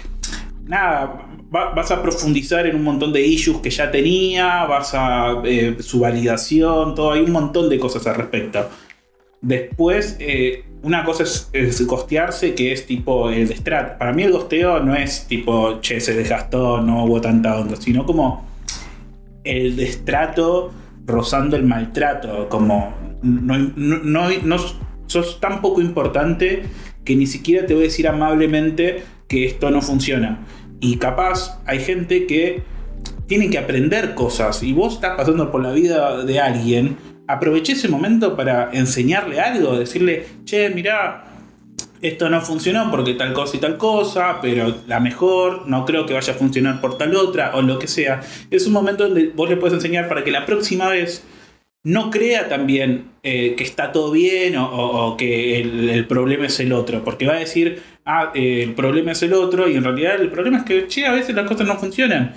nada, 0.65 1.27
va- 1.55 1.75
vas 1.75 1.91
a 1.91 2.01
profundizar 2.03 2.67
en 2.67 2.77
un 2.77 2.85
montón 2.85 3.13
de 3.13 3.27
issues 3.27 3.59
que 3.59 3.69
ya 3.69 3.91
tenía, 3.91 4.65
vas 4.65 4.95
a... 4.95 5.43
eh, 5.45 5.77
su 5.81 6.01
validación, 6.01 6.95
todo, 6.95 7.13
hay 7.13 7.21
un 7.21 7.33
montón 7.33 7.69
de 7.69 7.79
cosas 7.79 8.07
al 8.07 8.15
respecto. 8.15 8.71
Después, 9.43 10.17
eh, 10.21 10.65
una 10.83 11.05
cosa 11.05 11.25
es, 11.25 11.51
es 11.53 11.87
gostearse, 11.87 12.55
que 12.55 12.73
es 12.73 12.87
tipo 12.87 13.29
el 13.29 13.55
Strat. 13.55 13.99
Para 13.99 14.13
mí 14.13 14.23
el 14.23 14.33
gosteo 14.33 14.81
no 14.81 14.95
es 14.95 15.27
tipo, 15.27 15.81
che, 15.81 16.01
se 16.01 16.15
desgastó, 16.15 16.81
no 16.81 17.05
hubo 17.05 17.21
tanta 17.21 17.59
onda, 17.59 17.77
sino 17.77 18.07
como 18.07 18.47
el 19.45 19.77
destrato 19.77 20.73
rozando 21.05 21.57
el 21.57 21.65
maltrato, 21.65 22.49
como 22.49 22.95
no, 23.23 23.59
no, 23.59 24.29
no 24.31 24.57
sos 25.07 25.41
tan 25.41 25.61
poco 25.61 25.81
importante 25.81 26.63
que 27.05 27.17
ni 27.17 27.27
siquiera 27.27 27.67
te 27.67 27.75
voy 27.75 27.85
a 27.85 27.87
decir 27.87 28.09
amablemente 28.09 29.03
que 29.29 29.45
esto 29.45 29.71
no 29.71 29.83
funciona. 29.83 30.47
Y 30.81 30.97
capaz 30.97 31.61
hay 31.67 31.81
gente 31.81 32.27
que 32.27 32.63
tiene 33.27 33.51
que 33.51 33.59
aprender 33.59 34.15
cosas 34.15 34.63
y 34.63 34.73
vos 34.73 34.95
estás 34.95 35.17
pasando 35.17 35.51
por 35.51 35.63
la 35.63 35.73
vida 35.73 36.25
de 36.25 36.41
alguien, 36.41 36.97
aproveché 37.27 37.73
ese 37.73 37.89
momento 37.89 38.37
para 38.37 38.71
enseñarle 38.73 39.41
algo, 39.41 39.79
decirle, 39.79 40.27
che, 40.45 40.71
mirá, 40.71 41.25
esto 42.03 42.29
no 42.29 42.41
funcionó 42.41 42.91
porque 42.91 43.15
tal 43.15 43.33
cosa 43.33 43.57
y 43.57 43.61
tal 43.61 43.77
cosa, 43.77 44.41
pero 44.43 44.75
la 44.89 44.99
mejor, 44.99 45.69
no 45.69 45.85
creo 45.85 46.05
que 46.05 46.15
vaya 46.15 46.33
a 46.33 46.37
funcionar 46.37 46.81
por 46.81 46.99
tal 46.99 47.15
otra, 47.15 47.55
o 47.55 47.63
lo 47.63 47.79
que 47.79 47.87
sea. 47.87 48.21
Es 48.51 48.67
un 48.67 48.73
momento 48.73 49.05
donde 49.05 49.29
vos 49.29 49.49
le 49.49 49.57
puedes 49.57 49.75
enseñar 49.75 50.09
para 50.09 50.25
que 50.25 50.33
la 50.33 50.45
próxima 50.45 50.89
vez 50.89 51.25
no 51.85 52.11
crea 52.11 52.49
también 52.49 53.11
eh, 53.23 53.55
que 53.57 53.65
está 53.65 53.93
todo 53.93 54.11
bien 54.13 54.55
o, 54.57 55.17
que 55.17 55.61
el, 55.61 56.07
problema 56.07 56.47
es 56.47 56.59
el 56.61 56.73
otro, 56.73 57.05
porque 57.05 57.27
va 57.27 57.35
a 57.35 57.39
decir, 57.39 57.83
ah, 58.05 58.33
el 58.35 58.75
problema 58.75 59.13
es 59.13 59.23
el 59.23 59.33
otro, 59.33 59.69
y 59.69 59.77
en 59.77 59.85
realidad 59.85 60.21
el 60.21 60.31
problema 60.31 60.59
es 60.59 60.65
que, 60.65 60.87
che, 60.89 61.07
a 61.07 61.13
veces 61.13 61.35
las 61.35 61.47
cosas 61.47 61.67
no 61.67 61.77
funcionan. 61.77 62.35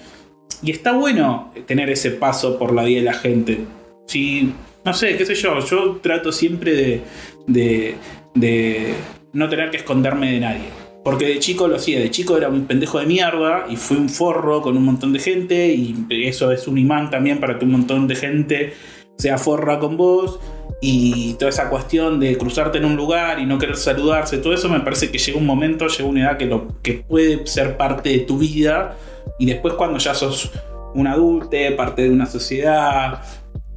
Y 0.61 0.71
está 0.71 0.93
bueno 0.93 1.51
tener 1.65 1.89
ese 1.89 2.11
paso 2.11 2.57
por 2.57 2.73
la 2.73 2.83
vida 2.83 2.99
de 2.99 3.05
la 3.05 3.13
gente. 3.13 3.59
Si, 4.07 4.53
no 4.85 4.93
sé, 4.93 5.17
qué 5.17 5.25
sé 5.25 5.33
yo, 5.33 5.59
yo 5.59 5.99
trato 6.01 6.31
siempre 6.31 7.01
de, 7.47 7.95
de, 8.35 8.93
no 9.33 9.49
tener 9.49 9.71
que 9.71 9.77
esconderme 9.77 10.31
de 10.33 10.39
nadie. 10.39 10.85
Porque 11.03 11.25
de 11.25 11.39
chico 11.39 11.67
lo 11.67 11.75
hacía, 11.75 11.99
de 11.99 12.09
chico 12.09 12.37
era 12.37 12.49
un 12.49 12.65
pendejo 12.65 12.99
de 12.99 13.05
mierda 13.05 13.65
y 13.69 13.75
fui 13.75 13.97
un 13.97 14.09
forro 14.09 14.61
con 14.61 14.77
un 14.77 14.85
montón 14.85 15.13
de 15.13 15.19
gente 15.19 15.67
y 15.67 15.95
eso 16.09 16.51
es 16.51 16.67
un 16.67 16.77
imán 16.77 17.09
también 17.09 17.39
para 17.39 17.59
que 17.59 17.65
un 17.65 17.71
montón 17.71 18.07
de 18.07 18.15
gente 18.15 18.73
sea 19.17 19.37
forra 19.37 19.79
con 19.79 19.97
vos 19.97 20.39
y 20.81 21.33
toda 21.35 21.49
esa 21.49 21.69
cuestión 21.69 22.19
de 22.19 22.37
cruzarte 22.37 22.79
en 22.79 22.85
un 22.85 22.95
lugar 22.95 23.39
y 23.39 23.45
no 23.45 23.57
querer 23.57 23.77
saludarse, 23.77 24.39
todo 24.39 24.53
eso 24.53 24.67
me 24.67 24.79
parece 24.79 25.11
que 25.11 25.17
llega 25.17 25.37
un 25.37 25.45
momento, 25.45 25.87
llega 25.87 26.09
una 26.09 26.21
edad 26.21 26.37
que, 26.37 26.45
lo, 26.45 26.81
que 26.81 26.93
puede 26.93 27.45
ser 27.47 27.77
parte 27.77 28.09
de 28.09 28.19
tu 28.19 28.37
vida 28.37 28.95
y 29.39 29.45
después 29.45 29.75
cuando 29.75 29.99
ya 29.99 30.13
sos 30.13 30.51
un 30.93 31.07
adulte, 31.07 31.71
parte 31.71 32.03
de 32.03 32.09
una 32.09 32.25
sociedad, 32.25 33.21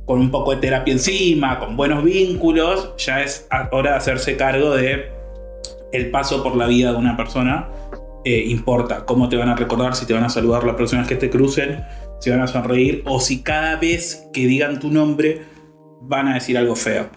con 0.09 0.21
un 0.21 0.31
poco 0.31 0.53
de 0.53 0.57
terapia 0.57 0.93
encima, 0.93 1.59
con 1.61 1.77
buenos 1.77 2.03
vínculos, 2.03 2.95
ya 2.97 3.23
es 3.23 3.47
hora 3.71 3.91
de 3.91 3.97
hacerse 3.99 4.39
cargo 4.39 4.75
de 4.75 5.11
el 5.93 6.11
paso 6.11 6.43
por 6.43 6.57
la 6.57 6.67
vida 6.67 6.93
de 6.93 6.99
una 6.99 7.15
persona. 7.17 7.69
eh, 8.25 8.45
importa 8.47 9.05
cómo 9.05 9.29
te 9.29 9.37
van 9.37 9.51
a 9.51 9.55
recordar, 9.55 9.95
si 9.95 10.07
te 10.07 10.15
van 10.15 10.25
a 10.25 10.31
saludar 10.31 10.65
las 10.65 10.77
personas 10.77 11.07
que 11.07 11.17
te 11.17 11.29
crucen, 11.31 11.85
si 12.21 12.31
van 12.31 12.41
a 12.41 12.47
sonreír 12.47 13.03
o 13.07 13.21
si 13.21 13.43
cada 13.43 13.77
vez 13.77 14.29
que 14.33 14.47
digan 14.47 14.81
tu 14.81 14.91
nombre 14.91 15.43
van 16.01 16.27
a 16.29 16.35
decir 16.35 16.57
algo 16.57 16.75
feo. 16.75 17.11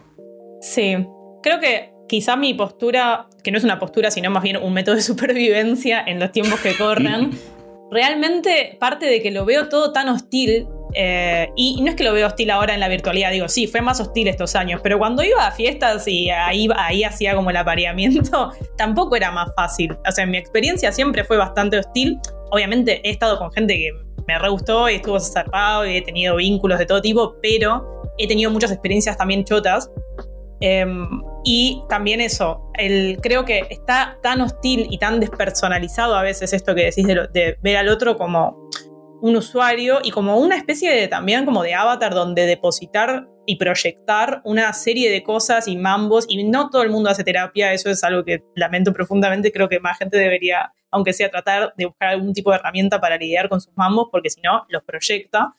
Sí, 0.59 0.95
creo 1.41 1.59
que 1.59 1.93
quizá 2.09 2.35
mi 2.35 2.53
postura, 2.53 3.27
que 3.41 3.51
no 3.51 3.57
es 3.57 3.63
una 3.63 3.79
postura, 3.79 4.11
sino 4.11 4.29
más 4.29 4.43
bien 4.43 4.57
un 4.57 4.73
método 4.73 4.95
de 4.95 5.01
supervivencia 5.11 6.03
en 6.05 6.19
los 6.19 6.33
tiempos 6.33 6.59
que 6.59 6.75
corren, 6.75 7.31
realmente 7.91 8.75
parte 8.81 9.05
de 9.05 9.21
que 9.21 9.31
lo 9.31 9.45
veo 9.45 9.69
todo 9.69 9.93
tan 9.93 10.09
hostil. 10.09 10.67
Eh, 10.93 11.49
y 11.55 11.81
no 11.81 11.89
es 11.89 11.95
que 11.95 12.03
lo 12.03 12.13
veo 12.13 12.27
hostil 12.27 12.49
ahora 12.51 12.73
en 12.73 12.79
la 12.79 12.87
virtualidad, 12.87 13.31
digo, 13.31 13.47
sí, 13.47 13.67
fue 13.67 13.81
más 13.81 13.99
hostil 13.99 14.27
estos 14.27 14.55
años, 14.55 14.81
pero 14.83 14.97
cuando 14.99 15.23
iba 15.23 15.45
a 15.47 15.51
fiestas 15.51 16.07
y 16.07 16.29
ahí, 16.29 16.67
ahí 16.75 17.03
hacía 17.03 17.35
como 17.35 17.49
el 17.49 17.57
apareamiento, 17.57 18.51
tampoco 18.77 19.15
era 19.15 19.31
más 19.31 19.49
fácil. 19.55 19.97
O 20.07 20.11
sea, 20.11 20.25
mi 20.25 20.37
experiencia 20.37 20.91
siempre 20.91 21.23
fue 21.23 21.37
bastante 21.37 21.77
hostil. 21.79 22.19
Obviamente 22.51 23.01
he 23.07 23.11
estado 23.11 23.37
con 23.37 23.51
gente 23.51 23.75
que 23.75 23.91
me 24.27 24.37
re 24.37 24.49
gustó 24.49 24.89
y 24.89 24.95
estuvo 24.95 25.19
zarpado 25.19 25.85
y 25.85 25.97
he 25.97 26.01
tenido 26.01 26.35
vínculos 26.35 26.77
de 26.79 26.85
todo 26.85 27.01
tipo, 27.01 27.35
pero 27.41 28.03
he 28.17 28.27
tenido 28.27 28.51
muchas 28.51 28.71
experiencias 28.71 29.17
también 29.17 29.43
chotas. 29.43 29.89
Em, 30.63 31.07
y 31.43 31.81
también 31.89 32.21
eso, 32.21 32.69
el, 32.77 33.17
creo 33.19 33.45
que 33.45 33.65
está 33.71 34.19
tan 34.21 34.41
hostil 34.41 34.85
y 34.91 34.99
tan 34.99 35.19
despersonalizado 35.19 36.15
a 36.15 36.21
veces 36.21 36.53
esto 36.53 36.75
que 36.75 36.83
decís 36.85 37.07
de, 37.07 37.15
lo- 37.15 37.27
de 37.27 37.57
ver 37.63 37.77
al 37.77 37.89
otro 37.89 38.15
como 38.15 38.69
un 39.21 39.35
usuario 39.35 39.99
y 40.03 40.11
como 40.11 40.37
una 40.37 40.57
especie 40.57 40.91
de 40.91 41.07
también 41.07 41.45
como 41.45 41.63
de 41.63 41.73
avatar 41.73 42.13
donde 42.13 42.45
depositar 42.45 43.27
y 43.45 43.55
proyectar 43.55 44.41
una 44.43 44.71
serie 44.73 45.11
de 45.11 45.23
cosas 45.23 45.67
y 45.67 45.77
mambos 45.77 46.25
y 46.27 46.43
no 46.43 46.69
todo 46.69 46.83
el 46.83 46.89
mundo 46.89 47.09
hace 47.09 47.23
terapia, 47.23 47.73
eso 47.73 47.89
es 47.89 48.03
algo 48.03 48.23
que 48.23 48.43
lamento 48.55 48.93
profundamente, 48.93 49.51
creo 49.51 49.69
que 49.69 49.79
más 49.79 49.97
gente 49.97 50.17
debería, 50.17 50.73
aunque 50.91 51.13
sea 51.13 51.29
tratar 51.29 51.73
de 51.77 51.85
buscar 51.85 52.09
algún 52.09 52.33
tipo 52.33 52.51
de 52.51 52.57
herramienta 52.57 52.99
para 52.99 53.17
lidiar 53.17 53.49
con 53.49 53.61
sus 53.61 53.75
mambos 53.75 54.09
porque 54.11 54.29
si 54.29 54.41
no 54.41 54.65
los 54.69 54.83
proyecta. 54.83 55.55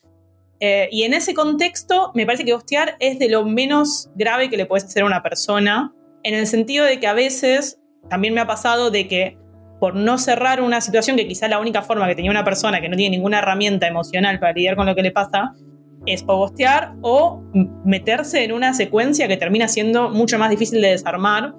Eh, 0.61 0.89
y 0.93 1.03
en 1.03 1.13
ese 1.13 1.35
contexto, 1.35 2.13
me 2.15 2.25
parece 2.25 2.45
que 2.45 2.55
hostear 2.55 2.97
es 3.01 3.19
de 3.19 3.29
lo 3.29 3.45
menos 3.45 4.11
grave 4.15 4.49
que 4.49 4.57
le 4.57 4.67
puedes 4.67 4.85
hacer 4.85 5.03
a 5.03 5.07
una 5.07 5.23
persona, 5.23 5.93
en 6.23 6.35
el 6.35 6.47
sentido 6.47 6.85
de 6.85 7.01
que 7.01 7.09
a 7.09 7.15
veces 7.15 7.81
también 8.09 8.33
me 8.33 8.41
ha 8.41 8.47
pasado 8.47 8.91
de 8.93 9.09
que 9.09 9.42
por 9.83 9.97
no 9.97 10.17
cerrar 10.17 10.61
una 10.61 10.81
situación 10.81 11.17
que 11.17 11.27
quizá 11.27 11.49
la 11.49 11.59
única 11.59 11.83
forma 11.83 12.07
que 12.07 12.15
tenía 12.15 12.31
una 12.31 12.45
persona 12.45 12.81
que 12.81 12.89
no 12.89 12.97
tiene 12.97 13.17
ninguna 13.17 13.41
herramienta 13.41 13.89
emocional 13.89 14.39
para 14.39 14.53
lidiar 14.53 14.77
con 14.77 14.87
lo 14.87 14.95
que 14.95 15.03
le 15.03 15.11
pasa 15.11 15.55
es 16.07 16.23
o 16.29 16.41
hostear 16.41 16.95
o 17.03 17.43
meterse 17.85 18.45
en 18.45 18.53
una 18.53 18.75
secuencia 18.75 19.27
que 19.27 19.37
termina 19.37 19.67
siendo 19.67 20.09
mucho 20.09 20.39
más 20.39 20.51
difícil 20.51 20.81
de 20.81 20.91
desarmar. 20.91 21.57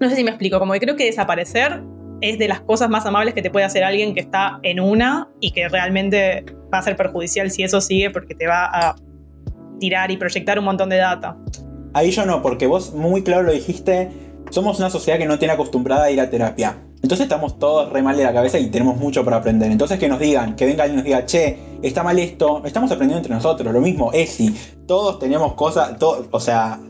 No 0.00 0.08
sé 0.08 0.16
si 0.16 0.24
me 0.24 0.30
explico, 0.30 0.58
como 0.58 0.72
que 0.72 0.80
creo 0.80 0.96
que 0.96 1.04
desaparecer 1.04 1.82
es 2.22 2.38
de 2.38 2.48
las 2.48 2.62
cosas 2.62 2.88
más 2.88 3.04
amables 3.04 3.34
que 3.34 3.42
te 3.42 3.50
puede 3.50 3.66
hacer 3.66 3.84
alguien 3.84 4.14
que 4.14 4.20
está 4.20 4.58
en 4.62 4.80
una 4.80 5.28
y 5.38 5.50
que 5.50 5.68
realmente 5.68 6.46
va 6.72 6.78
a 6.78 6.82
ser 6.82 6.96
perjudicial 6.96 7.50
si 7.50 7.62
eso 7.62 7.82
sigue 7.82 8.08
porque 8.08 8.34
te 8.34 8.46
va 8.46 8.70
a 8.72 8.96
tirar 9.78 10.10
y 10.10 10.16
proyectar 10.16 10.58
un 10.58 10.64
montón 10.64 10.88
de 10.88 10.96
data. 10.96 11.36
ahí 11.92 12.10
yo 12.10 12.24
no, 12.24 12.40
porque 12.40 12.66
vos 12.66 12.94
muy 12.94 13.22
claro 13.22 13.42
lo 13.42 13.52
dijiste, 13.52 14.08
somos 14.48 14.78
una 14.78 14.88
sociedad 14.88 15.18
que 15.18 15.26
no 15.26 15.38
tiene 15.38 15.52
acostumbrada 15.52 16.04
a 16.04 16.10
ir 16.10 16.22
a 16.22 16.30
terapia. 16.30 16.87
Entonces 17.02 17.24
estamos 17.24 17.58
todos 17.58 17.92
re 17.92 18.02
mal 18.02 18.16
de 18.16 18.24
la 18.24 18.32
cabeza 18.32 18.58
y 18.58 18.66
tenemos 18.66 18.96
mucho 18.96 19.24
para 19.24 19.36
aprender. 19.36 19.70
Entonces 19.70 19.98
que 19.98 20.08
nos 20.08 20.18
digan, 20.18 20.56
que 20.56 20.66
venga 20.66 20.82
alguien 20.82 20.98
y 20.98 21.02
nos 21.02 21.04
diga, 21.04 21.26
che, 21.26 21.58
está 21.82 22.02
mal 22.02 22.18
esto, 22.18 22.62
estamos 22.64 22.90
aprendiendo 22.90 23.18
entre 23.18 23.34
nosotros. 23.34 23.72
Lo 23.72 23.80
mismo, 23.80 24.12
Esi, 24.12 24.54
todos 24.86 25.18
tenemos 25.18 25.54
cosas, 25.54 25.96
o 26.00 26.40
sea, 26.40 26.80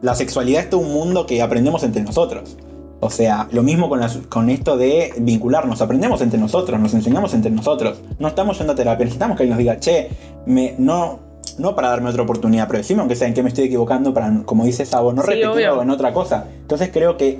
la 0.00 0.14
sexualidad 0.14 0.62
es 0.62 0.70
todo 0.70 0.80
un 0.80 0.92
mundo 0.92 1.26
que 1.26 1.40
aprendemos 1.42 1.84
entre 1.84 2.02
nosotros. 2.02 2.56
O 3.00 3.10
sea, 3.10 3.48
lo 3.50 3.62
mismo 3.62 3.88
con, 3.88 4.00
con 4.28 4.48
esto 4.48 4.76
de 4.76 5.12
vincularnos, 5.18 5.80
aprendemos 5.80 6.20
entre 6.22 6.38
nosotros, 6.38 6.78
nos 6.78 6.94
enseñamos 6.94 7.34
entre 7.34 7.50
nosotros. 7.50 8.00
No 8.18 8.28
estamos 8.28 8.58
yendo 8.58 8.72
a 8.72 8.76
terapia, 8.76 9.04
necesitamos 9.04 9.36
que 9.36 9.44
alguien 9.44 9.56
nos 9.56 9.58
diga, 9.58 9.80
che, 9.80 10.08
me, 10.46 10.74
no, 10.78 11.18
no 11.58 11.74
para 11.74 11.88
darme 11.88 12.10
otra 12.10 12.22
oportunidad, 12.22 12.66
pero 12.66 12.78
decime 12.78 13.00
aunque 13.00 13.16
sea 13.16 13.28
en 13.28 13.34
qué 13.34 13.42
me 13.42 13.48
estoy 13.48 13.64
equivocando 13.64 14.14
para, 14.14 14.42
como 14.44 14.64
dice 14.64 14.86
Sabo, 14.86 15.12
no 15.12 15.22
repetirlo 15.22 15.82
en 15.82 15.90
otra 15.90 16.12
cosa. 16.12 16.46
Entonces 16.60 16.90
creo 16.92 17.16
que 17.16 17.38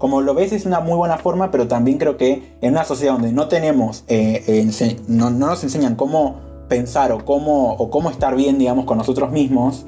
como 0.00 0.22
lo 0.22 0.32
ves 0.32 0.52
es 0.52 0.64
una 0.64 0.80
muy 0.80 0.96
buena 0.96 1.18
forma, 1.18 1.50
pero 1.50 1.68
también 1.68 1.98
creo 1.98 2.16
que 2.16 2.54
en 2.62 2.72
una 2.72 2.84
sociedad 2.84 3.12
donde 3.12 3.32
no 3.32 3.48
tenemos, 3.48 4.02
eh, 4.08 4.66
no, 5.08 5.28
nos 5.28 5.62
enseñan 5.62 5.94
cómo 5.94 6.40
pensar 6.68 7.12
o 7.12 7.22
cómo, 7.22 7.74
o 7.74 7.90
cómo 7.90 8.10
estar 8.10 8.34
bien, 8.34 8.58
digamos, 8.58 8.86
con 8.86 8.96
nosotros 8.96 9.30
mismos, 9.30 9.84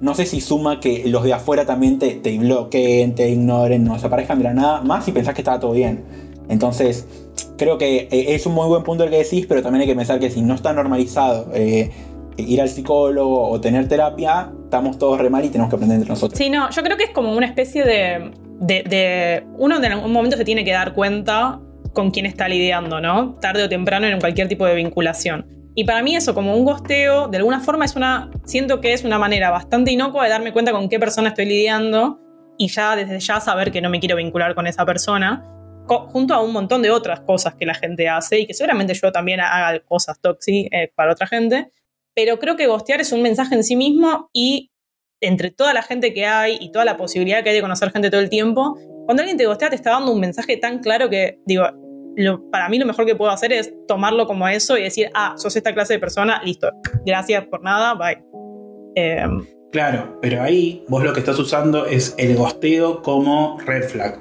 no 0.00 0.14
sé 0.14 0.24
si 0.24 0.40
suma 0.40 0.78
que 0.78 1.08
los 1.08 1.24
de 1.24 1.32
afuera 1.32 1.66
también 1.66 1.98
te, 1.98 2.14
te 2.14 2.38
bloqueen, 2.38 3.16
te 3.16 3.28
ignoren, 3.28 3.82
no 3.82 3.98
se 3.98 4.06
aparezcan 4.06 4.38
de 4.38 4.44
la 4.44 4.54
nada, 4.54 4.80
más 4.82 5.08
y 5.08 5.12
pensás 5.12 5.34
que 5.34 5.40
estaba 5.40 5.58
todo 5.58 5.72
bien. 5.72 6.04
Entonces, 6.48 7.04
creo 7.58 7.76
que 7.76 8.06
eh, 8.12 8.34
es 8.36 8.46
un 8.46 8.54
muy 8.54 8.68
buen 8.68 8.84
punto 8.84 9.02
el 9.02 9.10
que 9.10 9.18
decís, 9.18 9.46
pero 9.48 9.62
también 9.62 9.82
hay 9.82 9.88
que 9.88 9.96
pensar 9.96 10.20
que 10.20 10.30
si 10.30 10.42
no 10.42 10.54
está 10.54 10.72
normalizado 10.74 11.48
eh, 11.54 11.90
ir 12.36 12.60
al 12.60 12.68
psicólogo 12.68 13.48
o 13.48 13.60
tener 13.60 13.88
terapia, 13.88 14.52
estamos 14.62 14.96
todos 14.96 15.18
re 15.18 15.28
mal 15.28 15.44
y 15.44 15.48
tenemos 15.48 15.70
que 15.70 15.74
aprender 15.74 15.96
entre 15.96 16.10
nosotros. 16.10 16.38
Sí, 16.38 16.50
no, 16.50 16.70
yo 16.70 16.82
creo 16.84 16.96
que 16.96 17.04
es 17.04 17.10
como 17.10 17.34
una 17.34 17.46
especie 17.46 17.84
de 17.84 18.45
de, 18.60 19.44
uno 19.56 19.76
en 19.76 19.92
algún 19.92 20.12
momento 20.12 20.36
se 20.36 20.44
tiene 20.44 20.64
que 20.64 20.72
dar 20.72 20.94
cuenta 20.94 21.60
con 21.92 22.10
quién 22.10 22.26
está 22.26 22.48
lidiando, 22.48 23.00
¿no? 23.00 23.34
Tarde 23.40 23.64
o 23.64 23.68
temprano 23.68 24.06
en 24.06 24.20
cualquier 24.20 24.48
tipo 24.48 24.66
de 24.66 24.74
vinculación. 24.74 25.46
Y 25.74 25.84
para 25.84 26.02
mí 26.02 26.16
eso, 26.16 26.34
como 26.34 26.56
un 26.56 26.64
gosteo, 26.64 27.28
de 27.28 27.36
alguna 27.36 27.60
forma 27.60 27.84
es 27.84 27.96
una, 27.96 28.30
siento 28.44 28.80
que 28.80 28.92
es 28.92 29.04
una 29.04 29.18
manera 29.18 29.50
bastante 29.50 29.92
inocua 29.92 30.24
de 30.24 30.30
darme 30.30 30.52
cuenta 30.52 30.72
con 30.72 30.88
qué 30.88 30.98
persona 30.98 31.28
estoy 31.28 31.46
lidiando 31.46 32.18
y 32.58 32.68
ya 32.68 32.96
desde 32.96 33.20
ya 33.20 33.40
saber 33.40 33.70
que 33.70 33.82
no 33.82 33.90
me 33.90 34.00
quiero 34.00 34.16
vincular 34.16 34.54
con 34.54 34.66
esa 34.66 34.86
persona, 34.86 35.44
junto 35.86 36.34
a 36.34 36.40
un 36.40 36.52
montón 36.52 36.82
de 36.82 36.90
otras 36.90 37.20
cosas 37.20 37.54
que 37.54 37.66
la 37.66 37.74
gente 37.74 38.08
hace 38.08 38.40
y 38.40 38.46
que 38.46 38.54
seguramente 38.54 38.94
yo 38.94 39.12
también 39.12 39.40
haga 39.40 39.78
cosas 39.80 40.18
tóxicas 40.20 40.70
eh, 40.72 40.92
para 40.94 41.12
otra 41.12 41.26
gente, 41.26 41.70
pero 42.14 42.38
creo 42.38 42.56
que 42.56 42.66
gostear 42.66 43.00
es 43.00 43.12
un 43.12 43.22
mensaje 43.22 43.54
en 43.54 43.62
sí 43.62 43.76
mismo 43.76 44.30
y 44.32 44.70
entre 45.20 45.50
toda 45.50 45.72
la 45.72 45.82
gente 45.82 46.12
que 46.12 46.26
hay 46.26 46.58
y 46.60 46.70
toda 46.72 46.84
la 46.84 46.96
posibilidad 46.96 47.42
que 47.42 47.50
hay 47.50 47.56
de 47.56 47.62
conocer 47.62 47.90
gente 47.90 48.10
todo 48.10 48.20
el 48.20 48.28
tiempo, 48.28 48.78
cuando 49.06 49.22
alguien 49.22 49.38
te 49.38 49.46
gostea 49.46 49.70
te 49.70 49.76
está 49.76 49.90
dando 49.90 50.12
un 50.12 50.20
mensaje 50.20 50.56
tan 50.56 50.80
claro 50.80 51.08
que, 51.08 51.38
digo, 51.46 51.64
para 52.50 52.68
mí 52.68 52.78
lo 52.78 52.86
mejor 52.86 53.06
que 53.06 53.14
puedo 53.14 53.30
hacer 53.30 53.52
es 53.52 53.72
tomarlo 53.86 54.26
como 54.26 54.48
eso 54.48 54.76
y 54.76 54.82
decir, 54.82 55.10
ah, 55.14 55.34
sos 55.36 55.54
esta 55.56 55.74
clase 55.74 55.94
de 55.94 55.98
persona, 55.98 56.40
listo, 56.44 56.70
gracias 57.04 57.44
por 57.46 57.62
nada, 57.62 57.94
bye. 57.94 58.22
Em, 58.94 59.46
claro, 59.70 60.18
pero 60.22 60.42
ahí 60.42 60.84
vos 60.88 61.04
lo 61.04 61.12
que 61.12 61.20
estás 61.20 61.38
usando 61.38 61.86
es 61.86 62.14
el 62.18 62.36
gosteo 62.36 63.02
como 63.02 63.58
red 63.60 63.84
flag. 63.84 64.18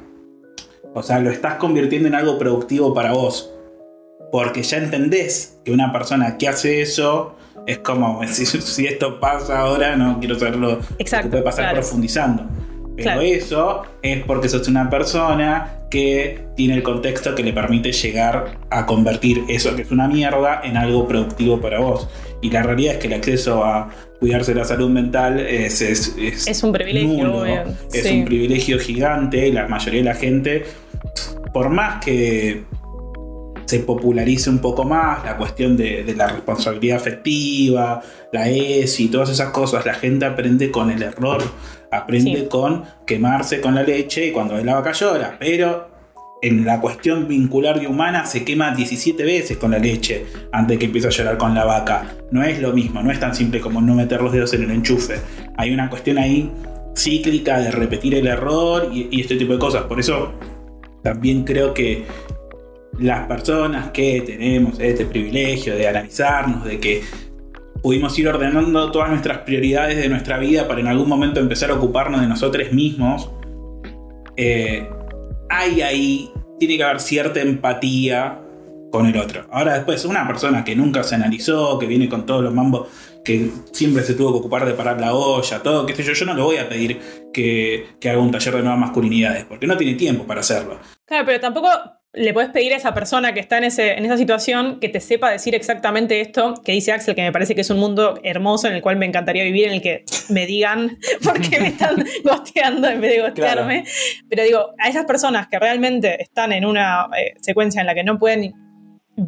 O 0.94 1.04
sea, 1.04 1.20
lo 1.20 1.30
estás 1.30 1.56
convirtiendo 1.56 2.08
en 2.08 2.16
algo 2.16 2.38
productivo 2.38 2.94
para 2.94 3.12
vos. 3.12 3.52
Porque 4.32 4.64
ya 4.64 4.78
entendés 4.78 5.60
que 5.64 5.72
una 5.72 5.92
persona 5.92 6.38
que 6.38 6.48
hace 6.48 6.82
eso 6.82 7.36
es 7.66 7.80
como, 7.80 8.22
si, 8.28 8.86
esto 8.86 9.20
pasa 9.20 9.60
ahora, 9.60 9.96
no 9.96 10.20
quiero 10.20 10.38
saberlo 10.38 10.80
Exacto, 10.98 11.30
puede 11.30 11.44
pasar 11.44 11.74
profundizando. 11.74 12.46
Pero 12.96 13.22
eso 13.22 13.84
es 14.02 14.24
porque 14.24 14.48
sos 14.48 14.68
una 14.70 14.90
persona 14.90 15.80
que 15.90 16.46
tiene 16.56 16.76
el 16.76 16.84
contexto 16.84 17.36
que 17.36 17.44
le 17.44 17.52
permite 17.52 17.92
llegar 17.92 18.58
a 18.70 18.86
convertir 18.86 19.44
eso 19.50 19.76
que 19.76 19.82
es 19.82 19.92
una 19.92 20.08
mierda 20.08 20.62
en 20.64 20.78
algo 20.78 21.08
productivo 21.08 21.60
para 21.60 21.80
vos. 21.80 22.08
Y 22.42 22.52
la 22.52 22.64
realidad 22.64 22.96
es 22.96 23.00
que 23.00 23.08
el 23.08 23.14
acceso 23.14 23.66
a 23.66 23.90
cuidarse 24.20 24.56
la 24.56 24.64
salud 24.64 24.90
mental 24.90 25.40
es, 25.40 25.82
es, 25.82 26.64
un 26.64 26.72
privilegio. 26.72 27.44
es 27.92 28.06
un 28.06 28.26
privilegio 28.26 28.80
gigante 28.80 29.48
y 29.48 29.52
la 29.52 29.68
mayoría 29.68 30.00
de 30.00 30.06
la 30.06 30.16
gente, 30.16 30.66
por 31.54 31.70
más 31.70 32.04
que 32.04 32.64
se 33.66 33.80
popularice 33.80 34.50
un 34.50 34.60
poco 34.60 34.84
más 34.84 35.24
la 35.24 35.38
cuestión 35.38 35.76
de, 35.76 36.14
la 36.16 36.28
responsabilidad 36.28 36.98
afectiva, 36.98 38.02
la 38.32 38.50
ESI 38.50 39.06
y 39.06 39.08
todas 39.08 39.30
esas 39.30 39.50
cosas. 39.50 39.86
La 39.86 39.96
gente 39.96 40.26
aprende 40.26 40.72
con 40.72 40.92
el 40.92 41.02
error, 41.02 41.42
aprende 41.92 42.48
con 42.48 42.84
quemarse 43.06 43.62
con 43.62 43.76
la 43.76 43.84
leche 43.84 44.28
y 44.28 44.32
cuando 44.32 44.56
ve 44.56 44.64
la 44.64 44.76
vaca 44.76 44.92
llora. 44.92 45.36
Pero 45.40 45.90
en 46.42 46.66
la 46.66 46.80
cuestión 46.80 47.28
vincular 47.28 47.82
y 47.82 47.88
humana 47.88 48.26
se 48.26 48.44
quema 48.44 48.74
17 48.76 49.24
veces 49.24 49.58
con 49.58 49.72
la 49.72 49.80
leche 49.80 50.26
antes 50.52 50.78
que 50.78 50.86
empiece 50.86 51.08
a 51.08 51.12
llorar 51.12 51.38
con 51.38 51.56
la 51.56 51.66
vaca. 51.66 52.16
No 52.32 52.44
es 52.44 52.62
lo 52.62 52.72
mismo, 52.72 53.02
no 53.02 53.12
es 53.12 53.20
tan 53.20 53.34
simple 53.34 53.60
como 53.60 53.82
no 53.82 53.96
meter 53.96 54.22
los 54.22 54.32
dedos 54.32 54.54
en 54.54 54.64
el 54.64 54.72
enchufe. 54.72 55.16
Hay 55.58 55.74
una 55.74 55.90
cuestión 55.90 56.18
ahí 56.18 56.52
cíclica 56.96 57.60
de 57.60 57.72
repetir 57.72 58.16
el 58.16 58.28
error 58.28 58.90
y 58.94 59.20
este 59.20 59.36
tipo 59.36 59.54
de 59.54 59.60
cosas. 59.60 59.84
Por 59.84 60.00
eso 60.00 60.34
también 61.02 61.44
creo 61.44 61.74
que 61.74 62.06
las 63.00 63.28
personas 63.28 63.92
que 63.92 64.22
tenemos 64.22 64.80
este 64.80 65.06
privilegio 65.06 65.76
de 65.76 65.88
analizarnos, 65.88 66.64
de 66.64 66.80
que 66.80 67.04
pudimos 67.82 68.18
ir 68.18 68.28
ordenando 68.28 68.92
todas 68.92 69.10
nuestras 69.10 69.40
prioridades 69.40 69.98
de 69.98 70.10
nuestra 70.10 70.38
vida 70.38 70.68
para 70.68 70.80
en 70.80 70.88
algún 70.88 71.08
momento 71.08 71.40
empezar 71.40 71.70
a 71.72 71.76
ocuparnos 71.76 72.22
de 72.22 72.28
nosotros 72.28 72.72
mismos, 72.72 73.30
eh, 74.38 74.90
hay 75.50 75.82
ahí, 75.82 76.32
tiene 76.60 76.78
que 76.78 76.84
haber 76.84 77.00
cierta 77.00 77.42
empatía 77.42 78.42
con 78.92 79.06
el 79.08 79.18
otro. 79.18 79.46
Ahora 79.52 79.74
después, 79.74 80.06
una 80.06 80.26
persona 80.26 80.64
que 80.64 80.76
nunca 80.76 81.04
se 81.04 81.16
analizó, 81.16 81.78
que 81.78 81.86
viene 81.86 82.08
con 82.08 82.26
todos 82.26 82.44
los 82.44 82.54
mambos, 82.54 82.88
que 83.24 83.52
siempre 83.72 84.04
se 84.04 84.14
tuvo 84.14 84.32
que 84.32 84.40
ocupar 84.40 84.66
de 84.66 84.74
parar 84.74 85.00
la 85.02 85.14
olla, 85.14 85.62
todo, 85.62 85.86
qué 85.86 85.96
sé 85.96 86.04
yo, 86.04 86.14
yo 86.14 86.26
no 86.26 86.34
le 86.34 86.42
voy 86.42 86.58
a 86.58 86.70
pedir 86.70 87.00
que, 87.34 87.88
que 88.00 88.10
haga 88.10 88.20
un 88.20 88.32
taller 88.32 88.56
de 88.56 88.62
nuevas 88.62 88.80
masculinidades, 88.80 89.44
porque 89.46 89.68
no 89.68 89.76
tiene 89.76 89.96
tiempo 89.96 90.26
para 90.26 90.40
hacerlo. 90.40 90.80
Claro, 91.06 91.26
pero 91.26 91.40
tampoco 91.40 91.68
le 92.16 92.34
puedes 92.34 92.50
pedir 92.52 92.74
a 92.74 92.78
esa 92.78 92.94
persona 92.94 93.34
que 93.34 93.40
está 93.40 93.58
en, 93.58 93.66
ese, 93.66 93.94
en 93.94 94.06
esa 94.06 94.18
situación 94.18 94.80
que 94.80 94.90
te 94.90 95.00
sepa 95.00 95.30
decir 95.30 95.54
exactamente 95.54 96.22
esto 96.22 96.54
que 96.64 96.72
dice 96.72 96.92
Axel, 96.92 97.14
que 97.14 97.22
me 97.22 97.32
parece 97.32 97.56
que 97.56 97.62
es 97.62 97.70
un 97.70 97.78
mundo 97.78 98.20
hermoso 98.24 98.68
en 98.68 98.74
el 98.74 98.82
cual 98.82 98.96
me 98.96 99.06
encantaría 99.06 99.44
vivir, 99.44 99.68
en 99.68 99.74
el 99.74 99.82
que 99.82 100.06
me 100.30 100.46
digan 100.46 100.98
por 101.24 101.40
qué 101.42 101.60
me 101.60 101.68
están 101.68 101.96
gosteando 102.24 102.88
en 102.88 103.02
vez 103.02 103.16
de 103.16 103.22
gostearme. 103.22 103.84
Pero 104.30 104.44
digo, 104.44 104.74
a 104.80 104.90
esas 104.90 105.06
personas 105.06 105.48
que 105.48 105.60
realmente 105.60 106.22
están 106.22 106.54
en 106.54 106.66
una 106.66 107.10
eh, 107.18 107.34
secuencia 107.42 107.82
en 107.82 107.88
la 107.88 107.94
que 107.94 108.04
no 108.04 108.18
pueden 108.18 108.54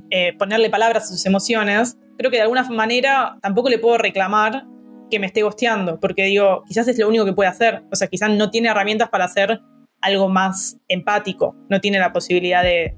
eh, 0.09 0.33
ponerle 0.37 0.69
palabras 0.69 1.03
a 1.03 1.07
sus 1.07 1.25
emociones, 1.25 1.97
creo 2.17 2.31
que 2.31 2.37
de 2.37 2.43
alguna 2.43 2.63
manera 2.63 3.37
tampoco 3.41 3.69
le 3.69 3.79
puedo 3.79 3.97
reclamar 3.97 4.65
que 5.09 5.19
me 5.19 5.27
esté 5.27 5.41
gosteando, 5.41 5.99
porque 5.99 6.23
digo, 6.23 6.63
quizás 6.67 6.87
es 6.87 6.97
lo 6.99 7.07
único 7.07 7.25
que 7.25 7.33
puede 7.33 7.49
hacer. 7.49 7.83
O 7.91 7.95
sea, 7.95 8.07
quizás 8.07 8.29
no 8.29 8.49
tiene 8.49 8.69
herramientas 8.69 9.09
para 9.09 9.25
hacer 9.25 9.61
algo 10.07 10.29
más 10.29 10.77
empático, 10.87 11.55
no 11.69 11.79
tiene 11.79 11.99
la 11.99 12.11
posibilidad 12.13 12.63
de, 12.63 12.95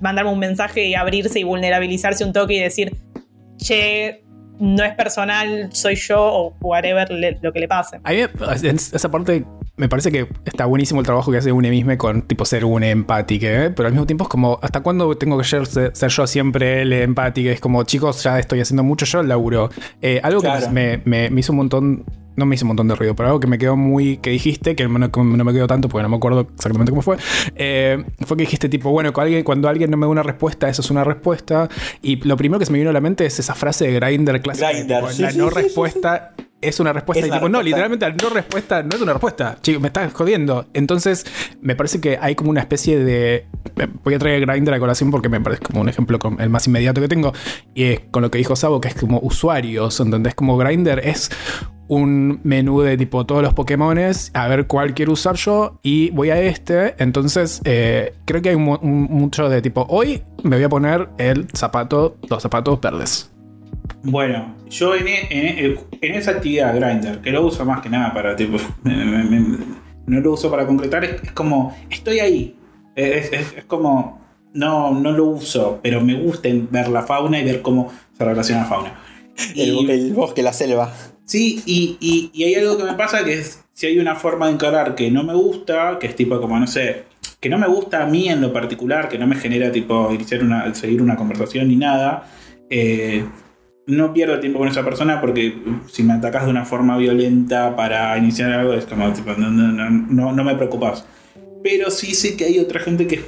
mandarme 0.00 0.30
un 0.30 0.38
mensaje 0.38 0.86
y 0.86 0.94
abrirse 0.94 1.40
y 1.40 1.42
vulnerabilizarse 1.42 2.24
un 2.24 2.32
toque 2.32 2.54
y 2.54 2.60
decir, 2.60 2.96
che, 3.56 4.24
no 4.60 4.84
es 4.84 4.94
personal, 4.94 5.70
soy 5.72 5.96
yo 5.96 6.20
o 6.20 6.56
whatever 6.60 7.08
lo 7.42 7.52
que 7.52 7.60
le 7.60 7.68
pase. 7.68 8.00
A 8.04 8.12
mí 8.12 8.18
esa 8.62 9.10
parte 9.10 9.44
me 9.76 9.88
parece 9.88 10.10
que 10.12 10.28
está 10.44 10.66
buenísimo 10.66 11.00
el 11.00 11.06
trabajo 11.06 11.30
que 11.30 11.38
hace 11.38 11.52
une 11.52 11.70
mismo 11.70 11.96
con 11.96 12.22
tipo 12.22 12.44
ser 12.44 12.64
un 12.64 12.82
empático, 12.82 13.46
¿eh? 13.46 13.70
pero 13.74 13.86
al 13.86 13.92
mismo 13.92 14.06
tiempo 14.06 14.24
es 14.24 14.28
como, 14.28 14.58
¿hasta 14.60 14.80
cuándo 14.80 15.16
tengo 15.16 15.38
que 15.38 15.44
ser, 15.44 15.68
yo 15.92 16.26
siempre 16.26 16.82
el 16.82 16.92
empático? 16.92 17.48
Es 17.50 17.60
como, 17.60 17.82
chicos, 17.84 18.22
ya 18.22 18.38
estoy 18.38 18.60
haciendo 18.60 18.82
mucho 18.82 19.04
yo 19.06 19.20
el 19.20 19.28
laburo. 19.28 19.70
Eh, 20.02 20.20
algo 20.22 20.42
que 20.42 20.48
me, 20.70 21.00
me, 21.04 21.40
hizo 21.40 21.52
un 21.52 21.58
montón 21.58 22.04
no 22.38 22.46
me 22.46 22.54
hizo 22.54 22.64
un 22.64 22.68
montón 22.68 22.88
de 22.88 22.94
ruido, 22.94 23.14
pero 23.14 23.28
algo 23.28 23.40
que 23.40 23.46
me 23.46 23.58
quedó 23.58 23.76
muy. 23.76 24.18
que 24.18 24.30
dijiste, 24.30 24.76
que 24.76 24.86
no, 24.88 24.98
me 24.98 25.52
quedó 25.52 25.66
tanto 25.66 25.88
porque 25.88 26.02
no 26.02 26.08
me 26.08 26.16
acuerdo 26.16 26.48
exactamente 26.54 26.90
cómo 26.90 27.02
fue, 27.02 27.16
eh, 27.56 28.04
fue 28.24 28.36
que 28.36 28.42
dijiste, 28.42 28.68
tipo, 28.68 28.90
bueno, 28.90 29.12
cuando 29.12 29.26
alguien, 29.26 29.44
cuando 29.44 29.68
alguien 29.68 29.90
no 29.90 29.96
me 29.96 30.06
da 30.06 30.10
una 30.10 30.22
respuesta, 30.22 30.68
eso 30.68 30.80
es 30.80 30.90
una 30.90 31.04
respuesta. 31.04 31.68
Y 32.00 32.16
lo 32.26 32.36
primero 32.36 32.58
que 32.58 32.66
se 32.66 32.72
me 32.72 32.78
vino 32.78 32.90
a 32.90 32.92
la 32.92 33.00
mente 33.00 33.26
es 33.26 33.38
esa 33.38 33.54
frase 33.54 33.86
de 33.86 33.92
Grinder 33.94 34.40
clásica. 34.40 34.72
la 35.18 35.32
no 35.32 35.50
respuesta 35.50 36.34
es 36.60 36.80
una 36.80 36.92
respuesta. 36.92 37.26
y 37.26 37.30
tipo, 37.30 37.48
no, 37.48 37.62
literalmente 37.62 38.08
la 38.08 38.14
no 38.14 38.30
respuesta 38.30 38.82
no 38.82 38.96
es 38.96 39.02
una 39.02 39.12
respuesta. 39.12 39.58
Chico, 39.60 39.80
me 39.80 39.88
estás 39.88 40.12
jodiendo. 40.12 40.66
Entonces, 40.74 41.24
me 41.60 41.76
parece 41.76 42.00
que 42.00 42.18
hay 42.20 42.34
como 42.34 42.50
una 42.50 42.60
especie 42.60 42.98
de. 42.98 43.46
Voy 44.02 44.14
a 44.14 44.18
traer 44.18 44.44
Grindr 44.44 44.74
a 44.74 44.78
colación 44.78 45.10
porque 45.10 45.28
me 45.28 45.40
parece 45.40 45.62
como 45.62 45.80
un 45.80 45.88
ejemplo 45.88 46.18
el 46.38 46.50
más 46.50 46.66
inmediato 46.66 47.00
que 47.00 47.08
tengo. 47.08 47.32
Y 47.74 47.84
es 47.84 48.00
con 48.10 48.22
lo 48.22 48.30
que 48.30 48.38
dijo 48.38 48.56
Sabo, 48.56 48.80
que 48.80 48.88
es 48.88 48.94
como 48.94 49.20
usuarios. 49.20 50.00
¿Entendés? 50.00 50.34
Como 50.34 50.56
Grindr 50.56 51.00
es 51.00 51.30
un 51.88 52.40
menú 52.44 52.82
de 52.82 52.96
tipo 52.96 53.26
todos 53.26 53.42
los 53.42 53.54
Pokémones, 53.54 54.30
a 54.34 54.46
ver 54.46 54.66
cuál 54.66 54.94
quiero 54.94 55.12
usar 55.12 55.36
yo 55.36 55.78
y 55.82 56.10
voy 56.10 56.30
a 56.30 56.40
este. 56.40 56.94
Entonces, 57.02 57.60
eh, 57.64 58.14
creo 58.24 58.42
que 58.42 58.50
hay 58.50 58.56
mucho 58.56 59.48
de 59.48 59.60
tipo, 59.62 59.86
hoy 59.88 60.22
me 60.44 60.56
voy 60.56 60.64
a 60.64 60.68
poner 60.68 61.08
el 61.18 61.48
zapato, 61.54 62.16
los 62.28 62.42
zapatos 62.42 62.80
verdes. 62.80 63.30
Bueno, 64.02 64.54
yo 64.70 64.94
en, 64.94 65.06
en, 65.08 65.78
en 66.00 66.14
esa 66.14 66.32
actividad 66.32 66.74
Grinder, 66.76 67.20
que 67.20 67.30
lo 67.30 67.44
uso 67.44 67.64
más 67.64 67.80
que 67.80 67.88
nada 67.88 68.12
para 68.12 68.36
tipo. 68.36 68.58
no 68.84 70.20
lo 70.20 70.32
uso 70.32 70.50
para 70.50 70.66
concretar, 70.66 71.04
es, 71.04 71.32
como. 71.32 71.76
Estoy 71.90 72.20
ahí. 72.20 72.56
Es, 72.94 73.32
es, 73.32 73.64
como. 73.66 74.20
No, 74.54 74.92
no 74.92 75.12
lo 75.12 75.26
uso, 75.26 75.80
pero 75.82 76.00
me 76.00 76.14
gusta 76.14 76.48
ver 76.70 76.88
la 76.88 77.02
fauna 77.02 77.38
y 77.38 77.44
ver 77.44 77.62
cómo 77.62 77.92
se 78.16 78.24
relaciona 78.24 78.62
la 78.62 78.66
fauna. 78.68 78.94
el, 79.54 79.90
el, 79.90 80.12
bosque, 80.12 80.42
la 80.42 80.52
selva. 80.52 80.92
Sí, 81.28 81.62
y, 81.66 82.30
y, 82.32 82.42
hay 82.44 82.54
algo 82.54 82.78
que 82.78 82.84
me 82.84 82.94
pasa 82.94 83.22
que 83.22 83.34
es 83.34 83.62
si 83.74 83.86
hay 83.86 83.98
una 83.98 84.16
forma 84.16 84.46
de 84.46 84.54
encarar 84.54 84.94
que 84.94 85.10
no 85.10 85.24
me 85.24 85.34
gusta, 85.34 85.98
que 86.00 86.06
es 86.06 86.16
tipo 86.16 86.40
como, 86.40 86.58
no 86.58 86.66
sé, 86.66 87.04
que 87.38 87.50
no 87.50 87.58
me 87.58 87.66
gusta 87.68 88.02
a 88.02 88.06
mí 88.06 88.30
en 88.30 88.40
lo 88.40 88.50
particular, 88.50 89.10
que 89.10 89.18
no 89.18 89.26
me 89.26 89.36
genera 89.36 89.70
tipo 89.70 90.10
iniciar 90.10 90.42
una, 90.42 90.74
seguir 90.74 91.02
una 91.02 91.16
conversación 91.16 91.68
ni 91.68 91.76
nada, 91.76 92.26
eh, 92.70 93.26
no 93.86 94.14
pierdo 94.14 94.40
tiempo 94.40 94.58
con 94.58 94.68
esa 94.68 94.82
persona 94.82 95.20
porque 95.20 95.54
si 95.92 96.02
me 96.02 96.14
atacas 96.14 96.46
de 96.46 96.50
una 96.50 96.64
forma 96.64 96.96
violenta 96.96 97.76
para 97.76 98.16
iniciar 98.16 98.50
algo 98.50 98.72
es 98.72 98.86
como, 98.86 99.12
tipo, 99.12 99.32
no, 99.34 99.50
no, 99.50 99.90
no, 99.90 100.32
no 100.32 100.44
me 100.44 100.54
preocupas. 100.54 101.04
Pero 101.62 101.90
sí 101.90 102.14
sé 102.14 102.38
que 102.38 102.46
hay 102.46 102.58
otra 102.58 102.80
gente 102.80 103.06
que, 103.06 103.22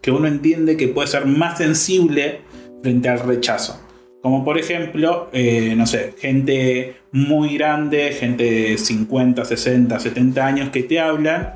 que 0.00 0.10
uno 0.10 0.28
entiende 0.28 0.78
que 0.78 0.88
puede 0.88 1.08
ser 1.08 1.26
más 1.26 1.58
sensible 1.58 2.40
frente 2.82 3.10
al 3.10 3.20
rechazo. 3.20 3.81
Como 4.22 4.44
por 4.44 4.56
ejemplo, 4.56 5.28
eh, 5.32 5.74
no 5.76 5.84
sé, 5.84 6.14
gente 6.16 6.94
muy 7.10 7.58
grande, 7.58 8.12
gente 8.12 8.44
de 8.44 8.78
50, 8.78 9.44
60, 9.44 9.98
70 9.98 10.46
años 10.46 10.70
que 10.70 10.84
te 10.84 11.00
hablan. 11.00 11.52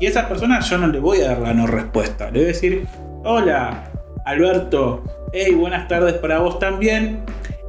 Y 0.00 0.06
a 0.06 0.08
esas 0.08 0.24
personas 0.24 0.68
yo 0.70 0.78
no 0.78 0.86
le 0.86 1.00
voy 1.00 1.20
a 1.20 1.28
dar 1.28 1.40
la 1.40 1.52
no 1.52 1.66
respuesta. 1.66 2.30
Le 2.30 2.38
voy 2.38 2.44
a 2.44 2.46
decir, 2.46 2.86
hola, 3.24 3.92
Alberto, 4.24 5.04
hey, 5.34 5.52
buenas 5.52 5.86
tardes 5.86 6.14
para 6.14 6.38
vos 6.38 6.58
también. 6.58 7.20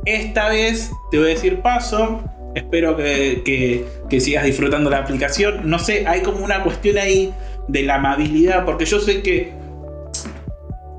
Esta 0.05 0.47
vez 0.47 0.89
te 1.11 1.17
voy 1.17 1.27
a 1.27 1.29
decir 1.31 1.59
paso. 1.59 2.23
Espero 2.55 2.95
que, 2.95 3.85
que 4.09 4.21
sigas 4.21 4.45
disfrutando 4.45 4.89
la 4.89 4.99
aplicación. 4.99 5.69
No 5.69 5.79
sé, 5.79 6.07
hay 6.07 6.21
como 6.21 6.45
una 6.45 6.63
cuestión 6.63 6.97
ahí 6.97 7.33
de 7.67 7.83
la 7.83 7.95
amabilidad, 7.95 8.63
porque 8.63 8.85
yo 8.85 9.01
sé 9.01 9.21
que 9.21 9.58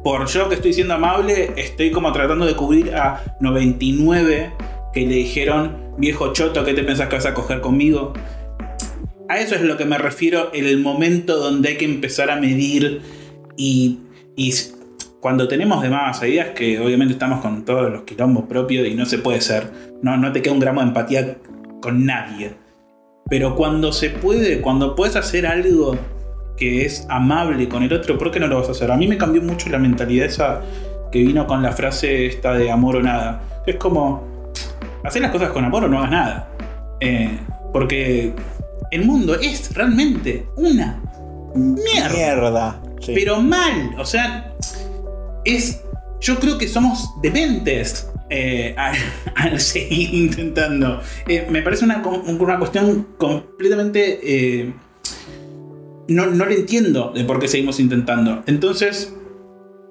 por 0.02 0.26
yo 0.28 0.48
que 0.48 0.54
estoy 0.54 0.72
siendo 0.72 0.94
amable, 0.94 1.52
estoy 1.56 1.90
como 1.90 2.12
tratando 2.12 2.46
de 2.46 2.56
cubrir 2.56 2.94
a 2.94 3.36
99 3.40 4.52
que 4.92 5.00
le 5.00 5.14
dijeron, 5.14 5.94
viejo 5.98 6.32
choto, 6.32 6.64
¿qué 6.64 6.74
te 6.74 6.82
pensás 6.82 7.08
que 7.08 7.16
vas 7.16 7.26
a 7.26 7.34
coger 7.34 7.60
conmigo? 7.60 8.12
A 9.28 9.38
eso 9.38 9.54
es 9.54 9.60
lo 9.60 9.76
que 9.76 9.84
me 9.84 9.98
refiero 9.98 10.50
en 10.52 10.66
el 10.66 10.78
momento 10.78 11.36
donde 11.36 11.70
hay 11.70 11.76
que 11.76 11.84
empezar 11.84 12.30
a 12.30 12.36
medir 12.36 13.02
y, 13.56 14.00
y 14.36 14.52
cuando 15.20 15.46
tenemos 15.46 15.82
de 15.82 15.90
más 15.90 16.22
ideas 16.22 16.50
que 16.50 16.80
obviamente 16.80 17.12
estamos 17.12 17.40
con 17.40 17.64
todos 17.64 17.92
los 17.92 18.02
quilombos 18.02 18.46
propios 18.46 18.88
y 18.88 18.94
no 18.94 19.06
se 19.06 19.18
puede 19.18 19.40
ser, 19.40 19.70
no, 20.02 20.16
no 20.16 20.32
te 20.32 20.42
queda 20.42 20.54
un 20.54 20.60
gramo 20.60 20.80
de 20.80 20.88
empatía 20.88 21.36
con 21.80 22.06
nadie. 22.06 22.54
Pero 23.28 23.54
cuando 23.54 23.92
se 23.92 24.10
puede, 24.10 24.60
cuando 24.60 24.96
puedes 24.96 25.14
hacer 25.14 25.46
algo 25.46 25.96
que 26.60 26.84
es 26.84 27.06
amable 27.08 27.68
con 27.70 27.82
el 27.82 27.92
otro, 27.92 28.18
¿por 28.18 28.30
qué 28.30 28.38
no 28.38 28.46
lo 28.46 28.58
vas 28.60 28.68
a 28.68 28.72
hacer? 28.72 28.90
A 28.90 28.96
mí 28.96 29.08
me 29.08 29.16
cambió 29.16 29.40
mucho 29.40 29.70
la 29.70 29.78
mentalidad 29.78 30.26
esa 30.26 30.60
que 31.10 31.20
vino 31.20 31.46
con 31.46 31.62
la 31.62 31.72
frase 31.72 32.26
esta 32.26 32.52
de 32.52 32.70
amor 32.70 32.96
o 32.96 33.02
nada. 33.02 33.42
Es 33.66 33.76
como, 33.76 34.52
hacer 35.02 35.22
las 35.22 35.30
cosas 35.30 35.50
con 35.50 35.64
amor 35.64 35.84
o 35.84 35.88
no 35.88 35.98
hagas 35.98 36.10
nada. 36.10 36.48
Eh, 37.00 37.38
porque 37.72 38.34
el 38.90 39.06
mundo 39.06 39.34
es 39.34 39.74
realmente 39.74 40.46
una 40.56 41.00
mierda. 41.54 42.12
mierda 42.14 42.82
Pero 43.06 43.40
mal. 43.40 43.94
O 43.98 44.04
sea, 44.04 44.54
es. 45.44 45.82
Yo 46.20 46.38
creo 46.38 46.58
que 46.58 46.68
somos 46.68 47.08
dementes 47.22 48.10
eh, 48.28 48.76
al, 49.34 49.58
seguir 49.60 50.12
intentando. 50.12 51.00
Eh, 51.26 51.46
me 51.48 51.62
parece 51.62 51.86
una, 51.86 52.02
una 52.06 52.58
cuestión 52.58 53.08
completamente 53.16 54.74
no, 56.10 56.26
no 56.26 56.46
le 56.46 56.56
entiendo 56.56 57.12
de 57.14 57.24
por 57.24 57.38
qué 57.38 57.48
seguimos 57.48 57.80
intentando. 57.80 58.42
Entonces, 58.46 59.14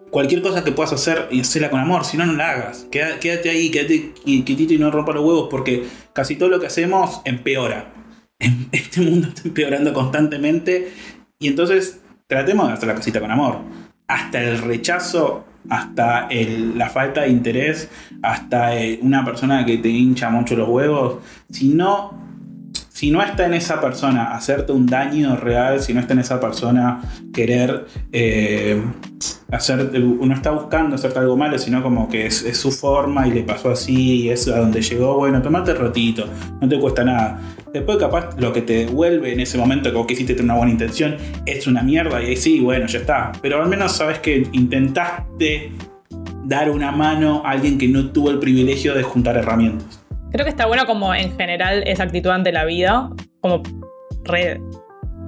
cualquier 0.10 0.42
cosa 0.42 0.64
que 0.64 0.72
puedas 0.72 0.94
hacer, 0.94 1.28
y 1.32 1.42
hacerla 1.42 1.70
con 1.70 1.80
amor, 1.80 2.06
si 2.06 2.18
no, 2.18 2.26
no 2.26 2.34
la 2.34 2.52
hagas. 2.52 2.88
Quédate, 2.92 3.50
ahí, 3.50 3.70
quédate 3.72 4.14
quietito 4.24 4.74
y 4.74 4.78
no 4.78 4.92
rompa 4.92 5.14
los 5.14 5.24
huevos, 5.24 5.48
porque 5.50 5.86
casi 6.14 6.36
todo 6.36 6.50
lo 6.50 6.60
que 6.60 6.68
hacemos 6.68 7.22
empeora. 7.26 7.94
Este 8.72 9.02
mundo 9.02 9.28
está 9.30 9.48
empeorando 9.48 9.94
constantemente, 9.94 10.92
y 11.40 11.48
entonces 11.48 12.02
tratemos 12.28 12.68
de 12.68 12.74
hacer 12.74 12.88
la 12.88 12.96
casita 12.96 13.20
con 13.20 13.32
amor. 13.32 13.60
Hasta 14.08 14.42
el 14.42 14.60
rechazo, 14.60 15.46
hasta 15.70 16.28
la 16.30 16.90
falta 16.90 17.22
de 17.22 17.30
interés, 17.30 17.90
hasta 18.24 18.76
eh, 18.76 19.00
una 19.02 19.24
persona 19.24 19.66
que 19.66 19.78
te 19.78 19.90
hincha 19.90 20.30
mucho 20.30 20.56
los 20.56 20.68
huevos, 20.68 21.20
si 21.50 21.70
no 21.70 22.29
si 23.00 23.12
no 23.12 23.24
está 23.24 23.46
en 23.46 23.54
esa 23.54 23.80
persona 23.80 24.34
hacerte 24.34 24.74
un 24.74 24.86
daño 24.86 25.38
real, 25.38 25.80
si 25.80 25.94
no 25.94 26.02
está 26.02 26.12
en 26.12 26.20
esa 26.20 26.38
persona 26.38 27.00
querer 27.34 27.86
eh, 28.12 28.84
hacer, 29.54 29.90
uno 30.20 30.34
está 30.34 30.52
buscando 30.52 30.98
hacerte 30.98 31.20
algo 31.20 31.38
malo, 31.38 31.58
sino 31.58 31.82
como 31.82 32.10
que 32.10 32.26
es, 32.26 32.44
su 32.58 32.74
forma 32.74 33.26
y 33.26 33.32
le 33.32 33.44
pasó 33.44 33.72
así 33.72 34.24
y 34.24 34.30
es 34.30 34.50
a 34.50 34.60
donde 34.60 34.82
llegó, 34.82 35.16
bueno, 35.16 35.42
tomate 35.42 35.74
ratito, 35.76 36.26
no 36.60 36.68
te 36.68 36.78
cuesta 36.78 37.06
nada. 37.06 37.40
Después 37.72 37.98
capaz 38.00 38.38
lo 38.38 38.52
que 38.52 38.64
te 38.64 38.86
devuelve 38.86 39.32
en 39.32 39.40
ese 39.40 39.58
momento 39.58 39.90
que 39.90 39.96
vos 39.96 40.06
quisiste 40.06 40.34
tener 40.34 40.52
una 40.52 40.58
buena 40.58 40.74
intención 40.74 41.16
es 41.46 41.68
una 41.68 41.82
mierda 41.82 42.22
y 42.22 42.26
ahí 42.26 42.36
sí, 42.36 42.60
bueno, 42.60 42.86
ya 42.88 43.00
está. 43.00 43.32
Pero 43.42 43.64
al 43.64 43.70
menos 43.70 43.94
sabes 43.94 44.20
que 44.20 44.46
intentaste 44.52 45.72
dar 46.44 46.70
una 46.70 46.92
mano 46.92 47.44
a 47.46 47.52
alguien 47.52 47.78
que 47.78 47.88
no 47.88 48.12
tuvo 48.12 48.30
el 48.30 48.40
privilegio 48.40 48.94
de 48.94 49.04
juntar 49.04 49.38
herramientas. 49.38 49.99
Creo 50.32 50.46
que 50.46 50.52
está 50.52 50.66
bueno 50.68 50.86
como 50.86 51.14
en 51.14 51.36
general 51.36 51.84
esa 51.88 52.04
actitud 52.04 52.30
ante 52.30 52.52
la 52.52 52.66
vida, 52.66 53.10
como 53.42 53.64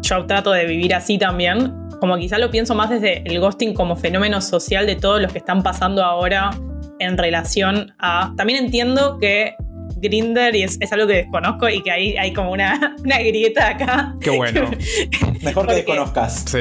yo 0.01 0.25
trato 0.25 0.51
de 0.51 0.65
vivir 0.65 0.93
así 0.93 1.17
también, 1.17 1.73
como 1.99 2.17
quizá 2.17 2.37
lo 2.37 2.51
pienso 2.51 2.75
más 2.75 2.89
desde 2.89 3.23
el 3.25 3.39
ghosting 3.39 3.73
como 3.73 3.95
fenómeno 3.95 4.41
social 4.41 4.85
de 4.85 4.95
todos 4.95 5.21
los 5.21 5.31
que 5.31 5.39
están 5.39 5.63
pasando 5.63 6.03
ahora 6.03 6.51
en 6.99 7.17
relación 7.17 7.93
a... 7.99 8.33
También 8.37 8.65
entiendo 8.65 9.17
que 9.19 9.55
Grinder 9.97 10.55
y 10.55 10.63
es, 10.63 10.79
algo 10.91 11.07
que 11.07 11.13
desconozco 11.13 11.69
y 11.69 11.81
que 11.83 11.91
hay, 11.91 12.17
hay 12.17 12.33
como 12.33 12.51
una, 12.51 12.95
una 13.03 13.19
grieta 13.19 13.69
acá. 13.69 14.15
Qué 14.19 14.31
bueno. 14.31 14.69
Mejor 15.41 15.67
que 15.67 15.75
desconozcas. 15.75 16.45
Sí. 16.47 16.59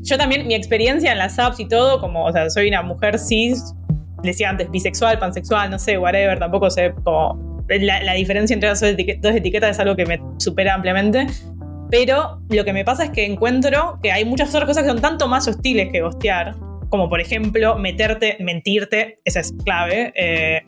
Yo 0.02 0.16
también, 0.16 0.46
mi 0.46 0.54
experiencia 0.54 1.12
en 1.12 1.18
las 1.18 1.38
apps 1.38 1.60
y 1.60 1.68
todo, 1.68 2.00
como, 2.00 2.24
o 2.24 2.32
sea, 2.32 2.48
soy 2.50 2.68
una 2.68 2.82
mujer 2.82 3.18
cis, 3.18 3.74
decía 4.22 4.50
antes, 4.50 4.70
bisexual, 4.70 5.18
pansexual, 5.18 5.70
no 5.70 5.78
sé, 5.78 5.98
whatever, 5.98 6.38
tampoco 6.38 6.70
sé 6.70 6.94
como 7.02 7.51
la, 7.80 8.14
diferencia 8.14 8.54
entre 8.54 8.68
las 8.68 8.80
dos, 8.80 9.34
etiquetas 9.34 9.70
es 9.70 9.78
algo 9.78 9.96
que 9.96 10.06
me 10.06 10.20
supera 10.38 10.74
ampliamente. 10.74 11.26
Pero 11.90 12.40
lo 12.48 12.64
que 12.64 12.72
me 12.72 12.84
pasa 12.84 13.04
es 13.04 13.10
que 13.10 13.26
encuentro 13.26 13.98
que 14.02 14.10
hay 14.10 14.24
muchas 14.24 14.48
otras 14.50 14.64
cosas 14.64 14.84
que 14.84 14.88
son 14.88 15.00
tanto 15.00 15.28
más 15.28 15.46
hostiles 15.46 15.90
que 15.92 16.00
gostear, 16.00 16.54
como 16.88 17.08
por 17.08 17.20
ejemplo 17.20 17.76
meterte, 17.76 18.38
mentirte, 18.40 19.16
esa 19.24 19.40
es 19.40 19.52
clave, 19.64 20.12
eh, 20.16 20.62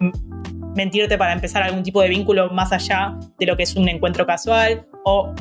mentirte 0.77 1.17
para 1.17 1.33
empezar 1.33 1.63
algún 1.63 1.83
tipo 1.83 2.03
de 2.03 2.11
vínculo 2.11 2.51
más 2.51 2.73
allá 2.73 3.17
de 3.39 3.47
lo 3.47 3.57
que 3.57 3.63
es 3.63 3.75
un 3.75 3.89
encuentro 3.89 4.27
casual, 4.27 4.87
o 5.05 5.33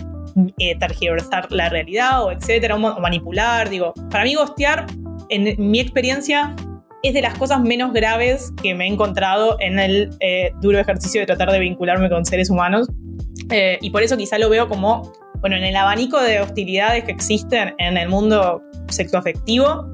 eh, 0.58 0.76
tergiversar 0.80 1.52
la 1.52 1.70
realidad, 1.70 2.24
o 2.24 2.32
etcétera, 2.32 2.76
o 2.76 3.00
manipular. 3.00 3.70
Digo, 3.70 3.94
para 4.10 4.24
mí 4.24 4.36
gostear, 4.36 4.86
en 5.30 5.56
mi 5.58 5.80
experiencia, 5.80 6.56
es 7.04 7.14
de 7.14 7.22
las 7.22 7.38
cosas 7.38 7.62
menos 7.62 7.92
graves 7.92 8.54
que 8.62 8.74
me 8.74 8.86
he 8.86 8.88
encontrado 8.88 9.58
en 9.60 9.78
el 9.78 10.10
eh, 10.22 10.54
duro 10.62 10.80
ejercicio 10.80 11.20
de 11.20 11.28
tratar 11.28 11.52
de 11.52 11.60
vincularme 11.60 12.10
con 12.10 12.26
seres 12.26 12.50
humanos. 12.50 12.88
Eh, 13.52 13.78
y 13.82 13.90
por 13.90 14.04
eso 14.04 14.16
quizá 14.16 14.40
lo 14.40 14.50
veo 14.50 14.70
como, 14.70 15.12
bueno, 15.42 15.58
en 15.58 15.66
el 15.66 15.76
abanico 15.76 16.20
de 16.22 16.40
hostilidades 16.40 17.04
que 17.04 17.12
existen 17.12 17.76
en 17.78 17.98
el 17.98 18.08
mundo 18.08 18.64
sexoafectivo. 18.88 19.94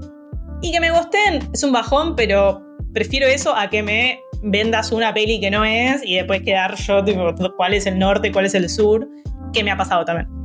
Y 0.61 0.71
que 0.71 0.79
me 0.79 0.91
gusten 0.91 1.49
es 1.51 1.63
un 1.63 1.71
bajón, 1.71 2.15
pero 2.15 2.61
prefiero 2.93 3.25
eso 3.25 3.55
a 3.55 3.71
que 3.71 3.81
me 3.81 4.19
vendas 4.43 4.91
una 4.91 5.11
peli 5.11 5.39
que 5.39 5.49
no 5.49 5.65
es 5.65 6.05
y 6.05 6.15
después 6.15 6.43
quedar 6.43 6.75
yo, 6.75 7.03
tipo, 7.03 7.33
cuál 7.57 7.73
es 7.73 7.87
el 7.87 7.97
norte, 7.97 8.31
cuál 8.31 8.45
es 8.45 8.53
el 8.53 8.69
sur, 8.69 9.09
que 9.51 9.63
me 9.63 9.71
ha 9.71 9.77
pasado 9.77 10.05
también. 10.05 10.38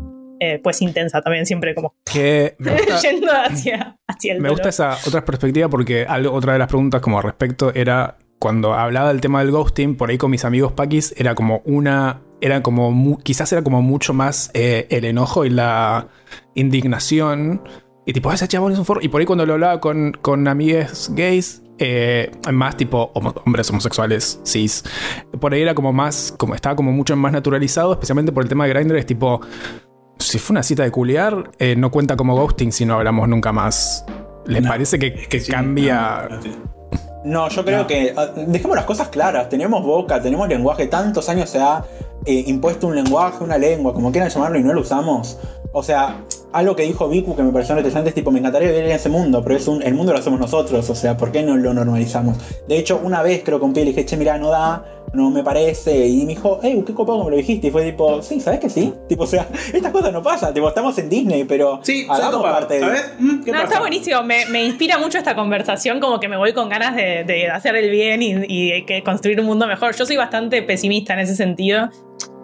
Eh, 0.47 0.61
pues 0.63 0.83
intensa 0.83 1.23
también, 1.23 1.47
siempre 1.47 1.75
como 1.75 1.95
que 2.05 2.55
me 2.59 2.73
gusta, 2.77 3.01
yendo 3.01 3.33
hacia, 3.33 3.97
el 4.25 4.41
Me 4.43 4.51
gusta 4.51 4.69
esa 4.69 4.99
otra 5.07 5.25
perspectiva 5.25 5.71
porque 5.71 6.07
otra 6.31 6.53
de 6.53 6.59
las 6.59 6.69
preguntas 6.69 7.01
como 7.01 7.17
al 7.17 7.25
respecto 7.25 7.73
era 7.75 8.19
cuando 8.39 8.75
hablaba 8.75 9.09
del 9.09 9.23
tema 9.23 9.39
del 9.41 9.53
ghosting, 9.53 9.97
por 9.97 10.11
ahí 10.11 10.19
con 10.19 10.31
mis 10.31 10.45
amigos 10.45 10.73
paquis, 10.73 11.15
era 11.17 11.35
como 11.35 11.63
una. 11.65 12.21
Era 12.43 12.63
como. 12.63 13.19
Quizás 13.23 13.51
era 13.55 13.65
como 13.65 13.81
mucho 13.81 14.13
más 14.13 14.51
eh, 14.53 14.87
el 14.91 15.07
enojo 15.07 15.47
y 15.47 15.49
la 15.49 16.09
indignación. 16.55 17.63
Y 18.05 18.13
tipo, 18.13 18.31
ese 18.31 18.47
chabón 18.47 18.73
es 18.75 18.79
un 18.79 18.85
forro. 18.85 19.01
Y 19.03 19.09
por 19.09 19.21
ahí 19.21 19.27
cuando 19.27 19.47
lo 19.47 19.55
hablaba 19.55 19.81
con, 19.81 20.13
con 20.21 20.47
amigues 20.47 21.11
gays, 21.15 21.63
eh, 21.79 22.31
más 22.53 22.77
tipo 22.77 23.13
hombres 23.15 23.71
homosexuales 23.71 24.41
cis. 24.45 24.85
Por 25.41 25.55
ahí 25.55 25.63
era 25.63 25.75
como 25.75 25.95
más. 25.95 26.35
Como 26.37 26.55
estaba 26.55 26.77
como 26.77 26.93
mucho 26.93 27.17
más 27.17 27.33
naturalizado, 27.33 27.95
especialmente 27.95 28.31
por 28.31 28.43
el 28.43 28.51
tema 28.51 28.67
de 28.67 28.75
Grindr. 28.75 28.97
Es 28.97 29.07
tipo 29.07 29.41
si 30.19 30.39
fue 30.39 30.55
una 30.55 30.63
cita 30.63 30.83
de 30.83 30.91
culiar, 30.91 31.51
eh, 31.59 31.77
no 31.77 31.91
cuenta 31.91 32.17
como 32.17 32.35
ghosting 32.37 32.73
si 32.73 32.85
no 32.85 32.95
hablamos 32.95 33.29
nunca 33.29 33.53
más. 33.53 34.05
¿Les 34.47 34.67
parece 34.67 34.99
que, 34.99 35.43
cambia? 35.49 36.29
No, 37.25 37.49
yo 37.49 37.65
creo 37.65 37.87
que. 37.87 38.13
ah, 38.17 38.27
Dejemos 38.47 38.77
las 38.77 38.85
cosas 38.85 39.09
claras. 39.09 39.49
Tenemos 39.49 39.83
boca, 39.83 40.21
tenemos 40.21 40.49
lenguaje. 40.49 40.87
Tantos 40.87 41.29
años 41.29 41.49
se 41.49 41.59
ha 41.59 41.83
eh, 42.27 42.45
impuesto 42.47 42.87
un 42.87 42.97
lenguaje, 42.97 43.43
una 43.43 43.57
lengua, 43.57 43.95
como 43.95 44.13
quieran 44.13 44.31
llamarlo, 44.31 44.59
y 44.59 44.63
no 44.63 44.73
lo 44.73 44.83
usamos. 44.83 45.39
O 45.77 45.83
sea, 45.83 46.23
algo 46.53 46.77
que 46.77 46.85
dijo 46.85 47.09
Viku 47.09 47.35
que 47.35 47.43
me 47.43 47.51
pareció 47.51 47.77
interesante 47.77 48.11
es 48.11 48.15
tipo, 48.15 48.31
me 48.31 48.39
encantaría 48.39 48.69
vivir 48.69 48.85
en 48.85 48.93
ese 48.93 49.09
mundo, 49.09 49.43
pero 49.43 49.57
es 49.57 49.67
un, 49.67 49.83
el 49.83 49.93
mundo 49.95 50.13
lo 50.13 50.21
hacemos 50.21 50.39
nosotros. 50.39 50.89
O 50.89 50.95
sea, 50.95 51.17
¿por 51.17 51.33
qué 51.33 51.43
no 51.43 51.57
lo 51.57 51.75
normalizamos? 51.75 52.37
De 52.69 52.79
hecho, 52.79 53.01
una 53.03 53.23
vez 53.23 53.43
creo 53.45 53.59
que 53.59 53.65
un 53.65 53.73
pibe 53.73 53.87
le 53.87 53.91
dije, 53.91 54.07
che, 54.07 54.17
mira, 54.17 54.39
no 54.39 54.51
da, 54.51 54.85
no 55.15 55.31
me 55.33 55.43
parece. 55.43 56.07
Y 56.07 56.21
me 56.23 56.35
dijo, 56.35 56.61
hey, 56.63 56.81
qué 56.87 56.95
copado 56.95 57.25
me 57.25 57.31
lo 57.33 57.37
dijiste. 57.37 57.67
Y 57.67 57.71
fue 57.73 57.83
tipo, 57.91 58.23
sí, 58.23 58.41
¿sabes 58.41 58.61
que 58.61 58.71
sí? 58.71 58.95
Tipo, 59.09 59.25
o 59.25 59.27
sea, 59.27 59.49
estas 59.73 59.91
cosas 59.91 60.13
no 60.13 60.23
pasan. 60.23 60.55
Tipo, 60.55 60.69
estamos 60.69 60.97
en 60.99 61.09
Disney, 61.09 61.43
pero 61.43 61.81
Sí, 61.83 62.07
hagamos 62.09 62.41
parte 62.43 62.79
de. 62.79 62.85
A 62.85 62.89
ver, 62.89 63.03
mm, 63.19 63.43
¿qué 63.43 63.51
No, 63.51 63.59
pasa? 63.59 63.65
está 63.65 63.81
buenísimo. 63.81 64.23
Me, 64.23 64.47
me 64.47 64.65
inspira 64.65 64.99
mucho 64.99 65.19
esta 65.19 65.35
conversación, 65.35 65.99
como 65.99 66.21
que 66.21 66.29
me 66.29 66.37
voy 66.37 66.53
con 66.53 66.69
ganas 66.69 66.95
de, 66.95 67.25
de 67.25 67.49
hacer 67.51 67.75
el 67.75 67.91
bien 67.91 68.23
y, 68.23 68.31
y 68.47 68.71
de 68.71 68.87
que 68.87 69.03
construir 69.03 69.41
un 69.41 69.47
mundo 69.47 69.67
mejor. 69.67 69.97
Yo 69.97 70.07
soy 70.07 70.17
bastante 70.17 70.63
pesimista 70.63 71.15
en 71.15 71.19
ese 71.19 71.35
sentido. 71.35 71.91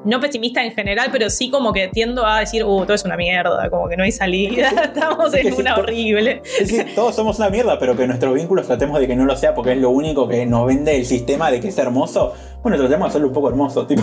No 0.04 0.18
pesimista 0.18 0.64
en 0.64 0.72
general, 0.72 1.10
pero 1.12 1.28
sí 1.28 1.50
como 1.50 1.72
que 1.74 1.88
tiendo 1.88 2.26
a 2.26 2.40
decir, 2.40 2.64
uh, 2.64 2.84
todo 2.84 2.94
es 2.94 3.04
una 3.04 3.16
mierda, 3.16 3.68
como 3.68 3.86
que 3.88 3.96
no 3.98 4.02
hay 4.04 4.12
salida, 4.12 4.68
estamos 4.84 5.34
en 5.34 5.54
sí, 5.54 5.60
una 5.60 5.76
horrible. 5.76 6.40
Es 6.44 6.68
decir, 6.70 6.94
todos 6.94 7.14
somos 7.14 7.38
una 7.38 7.50
mierda, 7.50 7.78
pero 7.78 7.94
que 7.96 8.06
nuestros 8.06 8.34
vínculos 8.34 8.66
tratemos 8.66 8.98
de 8.98 9.06
que 9.06 9.14
no 9.14 9.26
lo 9.26 9.36
sea 9.36 9.54
porque 9.54 9.72
es 9.72 9.78
lo 9.78 9.90
único 9.90 10.26
que 10.26 10.46
nos 10.46 10.66
vende 10.66 10.96
el 10.96 11.04
sistema 11.04 11.50
de 11.50 11.60
que 11.60 11.68
es 11.68 11.76
hermoso. 11.78 12.32
Bueno, 12.62 12.78
tratemos 12.78 13.06
de 13.06 13.08
hacerlo 13.10 13.28
un 13.28 13.34
poco 13.34 13.48
hermoso, 13.50 13.86
tipo. 13.88 14.02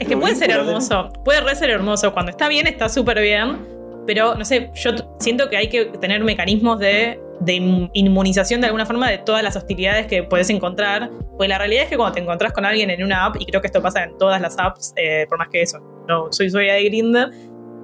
Es 0.00 0.08
que 0.08 0.16
puede 0.16 0.34
ser 0.34 0.48
de- 0.48 0.54
hermoso, 0.54 1.10
puede 1.24 1.40
re 1.42 1.54
ser 1.56 1.70
hermoso. 1.70 2.12
Cuando 2.14 2.30
está 2.30 2.48
bien, 2.48 2.66
está 2.66 2.88
súper 2.88 3.20
bien. 3.20 3.66
Pero, 4.06 4.34
no 4.34 4.44
sé, 4.46 4.70
yo 4.74 4.92
siento 5.18 5.50
que 5.50 5.58
hay 5.58 5.68
que 5.68 5.84
tener 6.00 6.24
mecanismos 6.24 6.78
de, 6.78 7.20
de 7.40 7.54
in- 7.54 7.90
inmunización 7.94 8.60
de 8.60 8.66
alguna 8.66 8.86
forma 8.86 9.10
de 9.10 9.18
todas 9.18 9.42
las 9.42 9.56
hostilidades 9.56 10.06
que 10.06 10.22
puedes 10.22 10.50
encontrar. 10.50 11.10
Porque 11.30 11.48
la 11.48 11.58
realidad 11.58 11.84
es 11.84 11.88
que 11.88 11.96
cuando 11.96 12.14
te 12.14 12.20
encontrás 12.20 12.52
con 12.52 12.64
alguien 12.64 12.90
en 12.90 13.02
una 13.02 13.26
app, 13.26 13.36
y 13.38 13.46
creo 13.46 13.60
que 13.60 13.66
esto 13.68 13.80
pasa 13.82 14.04
en 14.04 14.16
todas 14.18 14.40
las 14.40 14.58
apps, 14.58 14.92
eh, 14.96 15.26
por 15.28 15.38
más 15.38 15.48
que 15.48 15.62
eso, 15.62 15.78
no 16.08 16.28
soy 16.32 16.48
usuaria 16.48 16.74
de 16.74 16.84
Grindr, 16.84 17.30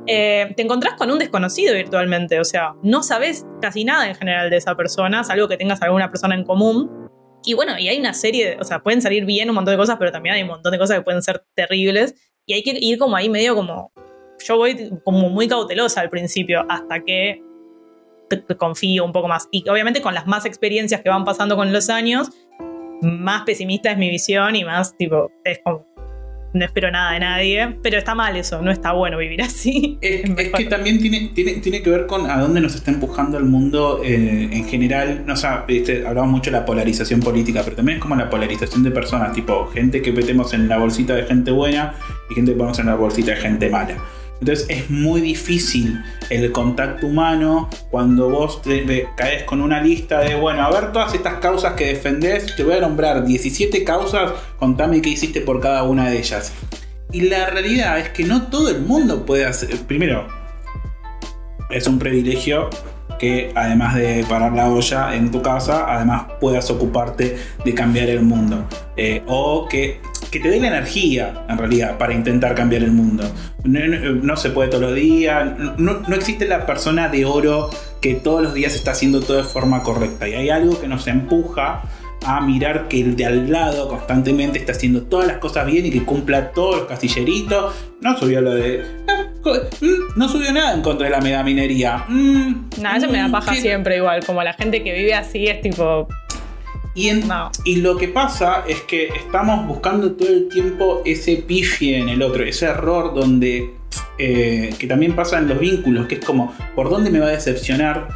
eh, 0.07 0.53
te 0.57 0.63
encontrás 0.63 0.95
con 0.95 1.11
un 1.11 1.19
desconocido 1.19 1.75
virtualmente. 1.75 2.41
O 2.41 2.45
sea, 2.45 2.75
no 2.83 3.03
sabes 3.03 3.47
casi 3.61 3.85
nada 3.85 4.09
en 4.09 4.15
general 4.15 4.51
de 4.51 4.57
esa 4.57 4.75
persona, 4.77 5.25
salvo 5.25 5.49
que 5.49 5.57
tengas 5.57 5.81
alguna 5.83 6.09
persona 6.11 6.35
en 6.35 6.45
común. 6.45 6.91
Y 7.47 7.55
bueno, 7.55 7.79
y 7.79 7.89
hay 7.89 7.99
una 7.99 8.15
serie, 8.15 8.51
de- 8.51 8.57
o 8.61 8.65
sea, 8.65 8.81
pueden 8.83 9.03
salir 9.03 9.25
bien 9.25 9.49
un 9.51 9.55
montón 9.55 9.73
de 9.73 9.79
cosas, 9.79 9.97
pero 9.99 10.11
también 10.11 10.35
hay 10.35 10.43
un 10.43 10.49
montón 10.49 10.73
de 10.73 10.79
cosas 10.79 10.99
que 10.99 11.03
pueden 11.03 11.23
ser 11.23 11.45
terribles. 11.55 12.15
Y 12.47 12.55
hay 12.55 12.63
que 12.63 12.77
ir 12.79 12.99
como 12.99 13.17
ahí 13.17 13.29
medio 13.29 13.55
como... 13.55 13.93
Yo 14.47 14.57
voy 14.59 14.91
como 15.05 15.31
muy 15.31 15.47
cautelosa 15.49 16.01
al 16.01 16.11
principio, 16.11 16.67
hasta 16.69 17.01
que 17.01 17.41
confío 18.59 19.05
un 19.05 19.13
poco 19.13 19.29
más. 19.29 19.49
Y 19.51 19.69
obviamente 19.69 20.03
con 20.03 20.15
las 20.15 20.27
más 20.27 20.45
experiencias 20.47 21.01
que 21.03 21.09
van 21.09 21.25
pasando 21.25 21.57
con 21.57 21.73
los 21.73 21.91
años, 21.91 22.31
más 23.03 23.43
pesimista 23.43 23.91
es 23.91 23.99
mi 23.99 24.11
visión 24.11 24.57
y 24.57 24.65
más 24.65 24.97
tipo, 24.97 25.31
es 25.45 25.61
como, 25.65 25.87
no 26.55 26.65
espero 26.65 26.91
nada 26.91 27.13
de 27.13 27.21
nadie, 27.21 27.77
pero 27.83 27.99
está 27.99 28.15
mal 28.15 28.37
eso, 28.37 28.63
no 28.63 28.71
está 28.71 28.93
bueno 28.93 29.19
vivir 29.19 29.43
así. 29.43 29.99
Es, 30.01 30.31
Es 30.31 30.51
que 30.53 30.65
también 30.67 31.01
tiene, 31.01 31.31
tiene, 31.35 31.55
tiene 31.55 31.83
que 31.83 31.91
ver 31.91 32.07
con 32.07 32.31
a 32.31 32.41
dónde 32.41 32.61
nos 32.61 32.75
está 32.75 32.91
empujando 32.91 33.37
el 33.37 33.45
mundo 33.45 34.01
eh, 34.03 34.49
en 34.53 34.65
general. 34.67 35.25
No, 35.27 35.35
o 35.35 35.37
sea, 35.37 35.67
hablamos 36.07 36.31
mucho 36.31 36.51
de 36.51 36.59
la 36.59 36.65
polarización 36.65 37.21
política, 37.21 37.63
pero 37.65 37.77
también 37.77 37.99
es 37.99 38.03
como 38.03 38.17
la 38.17 38.31
polarización 38.31 38.83
de 38.83 38.91
personas, 38.91 39.33
tipo 39.33 39.67
gente 39.67 40.01
que 40.01 40.13
metemos 40.13 40.55
en 40.55 40.69
la 40.69 40.79
bolsita 40.79 41.15
de 41.15 41.25
gente 41.25 41.51
buena 41.51 41.95
y 42.31 42.35
gente 42.35 42.53
que 42.53 42.57
ponemos 42.57 42.79
en 42.79 42.87
la 42.87 42.95
bolsita 42.95 43.33
de 43.33 43.37
gente 43.39 43.69
mala. 43.69 43.97
Entonces 44.45 44.67
es 44.69 44.91
muy 44.91 45.23
difícil 45.23 46.05
el 46.29 46.53
contacto 46.53 47.07
humano 47.07 47.71
cuando 47.91 48.29
vos 48.29 48.61
caes 49.17 49.45
con 49.45 49.63
una 49.63 49.81
lista 49.81 50.21
de, 50.21 50.35
bueno, 50.35 50.63
a 50.63 50.71
ver 50.71 50.93
todas 50.93 51.15
estas 51.15 51.37
causas 51.39 51.73
que 51.73 51.87
defendés, 51.87 52.55
te 52.55 52.63
voy 52.63 52.75
a 52.75 52.81
nombrar 52.83 53.25
17 53.25 53.85
causas, 53.85 54.33
contame 54.59 55.01
qué 55.01 55.09
hiciste 55.09 55.41
por 55.41 55.63
cada 55.63 55.85
una 55.85 56.11
de 56.11 56.19
ellas. 56.19 56.53
Y 57.11 57.23
la 57.23 57.49
realidad 57.49 57.99
es 57.99 58.11
que 58.11 58.25
no 58.25 58.49
todo 58.49 58.69
el 58.69 58.81
mundo 58.81 59.25
puede 59.25 59.47
hacer. 59.47 59.75
Primero, 59.87 60.29
es 61.71 61.87
un 61.87 61.99
privilegio 61.99 62.69
que 63.19 63.53
además 63.55 63.95
de 63.95 64.25
parar 64.29 64.53
la 64.53 64.69
olla 64.69 65.15
en 65.15 65.31
tu 65.31 65.43
casa, 65.43 65.87
además 65.89 66.25
puedas 66.41 66.71
ocuparte 66.71 67.37
de 67.65 67.75
cambiar 67.75 68.09
el 68.09 68.23
mundo. 68.23 68.67
Eh, 68.97 69.23
o 69.27 69.67
que, 69.69 70.01
que 70.31 70.41
te 70.41 70.49
dé 70.49 70.61
la 70.61 70.69
energía, 70.69 71.45
en 71.49 71.59
realidad, 71.59 71.99
para 71.99 72.15
intentar 72.15 72.55
cambiar 72.55 72.83
el 72.83 72.93
mundo. 72.93 73.25
No, 73.65 74.37
se 74.37 74.51
puede 74.51 74.69
todos 74.69 74.83
los 74.83 74.95
días. 74.95 75.59
No, 75.79 76.01
no 76.07 76.15
existe 76.15 76.47
la 76.47 76.67
persona 76.67 77.09
de 77.09 77.25
oro 77.25 77.71
que 78.01 78.15
todos 78.15 78.43
los 78.43 78.55
días 78.55 78.75
está 78.75 78.91
haciendo 78.91 79.21
todo 79.21 79.39
de 79.39 79.45
forma 79.45 79.83
correcta. 79.83 80.29
Y 80.29 80.35
hay 80.35 80.51
algo 80.51 80.81
que 80.81 80.89
nos 80.89 81.07
empuja 81.07 81.83
a 82.25 82.41
mirar 82.41 82.89
que 82.89 83.01
el 83.01 83.17
de 83.17 83.27
al 83.27 83.51
lado 83.51 83.89
constantemente 83.89 84.59
está 84.59 84.73
haciendo 84.73 85.03
todas 85.03 85.27
las 85.27 85.39
cosas 85.39 85.67
bien 85.67 85.87
y 85.87 85.91
que 85.91 86.05
cumpla 86.05 86.53
todos 86.53 86.77
los 86.77 86.87
castilleritos. 86.87 87.75
No 88.01 88.17
subió 88.19 88.41
lo 88.41 88.55
de. 88.55 88.85
Mm, 89.81 90.17
No 90.17 90.29
subió 90.29 90.53
nada 90.53 90.75
en 90.75 90.83
contra 90.83 91.07
de 91.07 91.11
la 91.13 91.21
megaminería. 91.21 92.05
Mm, 92.09 92.71
Nada, 92.81 92.97
eso 92.99 93.09
me 93.09 93.19
da 93.19 93.29
mm, 93.29 93.33
paja 93.33 93.53
¿qué? 93.55 93.61
siempre 93.61 93.97
igual, 93.97 94.25
como 94.25 94.43
la 94.43 94.53
gente 94.55 94.83
que 94.83 94.93
vive 94.93 95.15
así 95.15 95.47
es 95.47 95.61
tipo, 95.61 96.09
Y, 96.95 97.09
en- 97.09 97.27
no. 97.29 97.51
y 97.65 97.77
lo 97.77 97.97
que 97.97 98.09
pasa 98.09 98.65
es 98.69 98.81
que 98.83 99.09
estamos 99.09 99.67
buscando 99.67 100.13
todo 100.13 100.29
el 100.29 100.49
tiempo 100.49 101.03
ese 101.05 101.37
pifie 101.37 101.99
en 101.99 102.09
el 102.09 102.23
otro, 102.23 102.45
ese 102.45 102.67
error 102.67 103.15
donde. 103.15 103.71
eh, 104.19 104.73
que 104.79 104.87
también 104.87 105.15
pasa 105.17 105.39
en 105.39 105.49
los 105.49 105.59
vínculos, 105.59 106.07
que 106.07 106.17
es 106.17 106.25
como, 106.25 106.53
¿por 106.77 106.89
dónde 106.91 107.11
me 107.11 107.19
va 107.21 107.27
a 107.27 107.31
decepcionar? 107.31 108.09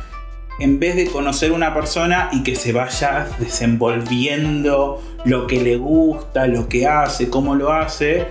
En 0.61 0.79
vez 0.81 0.97
de 0.97 1.07
conocer 1.07 1.53
una 1.53 1.73
persona 1.75 2.31
y 2.33 2.43
que 2.43 2.55
se 2.57 2.73
vaya 2.73 3.29
desenvolviendo 3.39 5.01
lo 5.25 5.47
que 5.47 5.61
le 5.61 5.77
gusta, 5.77 6.47
lo 6.47 6.69
que 6.69 6.87
hace, 6.87 7.29
cómo 7.31 7.55
lo 7.55 7.73
hace, 7.73 8.27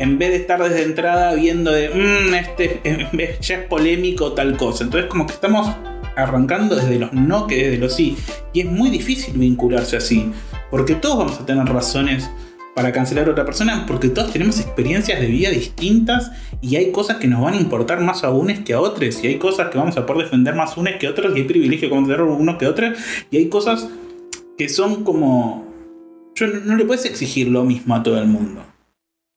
en 0.00 0.18
vez 0.18 0.30
de 0.30 0.36
estar 0.36 0.62
desde 0.62 0.82
entrada 0.82 1.34
viendo 1.34 1.70
de, 1.70 1.90
"Mm, 1.90 2.34
este 2.34 2.80
ya 3.40 3.54
es 3.56 3.66
polémico 3.66 4.32
tal 4.32 4.56
cosa. 4.56 4.84
Entonces 4.84 5.08
como 5.08 5.26
que 5.26 5.34
estamos 5.34 5.68
arrancando 6.16 6.76
desde 6.76 6.98
los 6.98 7.12
no 7.12 7.46
que 7.46 7.56
desde 7.56 7.78
los 7.78 7.94
sí. 7.94 8.16
Y 8.52 8.60
es 8.60 8.66
muy 8.66 8.90
difícil 8.90 9.34
vincularse 9.38 9.96
así, 9.96 10.32
porque 10.70 10.94
todos 10.94 11.18
vamos 11.18 11.40
a 11.40 11.46
tener 11.46 11.66
razones 11.66 12.30
para 12.74 12.92
cancelar 12.92 13.28
a 13.28 13.32
otra 13.32 13.44
persona, 13.44 13.84
porque 13.86 14.08
todos 14.08 14.32
tenemos 14.32 14.58
experiencias 14.60 15.20
de 15.20 15.26
vida 15.26 15.50
distintas 15.50 16.30
y 16.62 16.76
hay 16.76 16.92
cosas 16.92 17.16
que 17.16 17.26
nos 17.26 17.42
van 17.42 17.54
a 17.54 17.56
importar 17.56 18.00
más 18.00 18.22
a 18.24 18.30
unos 18.30 18.60
que 18.60 18.72
a 18.72 18.80
otros, 18.80 19.22
y 19.22 19.26
hay 19.26 19.38
cosas 19.38 19.70
que 19.70 19.78
vamos 19.78 19.96
a 19.96 20.06
poder 20.06 20.24
defender 20.24 20.54
más 20.54 20.76
unos 20.76 20.94
que 20.98 21.08
otros, 21.08 21.36
y 21.36 21.40
hay 21.40 21.44
privilegios 21.46 21.90
que 21.90 21.94
vamos 21.94 22.08
a 22.08 22.14
tener 22.14 22.26
unos 22.26 22.56
que 22.56 22.66
otros, 22.66 22.98
y 23.30 23.36
hay 23.38 23.48
cosas 23.48 23.88
que 24.56 24.68
son 24.68 25.04
como... 25.04 25.66
Yo 26.36 26.46
no 26.46 26.76
le 26.76 26.84
puedes 26.84 27.04
exigir 27.04 27.48
lo 27.48 27.64
mismo 27.64 27.94
a 27.94 28.02
todo 28.02 28.18
el 28.18 28.26
mundo. 28.26 28.62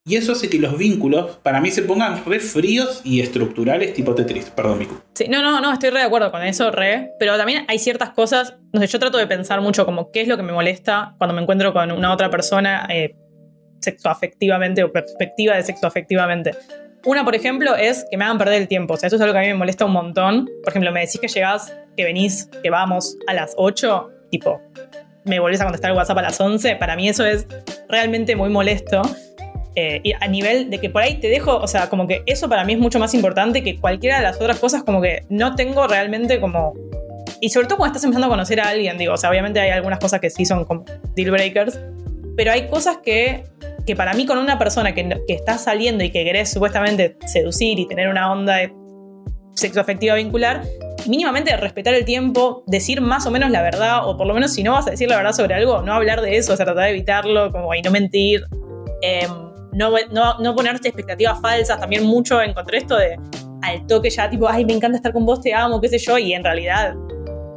Y 0.06 0.16
eso 0.16 0.32
hace 0.32 0.50
que 0.50 0.58
los 0.58 0.76
vínculos 0.76 1.38
para 1.42 1.62
mí 1.62 1.70
se 1.70 1.80
pongan 1.80 2.26
re 2.26 2.38
fríos 2.38 3.00
y 3.04 3.22
estructurales 3.22 3.94
tipo 3.94 4.14
Tetris. 4.14 4.50
Perdón, 4.50 4.80
Miku. 4.80 4.96
Sí, 5.14 5.28
no, 5.30 5.40
no, 5.40 5.62
no, 5.62 5.72
estoy 5.72 5.88
re 5.88 6.00
de 6.00 6.04
acuerdo 6.04 6.30
con 6.30 6.42
eso, 6.42 6.70
re. 6.70 7.12
Pero 7.18 7.38
también 7.38 7.64
hay 7.68 7.78
ciertas 7.78 8.10
cosas, 8.10 8.54
no 8.74 8.82
sé, 8.82 8.86
yo 8.86 8.98
trato 8.98 9.16
de 9.16 9.26
pensar 9.26 9.62
mucho 9.62 9.86
como 9.86 10.10
qué 10.10 10.20
es 10.20 10.28
lo 10.28 10.36
que 10.36 10.42
me 10.42 10.52
molesta 10.52 11.14
cuando 11.16 11.32
me 11.32 11.40
encuentro 11.40 11.72
con 11.72 11.90
una 11.90 12.12
otra 12.12 12.28
persona 12.28 12.86
eh, 12.90 13.16
sexoafectivamente 13.80 14.84
o 14.84 14.92
perspectiva 14.92 15.56
de 15.56 15.62
sexoafectivamente. 15.62 16.50
Una, 17.06 17.24
por 17.24 17.34
ejemplo, 17.34 17.74
es 17.74 18.04
que 18.10 18.18
me 18.18 18.24
hagan 18.24 18.36
perder 18.36 18.60
el 18.60 18.68
tiempo. 18.68 18.92
O 18.92 18.96
sea, 18.98 19.06
eso 19.06 19.16
es 19.16 19.22
algo 19.22 19.32
que 19.32 19.38
a 19.38 19.42
mí 19.42 19.48
me 19.48 19.54
molesta 19.54 19.86
un 19.86 19.92
montón. 19.92 20.50
Por 20.62 20.68
ejemplo, 20.70 20.92
me 20.92 21.00
decís 21.00 21.18
que 21.18 21.28
llegás, 21.28 21.74
que 21.96 22.04
venís, 22.04 22.50
que 22.62 22.68
vamos 22.68 23.16
a 23.26 23.32
las 23.32 23.54
8, 23.56 24.10
tipo, 24.30 24.60
me 25.24 25.40
volvés 25.40 25.62
a 25.62 25.64
contestar 25.64 25.92
el 25.92 25.96
WhatsApp 25.96 26.18
a 26.18 26.22
las 26.22 26.38
11. 26.38 26.76
Para 26.76 26.94
mí 26.94 27.08
eso 27.08 27.24
es 27.24 27.46
realmente 27.88 28.36
muy 28.36 28.50
molesto. 28.50 29.00
Eh, 29.76 30.02
a 30.20 30.28
nivel 30.28 30.70
de 30.70 30.78
que 30.78 30.88
por 30.88 31.02
ahí 31.02 31.14
te 31.14 31.28
dejo, 31.28 31.56
o 31.56 31.66
sea, 31.66 31.88
como 31.88 32.06
que 32.06 32.22
eso 32.26 32.48
para 32.48 32.64
mí 32.64 32.74
es 32.74 32.78
mucho 32.78 33.00
más 33.00 33.12
importante 33.12 33.64
que 33.64 33.80
cualquiera 33.80 34.18
de 34.18 34.22
las 34.22 34.36
otras 34.36 34.58
cosas, 34.60 34.84
como 34.84 35.00
que 35.00 35.22
no 35.28 35.56
tengo 35.56 35.86
realmente 35.88 36.40
como... 36.40 36.74
Y 37.40 37.50
sobre 37.50 37.66
todo 37.66 37.78
cuando 37.78 37.92
estás 37.92 38.04
empezando 38.04 38.28
a 38.28 38.30
conocer 38.30 38.60
a 38.60 38.68
alguien, 38.68 38.96
digo, 38.96 39.14
o 39.14 39.16
sea, 39.16 39.30
obviamente 39.30 39.58
hay 39.58 39.70
algunas 39.70 39.98
cosas 39.98 40.20
que 40.20 40.30
sí 40.30 40.44
son 40.44 40.64
como 40.64 40.84
deal 41.16 41.32
breakers, 41.32 41.80
pero 42.36 42.52
hay 42.52 42.68
cosas 42.68 42.98
que, 42.98 43.44
que 43.84 43.96
para 43.96 44.14
mí 44.14 44.26
con 44.26 44.38
una 44.38 44.58
persona 44.58 44.94
que, 44.94 45.08
que 45.26 45.34
está 45.34 45.58
saliendo 45.58 46.04
y 46.04 46.10
que 46.10 46.24
querés 46.24 46.52
supuestamente 46.52 47.16
seducir 47.26 47.78
y 47.78 47.88
tener 47.88 48.08
una 48.08 48.30
onda 48.30 48.56
de 48.56 48.72
sexoafectiva 49.54 50.14
vincular, 50.14 50.62
mínimamente 51.06 51.56
respetar 51.56 51.94
el 51.94 52.04
tiempo, 52.04 52.62
decir 52.66 53.00
más 53.00 53.26
o 53.26 53.30
menos 53.30 53.50
la 53.50 53.62
verdad, 53.62 54.08
o 54.08 54.16
por 54.16 54.26
lo 54.26 54.34
menos 54.34 54.52
si 54.52 54.62
no 54.62 54.72
vas 54.72 54.86
a 54.86 54.92
decir 54.92 55.08
la 55.08 55.16
verdad 55.16 55.32
sobre 55.32 55.54
algo, 55.54 55.82
no 55.82 55.92
hablar 55.92 56.20
de 56.20 56.36
eso, 56.36 56.52
o 56.52 56.56
sea, 56.56 56.64
tratar 56.64 56.84
de 56.84 56.90
evitarlo, 56.90 57.50
como 57.52 57.74
y 57.74 57.82
no 57.82 57.90
mentir. 57.90 58.44
Em, 59.02 59.43
no, 59.74 59.90
no, 60.12 60.38
no 60.38 60.54
ponerte 60.54 60.88
expectativas 60.88 61.40
falsas, 61.40 61.78
también 61.80 62.04
mucho 62.04 62.40
encontré 62.40 62.78
esto 62.78 62.96
de 62.96 63.18
al 63.62 63.86
toque 63.86 64.10
ya 64.10 64.28
tipo, 64.28 64.48
ay, 64.48 64.64
me 64.64 64.74
encanta 64.74 64.96
estar 64.96 65.12
con 65.12 65.24
vos, 65.24 65.40
te 65.40 65.54
amo, 65.54 65.80
qué 65.80 65.88
sé 65.88 65.98
yo, 65.98 66.18
y 66.18 66.32
en 66.32 66.44
realidad 66.44 66.94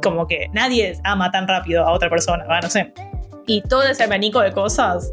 como 0.02 0.26
que 0.26 0.48
nadie 0.52 0.98
ama 1.04 1.30
tan 1.30 1.46
rápido 1.46 1.84
a 1.84 1.92
otra 1.92 2.08
persona, 2.08 2.44
va, 2.46 2.60
no 2.60 2.70
sé. 2.70 2.92
Y 3.46 3.62
todo 3.62 3.82
ese 3.82 4.04
abanico 4.04 4.40
de 4.40 4.52
cosas 4.52 5.12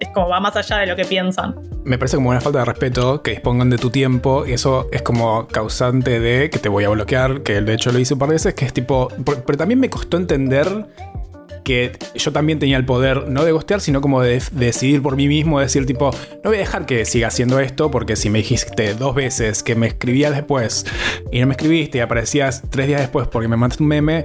es 0.00 0.08
como 0.10 0.28
va 0.28 0.40
más 0.40 0.56
allá 0.56 0.78
de 0.78 0.86
lo 0.86 0.96
que 0.96 1.04
piensan. 1.04 1.54
Me 1.84 1.96
parece 1.96 2.16
como 2.16 2.30
una 2.30 2.40
falta 2.40 2.58
de 2.58 2.64
respeto 2.64 3.22
que 3.22 3.30
dispongan 3.32 3.70
de 3.70 3.78
tu 3.78 3.90
tiempo 3.90 4.44
y 4.46 4.52
eso 4.52 4.88
es 4.92 5.02
como 5.02 5.46
causante 5.46 6.20
de 6.20 6.50
que 6.50 6.58
te 6.58 6.68
voy 6.68 6.84
a 6.84 6.88
bloquear, 6.90 7.42
que 7.42 7.60
de 7.60 7.74
hecho 7.74 7.92
lo 7.92 7.98
hice 7.98 8.14
un 8.14 8.20
par 8.20 8.28
de 8.28 8.34
veces, 8.34 8.54
que 8.54 8.64
es 8.64 8.72
tipo... 8.72 9.08
Pero 9.24 9.56
también 9.56 9.80
me 9.80 9.88
costó 9.88 10.16
entender 10.16 10.86
que 11.68 11.92
yo 12.14 12.32
también 12.32 12.58
tenía 12.58 12.78
el 12.78 12.86
poder, 12.86 13.28
no 13.28 13.44
de 13.44 13.52
gostear, 13.52 13.82
sino 13.82 14.00
como 14.00 14.22
de, 14.22 14.40
de 14.52 14.66
decidir 14.66 15.02
por 15.02 15.16
mí 15.16 15.28
mismo, 15.28 15.60
decir 15.60 15.84
tipo, 15.84 16.10
no 16.42 16.48
voy 16.50 16.56
a 16.56 16.60
dejar 16.60 16.86
que 16.86 17.04
siga 17.04 17.28
haciendo 17.28 17.60
esto, 17.60 17.90
porque 17.90 18.16
si 18.16 18.30
me 18.30 18.38
dijiste 18.38 18.94
dos 18.94 19.14
veces 19.14 19.62
que 19.62 19.74
me 19.74 19.86
escribías 19.86 20.34
después 20.34 20.86
y 21.30 21.40
no 21.40 21.46
me 21.46 21.52
escribiste 21.52 21.98
y 21.98 22.00
aparecías 22.00 22.62
tres 22.70 22.86
días 22.86 23.02
después 23.02 23.28
porque 23.28 23.48
me 23.48 23.58
mandaste 23.58 23.82
un 23.82 23.90
meme, 23.90 24.24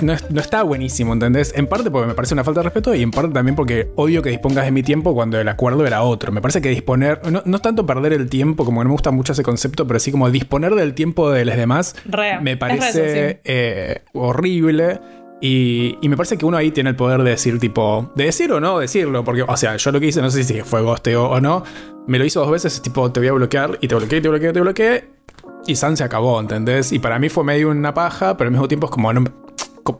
no, 0.00 0.14
no 0.30 0.40
está 0.40 0.64
buenísimo, 0.64 1.12
¿entendés? 1.12 1.52
En 1.56 1.68
parte 1.68 1.88
porque 1.88 2.08
me 2.08 2.14
parece 2.14 2.34
una 2.34 2.42
falta 2.42 2.60
de 2.60 2.64
respeto 2.64 2.94
y 2.96 3.02
en 3.02 3.12
parte 3.12 3.32
también 3.32 3.54
porque 3.54 3.88
odio 3.94 4.20
que 4.20 4.30
dispongas 4.30 4.64
de 4.64 4.72
mi 4.72 4.82
tiempo 4.82 5.14
cuando 5.14 5.40
el 5.40 5.46
acuerdo 5.48 5.86
era 5.86 6.02
otro. 6.02 6.32
Me 6.32 6.40
parece 6.40 6.60
que 6.60 6.68
disponer, 6.68 7.20
no, 7.30 7.42
no 7.44 7.58
tanto 7.60 7.86
perder 7.86 8.12
el 8.12 8.28
tiempo, 8.28 8.64
como 8.64 8.80
que 8.80 8.84
no 8.84 8.88
me 8.88 8.94
gusta 8.94 9.12
mucho 9.12 9.32
ese 9.34 9.44
concepto, 9.44 9.86
pero 9.86 10.00
sí 10.00 10.10
como 10.10 10.30
disponer 10.30 10.74
del 10.74 10.94
tiempo 10.94 11.30
de 11.30 11.44
los 11.44 11.56
demás, 11.56 11.94
Re, 12.06 12.40
me 12.40 12.56
parece 12.56 13.02
re 13.02 13.30
eso, 13.30 13.34
sí. 13.34 13.40
eh, 13.44 14.02
horrible. 14.12 15.00
Y, 15.40 15.98
me 16.02 16.16
parece 16.16 16.38
que 16.38 16.46
uno 16.46 16.56
ahí 16.56 16.70
tiene 16.70 16.90
el 16.90 16.96
poder 16.96 17.22
de 17.22 17.30
decir, 17.30 17.58
tipo, 17.58 18.10
de 18.14 18.24
decir 18.24 18.50
o 18.52 18.60
no 18.60 18.78
decirlo, 18.78 19.24
porque, 19.24 19.42
o 19.42 19.56
sea, 19.56 19.76
yo 19.76 19.92
lo 19.92 20.00
que 20.00 20.06
hice, 20.06 20.22
no 20.22 20.30
sé 20.30 20.44
si 20.44 20.60
fue 20.62 20.80
gosteo 20.80 21.28
o 21.28 21.40
no, 21.40 21.64
me 22.06 22.18
lo 22.18 22.24
hizo 22.24 22.40
dos 22.40 22.50
veces, 22.50 22.80
tipo, 22.80 23.10
te 23.12 23.20
voy 23.20 23.28
a 23.28 23.32
bloquear, 23.32 23.78
y 23.80 23.88
te 23.88 23.94
bloqueé, 23.94 24.20
te 24.20 24.28
bloqueé, 24.28 24.52
te 24.52 24.60
bloqueé, 24.60 25.08
y 25.66 25.76
San 25.76 25.96
se 25.96 26.04
acabó, 26.04 26.40
¿entendés? 26.40 26.92
Y 26.92 26.98
para 26.98 27.18
mí 27.18 27.28
fue 27.28 27.44
medio 27.44 27.70
una 27.70 27.92
paja, 27.92 28.36
pero 28.36 28.48
al 28.48 28.52
mismo 28.52 28.68
tiempo 28.68 28.86
es 28.86 28.92
como, 28.92 29.12
no, 29.12 29.24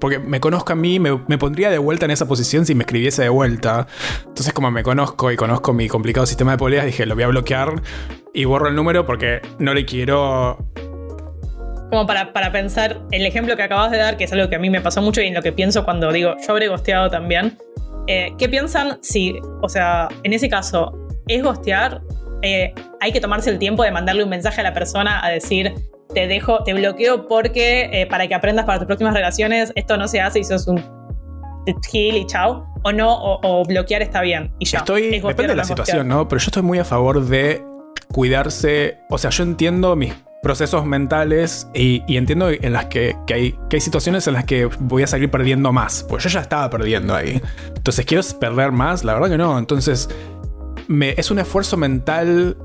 porque 0.00 0.18
me 0.18 0.40
conozco 0.40 0.72
a 0.72 0.76
mí, 0.76 0.98
me, 0.98 1.20
me 1.28 1.36
pondría 1.36 1.70
de 1.70 1.78
vuelta 1.78 2.06
en 2.06 2.10
esa 2.10 2.26
posición 2.26 2.64
si 2.64 2.74
me 2.74 2.84
escribiese 2.84 3.22
de 3.22 3.28
vuelta. 3.28 3.86
Entonces, 4.20 4.52
como 4.52 4.70
me 4.70 4.82
conozco 4.82 5.30
y 5.30 5.36
conozco 5.36 5.72
mi 5.72 5.88
complicado 5.88 6.26
sistema 6.26 6.52
de 6.52 6.58
poleas, 6.58 6.86
dije, 6.86 7.04
lo 7.06 7.14
voy 7.14 7.24
a 7.24 7.28
bloquear 7.28 7.82
y 8.32 8.44
borro 8.46 8.68
el 8.68 8.74
número 8.74 9.04
porque 9.04 9.42
no 9.58 9.74
le 9.74 9.84
quiero 9.84 10.58
Como 11.94 12.08
para, 12.08 12.32
para 12.32 12.50
pensar 12.50 13.02
el 13.12 13.24
ejemplo 13.24 13.56
que 13.56 13.62
acabas 13.62 13.92
de 13.92 13.98
dar, 13.98 14.16
que 14.16 14.24
es 14.24 14.32
algo 14.32 14.48
que 14.48 14.56
a 14.56 14.58
mí 14.58 14.68
me 14.68 14.80
pasó 14.80 15.00
mucho 15.00 15.22
y 15.22 15.28
en 15.28 15.34
lo 15.34 15.42
que 15.42 15.52
pienso 15.52 15.84
cuando 15.84 16.10
digo, 16.10 16.34
yo 16.44 16.50
habré 16.50 16.66
gosteado 16.66 17.08
también. 17.08 17.56
Eh, 18.08 18.34
¿Qué 18.36 18.48
piensan 18.48 18.98
si, 19.00 19.38
o 19.62 19.68
sea, 19.68 20.08
en 20.24 20.32
ese 20.32 20.48
caso, 20.48 20.92
es 21.28 21.40
gostear? 21.40 22.02
Eh, 22.42 22.74
hay 23.00 23.12
que 23.12 23.20
tomarse 23.20 23.48
el 23.48 23.60
tiempo 23.60 23.84
de 23.84 23.92
mandarle 23.92 24.24
un 24.24 24.28
mensaje 24.28 24.60
a 24.60 24.64
la 24.64 24.74
persona 24.74 25.24
a 25.24 25.30
decir, 25.30 25.72
te 26.12 26.26
dejo, 26.26 26.64
te 26.64 26.74
bloqueo 26.74 27.28
porque 27.28 27.88
eh, 27.92 28.06
para 28.08 28.26
que 28.26 28.34
aprendas 28.34 28.64
para 28.64 28.80
tus 28.80 28.86
próximas 28.86 29.14
relaciones, 29.14 29.70
esto 29.76 29.96
no 29.96 30.08
se 30.08 30.20
hace 30.20 30.40
y 30.40 30.44
sos 30.44 30.66
un 30.66 30.82
gil 31.88 32.16
y 32.16 32.26
chao. 32.26 32.66
O 32.82 32.90
no, 32.90 33.14
o, 33.14 33.38
o 33.40 33.64
bloquear 33.64 34.02
está 34.02 34.20
bien. 34.20 34.52
Y 34.58 34.64
ya. 34.64 34.78
Estoy, 34.78 35.20
depende 35.20 35.42
de 35.42 35.48
no 35.50 35.54
la 35.54 35.64
situación, 35.64 35.98
gostear. 35.98 36.06
¿no? 36.06 36.26
Pero 36.26 36.40
yo 36.40 36.46
estoy 36.46 36.64
muy 36.64 36.80
a 36.80 36.84
favor 36.84 37.24
de 37.24 37.62
cuidarse. 38.12 38.98
O 39.10 39.16
sea, 39.16 39.30
yo 39.30 39.44
entiendo 39.44 39.94
mis 39.94 40.12
procesos 40.44 40.86
mentales 40.86 41.66
y, 41.74 42.04
y 42.06 42.16
entiendo 42.18 42.50
en 42.50 42.72
las 42.72 42.86
que, 42.86 43.16
que 43.26 43.34
hay, 43.34 43.58
que 43.68 43.76
hay 43.76 43.80
situaciones 43.80 44.28
en 44.28 44.34
las 44.34 44.44
que 44.44 44.66
voy 44.78 45.02
a 45.02 45.08
salir 45.08 45.28
perdiendo 45.28 45.72
más. 45.72 46.04
Pues 46.08 46.22
yo 46.22 46.30
ya 46.30 46.40
estaba 46.40 46.70
perdiendo 46.70 47.16
ahí. 47.16 47.42
Entonces, 47.74 48.06
¿quiero 48.06 48.22
perder 48.38 48.70
más? 48.70 49.02
La 49.02 49.14
verdad 49.14 49.30
que 49.30 49.38
no. 49.38 49.58
Entonces, 49.58 50.08
me, 50.86 51.14
es 51.16 51.30
un 51.32 51.40
esfuerzo 51.40 51.76
mental. 51.76 52.56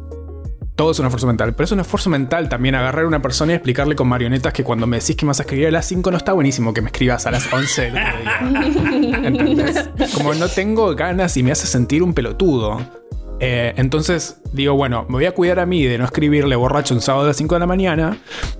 Todo 0.76 0.92
es 0.92 1.00
un 1.00 1.08
esfuerzo 1.08 1.28
mental, 1.28 1.56
pero 1.56 1.66
es 1.66 1.72
un 1.74 1.82
esfuerzo 1.82 2.10
mental 2.10 2.48
también 2.48 2.76
agarrar 2.76 3.04
a 3.04 3.08
una 3.08 3.22
persona 3.22 3.52
y 3.52 3.56
explicarle 3.56 3.96
con 3.96 4.08
marionetas 4.08 4.54
que 4.54 4.64
cuando 4.64 4.88
me 4.88 5.00
decís 5.00 5.16
que 5.18 5.26
me 5.26 5.32
vas 5.32 5.40
a 5.40 5.44
escribir 5.44 5.68
a 5.68 5.72
las 5.72 5.86
5 5.88 6.10
no 6.10 6.16
está 6.16 6.32
buenísimo 6.32 6.74
que 6.74 6.82
me 6.82 6.88
escribas 6.88 7.26
a 7.26 7.32
las 7.32 7.52
11 7.52 7.82
del 7.82 7.98
otro 7.98 8.98
día. 9.00 9.22
¿Entendés? 9.28 9.90
Como 10.14 10.34
no 10.36 10.48
tengo 10.48 10.96
ganas 10.96 11.36
y 11.36 11.44
me 11.44 11.52
hace 11.52 11.68
sentir 11.68 12.02
un 12.02 12.14
pelotudo. 12.14 12.99
Eh, 13.40 13.74
entonces 13.78 14.42
digo, 14.52 14.76
bueno, 14.76 15.06
me 15.08 15.16
voy 15.16 15.26
a 15.26 15.34
cuidar 15.34 15.60
a 15.60 15.66
mí 15.66 15.84
de 15.84 15.98
no 15.98 16.06
escribirle 16.06 16.56
borracho 16.56 16.94
un 16.94 17.02
sábado 17.02 17.26
a 17.26 17.28
las 17.28 17.38
5 17.38 17.56
de 17.56 17.60
la 17.60 17.66
mañana. 17.66 18.18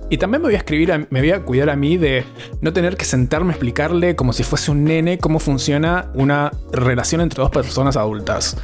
Y 0.08 0.18
también 0.18 0.42
me 0.42 0.48
voy 0.48 0.54
a 0.54 0.58
escribir, 0.58 1.06
me 1.10 1.20
voy 1.20 1.30
a 1.32 1.42
cuidar 1.42 1.70
a 1.70 1.76
mí 1.76 1.96
de 1.96 2.24
no 2.60 2.72
tener 2.72 2.96
que 2.96 3.04
sentarme 3.04 3.50
a 3.50 3.52
explicarle 3.52 4.16
como 4.16 4.32
si 4.32 4.42
fuese 4.42 4.70
un 4.70 4.84
nene 4.84 5.18
cómo 5.18 5.38
funciona 5.38 6.10
una 6.14 6.50
relación 6.72 7.20
entre 7.20 7.42
dos 7.42 7.50
personas 7.50 7.96
adultas. 7.96 8.56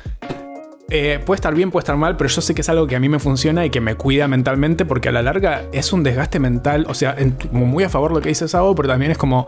Eh, 0.88 1.20
puede 1.24 1.36
estar 1.36 1.52
bien, 1.52 1.72
puede 1.72 1.82
estar 1.82 1.96
mal, 1.96 2.16
pero 2.16 2.30
yo 2.30 2.40
sé 2.40 2.54
que 2.54 2.60
es 2.60 2.68
algo 2.68 2.86
que 2.86 2.94
a 2.94 3.00
mí 3.00 3.08
me 3.08 3.18
funciona 3.18 3.66
y 3.66 3.70
que 3.70 3.80
me 3.80 3.96
cuida 3.96 4.28
mentalmente 4.28 4.84
porque 4.84 5.08
a 5.08 5.12
la 5.12 5.20
larga 5.20 5.64
es 5.72 5.92
un 5.92 6.04
desgaste 6.04 6.38
mental. 6.38 6.86
O 6.88 6.94
sea, 6.94 7.16
muy 7.50 7.82
a 7.84 7.88
favor 7.88 8.12
de 8.12 8.16
lo 8.16 8.20
que 8.22 8.28
dice 8.28 8.46
Sabo, 8.46 8.74
pero 8.74 8.88
también 8.88 9.10
es 9.12 9.18
como. 9.18 9.46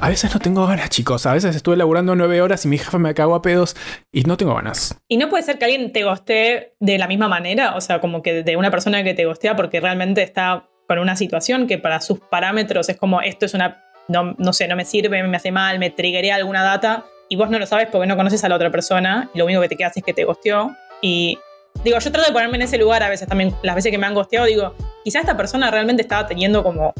A 0.00 0.08
veces 0.08 0.32
no 0.32 0.40
tengo 0.40 0.66
ganas, 0.66 0.90
chicos. 0.90 1.26
A 1.26 1.32
veces 1.32 1.54
estuve 1.56 1.76
laburando 1.76 2.14
nueve 2.14 2.40
horas 2.40 2.64
y 2.64 2.68
mi 2.68 2.78
jefe 2.78 2.98
me 2.98 3.14
cagó 3.14 3.34
a 3.34 3.42
pedos 3.42 3.76
y 4.12 4.22
no 4.22 4.36
tengo 4.36 4.54
ganas. 4.54 4.96
Y 5.08 5.16
no 5.16 5.28
puede 5.28 5.42
ser 5.42 5.58
que 5.58 5.64
alguien 5.64 5.92
te 5.92 6.04
gostee 6.04 6.74
de 6.80 6.98
la 6.98 7.06
misma 7.06 7.28
manera, 7.28 7.74
o 7.76 7.80
sea, 7.80 8.00
como 8.00 8.22
que 8.22 8.42
de 8.42 8.56
una 8.56 8.70
persona 8.70 9.02
que 9.04 9.14
te 9.14 9.24
gostea 9.24 9.56
porque 9.56 9.80
realmente 9.80 10.22
está 10.22 10.68
con 10.86 10.98
una 10.98 11.16
situación 11.16 11.66
que 11.66 11.78
para 11.78 12.00
sus 12.00 12.20
parámetros 12.20 12.88
es 12.88 12.96
como 12.96 13.20
esto 13.20 13.46
es 13.46 13.54
una, 13.54 13.84
no, 14.08 14.34
no 14.38 14.52
sé, 14.52 14.68
no 14.68 14.76
me 14.76 14.84
sirve, 14.84 15.22
me 15.22 15.36
hace 15.36 15.52
mal, 15.52 15.78
me 15.78 15.90
triggería 15.90 16.36
alguna 16.36 16.62
data 16.62 17.04
y 17.28 17.36
vos 17.36 17.50
no 17.50 17.58
lo 17.58 17.66
sabes 17.66 17.88
porque 17.92 18.06
no 18.06 18.16
conoces 18.16 18.42
a 18.44 18.48
la 18.48 18.56
otra 18.56 18.70
persona 18.70 19.30
y 19.34 19.38
lo 19.38 19.44
único 19.44 19.60
que 19.60 19.68
te 19.68 19.76
queda 19.76 19.92
es 19.94 20.02
que 20.02 20.14
te 20.14 20.24
gosteó. 20.24 20.74
Y 21.02 21.38
digo, 21.84 21.98
yo 21.98 22.10
trato 22.10 22.26
de 22.26 22.32
ponerme 22.32 22.56
en 22.56 22.62
ese 22.62 22.78
lugar 22.78 23.02
a 23.02 23.08
veces 23.08 23.28
también, 23.28 23.54
las 23.62 23.74
veces 23.74 23.92
que 23.92 23.98
me 23.98 24.06
han 24.06 24.14
gosteado, 24.14 24.46
digo, 24.46 24.74
quizá 25.04 25.20
esta 25.20 25.36
persona 25.36 25.70
realmente 25.70 26.02
estaba 26.02 26.26
teniendo 26.26 26.62
como... 26.62 26.94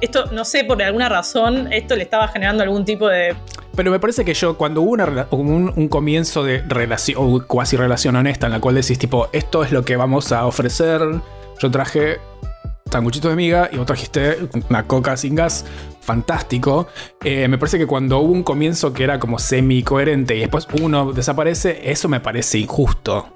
Esto, 0.00 0.26
no 0.32 0.44
sé, 0.44 0.64
por 0.64 0.82
alguna 0.82 1.08
razón, 1.08 1.72
esto 1.72 1.96
le 1.96 2.02
estaba 2.02 2.28
generando 2.28 2.62
algún 2.62 2.84
tipo 2.84 3.08
de 3.08 3.34
Pero 3.74 3.90
me 3.90 4.00
parece 4.00 4.24
que 4.24 4.34
yo, 4.34 4.56
cuando 4.56 4.82
hubo 4.82 4.92
un 4.92 5.88
comienzo 5.88 6.42
de 6.44 6.62
relación, 6.66 7.16
o 7.18 7.46
cuasi 7.46 7.76
relación 7.76 8.16
honesta, 8.16 8.46
en 8.46 8.52
la 8.52 8.60
cual 8.60 8.74
decís, 8.74 8.98
tipo, 8.98 9.28
esto 9.32 9.64
es 9.64 9.72
lo 9.72 9.84
que 9.84 9.96
vamos 9.96 10.32
a 10.32 10.46
ofrecer, 10.46 11.00
yo 11.58 11.70
traje 11.70 12.18
sanguchitos 12.90 13.30
de 13.30 13.36
miga 13.36 13.68
y 13.72 13.76
vos 13.76 13.86
trajiste 13.86 14.48
una 14.70 14.86
coca 14.86 15.16
sin 15.16 15.34
gas, 15.34 15.64
fantástico. 16.00 16.86
Eh, 17.22 17.48
me 17.48 17.58
parece 17.58 17.78
que 17.78 17.86
cuando 17.86 18.18
hubo 18.18 18.32
un 18.32 18.42
comienzo 18.42 18.92
que 18.92 19.04
era 19.04 19.18
como 19.18 19.38
semi-coherente 19.38 20.36
y 20.36 20.40
después 20.40 20.68
uno 20.80 21.12
desaparece, 21.12 21.90
eso 21.90 22.08
me 22.08 22.20
parece 22.20 22.58
injusto. 22.58 23.28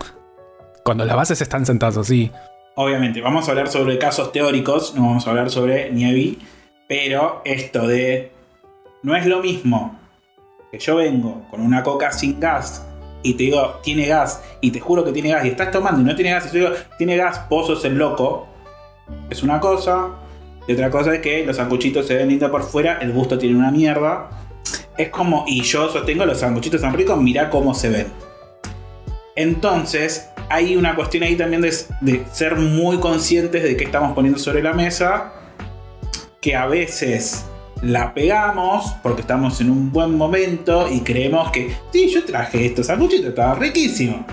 Cuando 0.84 1.05
las 1.05 1.16
bases 1.16 1.40
están 1.40 1.66
sentadas 1.66 1.96
así. 1.96 2.30
Obviamente, 2.76 3.20
vamos 3.20 3.46
a 3.48 3.50
hablar 3.50 3.68
sobre 3.68 3.98
casos 3.98 4.32
teóricos, 4.32 4.94
no 4.94 5.02
vamos 5.02 5.26
a 5.26 5.30
hablar 5.30 5.50
sobre 5.50 5.90
Nievi, 5.90 6.38
pero 6.88 7.42
esto 7.44 7.86
de 7.86 8.32
no 9.02 9.16
es 9.16 9.26
lo 9.26 9.40
mismo 9.40 9.98
que 10.70 10.78
yo 10.78 10.96
vengo 10.96 11.46
con 11.50 11.60
una 11.60 11.82
coca 11.82 12.12
sin 12.12 12.38
gas 12.38 12.86
y 13.22 13.34
te 13.34 13.44
digo, 13.44 13.80
tiene 13.82 14.06
gas, 14.06 14.42
y 14.60 14.70
te 14.70 14.80
juro 14.80 15.04
que 15.04 15.12
tiene 15.12 15.30
gas, 15.30 15.44
y 15.44 15.48
estás 15.48 15.70
tomando 15.70 16.00
y 16.00 16.04
no 16.04 16.14
tiene 16.14 16.30
gas, 16.30 16.46
y 16.46 16.58
yo 16.58 16.70
digo, 16.70 16.82
tiene 16.96 17.16
gas, 17.16 17.46
vos 17.50 17.66
sos 17.66 17.84
el 17.84 17.98
loco, 17.98 18.46
es 19.28 19.42
una 19.42 19.60
cosa, 19.60 20.10
y 20.66 20.72
otra 20.72 20.90
cosa 20.90 21.14
es 21.14 21.20
que 21.20 21.44
los 21.44 21.56
sanguchitos 21.56 22.06
se 22.06 22.14
ven 22.14 22.28
lindos 22.28 22.50
por 22.50 22.62
fuera, 22.62 22.98
el 23.00 23.12
gusto 23.12 23.36
tiene 23.36 23.56
una 23.56 23.70
mierda. 23.70 24.30
Es 24.96 25.08
como, 25.08 25.44
y 25.46 25.62
yo 25.62 25.88
sostengo 25.88 26.24
los 26.26 26.38
sanguchitos 26.38 26.80
tan 26.80 26.92
ricos, 26.92 27.20
mirá 27.20 27.50
cómo 27.50 27.74
se 27.74 27.88
ven. 27.88 28.06
Entonces, 29.41 30.28
hay 30.51 30.76
una 30.76 30.95
cuestión 30.95 31.22
ahí 31.22 31.34
también 31.34 31.62
de, 31.62 31.72
ser 32.30 32.57
muy 32.57 32.99
conscientes 32.99 33.62
de 33.62 33.74
qué 33.74 33.84
estamos 33.84 34.12
poniendo 34.12 34.38
sobre 34.38 34.62
la 34.62 34.74
mesa, 34.74 35.32
que 36.43 36.55
a 36.55 36.66
veces 36.66 37.47
la 37.80 38.12
pegamos 38.12 38.93
porque 39.03 39.22
estamos 39.22 39.59
en 39.62 39.70
un 39.70 39.91
buen 39.91 40.14
momento 40.14 40.93
y 40.93 41.01
creemos 41.01 41.51
que, 41.53 41.74
sí, 41.91 42.11
yo 42.11 42.22
traje 42.26 42.66
estos 42.66 42.88
sanguchitos, 42.88 43.30
estaba 43.30 43.55
riquísimo. 43.55 44.26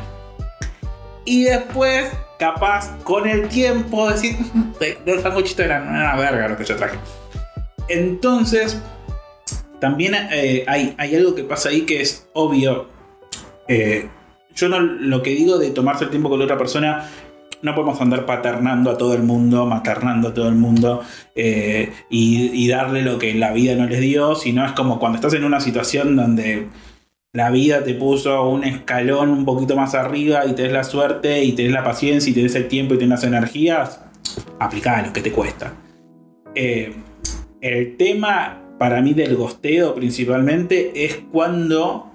Y 1.24 1.46
después, 1.46 2.12
capaz, 2.38 2.94
con 3.06 3.30
el 3.30 3.48
tiempo, 3.48 4.10
decir, 4.10 4.36
los 5.06 5.22
sanguchitos 5.22 5.66
eran 5.66 5.88
una 5.88 6.18
verga 6.18 6.50
lo 6.50 6.58
que 6.58 6.66
yo 6.66 6.76
traje. 6.76 6.98
Entonces, 7.88 8.78
también 9.80 10.16
eh, 10.34 10.66
hay, 10.68 10.96
hay 10.98 11.16
algo 11.16 11.34
que 11.34 11.46
pasa 11.46 11.70
ahí 11.70 11.84
que 11.84 12.02
es 12.02 12.28
obvio. 12.34 12.90
Eh, 13.70 14.10
yo 14.58 14.70
no 14.70 14.80
lo 14.80 15.24
que 15.24 15.30
digo 15.30 15.58
de 15.58 15.70
tomarse 15.70 16.06
el 16.06 16.10
tiempo 16.10 16.30
con 16.30 16.40
la 16.40 16.46
otra 16.46 16.58
persona, 16.58 17.10
no 17.62 17.74
podemos 17.74 18.00
andar 18.02 18.26
paternando 18.26 18.92
a 18.92 18.98
todo 18.98 19.14
el 19.14 19.24
mundo, 19.24 19.66
maternando 19.66 20.30
a 20.30 20.34
todo 20.34 20.48
el 20.50 20.56
mundo 20.56 21.02
eh, 21.36 21.92
y, 22.10 22.68
darle 22.68 23.02
lo 23.02 23.18
que 23.18 23.34
la 23.34 23.54
vida 23.54 23.76
no 23.76 23.88
les 23.88 24.02
dio, 24.02 24.36
sino 24.36 24.66
es 24.66 24.74
como 24.74 25.00
cuando 25.00 25.18
estás 25.18 25.34
en 25.34 25.44
una 25.44 25.60
situación 25.60 26.16
donde 26.16 26.68
la 27.34 27.50
vida 27.50 27.84
te 27.84 27.94
puso 27.94 28.48
un 28.50 28.64
escalón 28.64 29.30
un 29.30 29.46
poquito 29.46 29.76
más 29.76 29.96
arriba 29.96 30.46
y 30.46 30.54
tenés 30.54 30.74
la 30.74 30.84
suerte 30.84 31.44
y 31.44 31.54
tenés 31.54 31.72
la 31.72 31.84
paciencia 31.84 32.30
y 32.30 32.34
tenés 32.34 32.56
el 32.56 32.68
tiempo 32.68 32.94
y 32.94 32.98
tenés 32.98 33.22
las 33.22 33.24
energías, 33.24 34.02
aplicá 34.60 35.02
lo 35.02 35.14
que 35.14 35.22
te 35.22 35.32
cuesta. 35.32 35.74
Eh, 36.56 36.94
el 37.62 37.98
tema 37.98 38.64
para 38.78 39.02
mí 39.02 39.14
del 39.14 39.36
gosteo 39.36 39.96
principalmente 39.96 41.06
es 41.06 41.20
cuando 41.32 42.12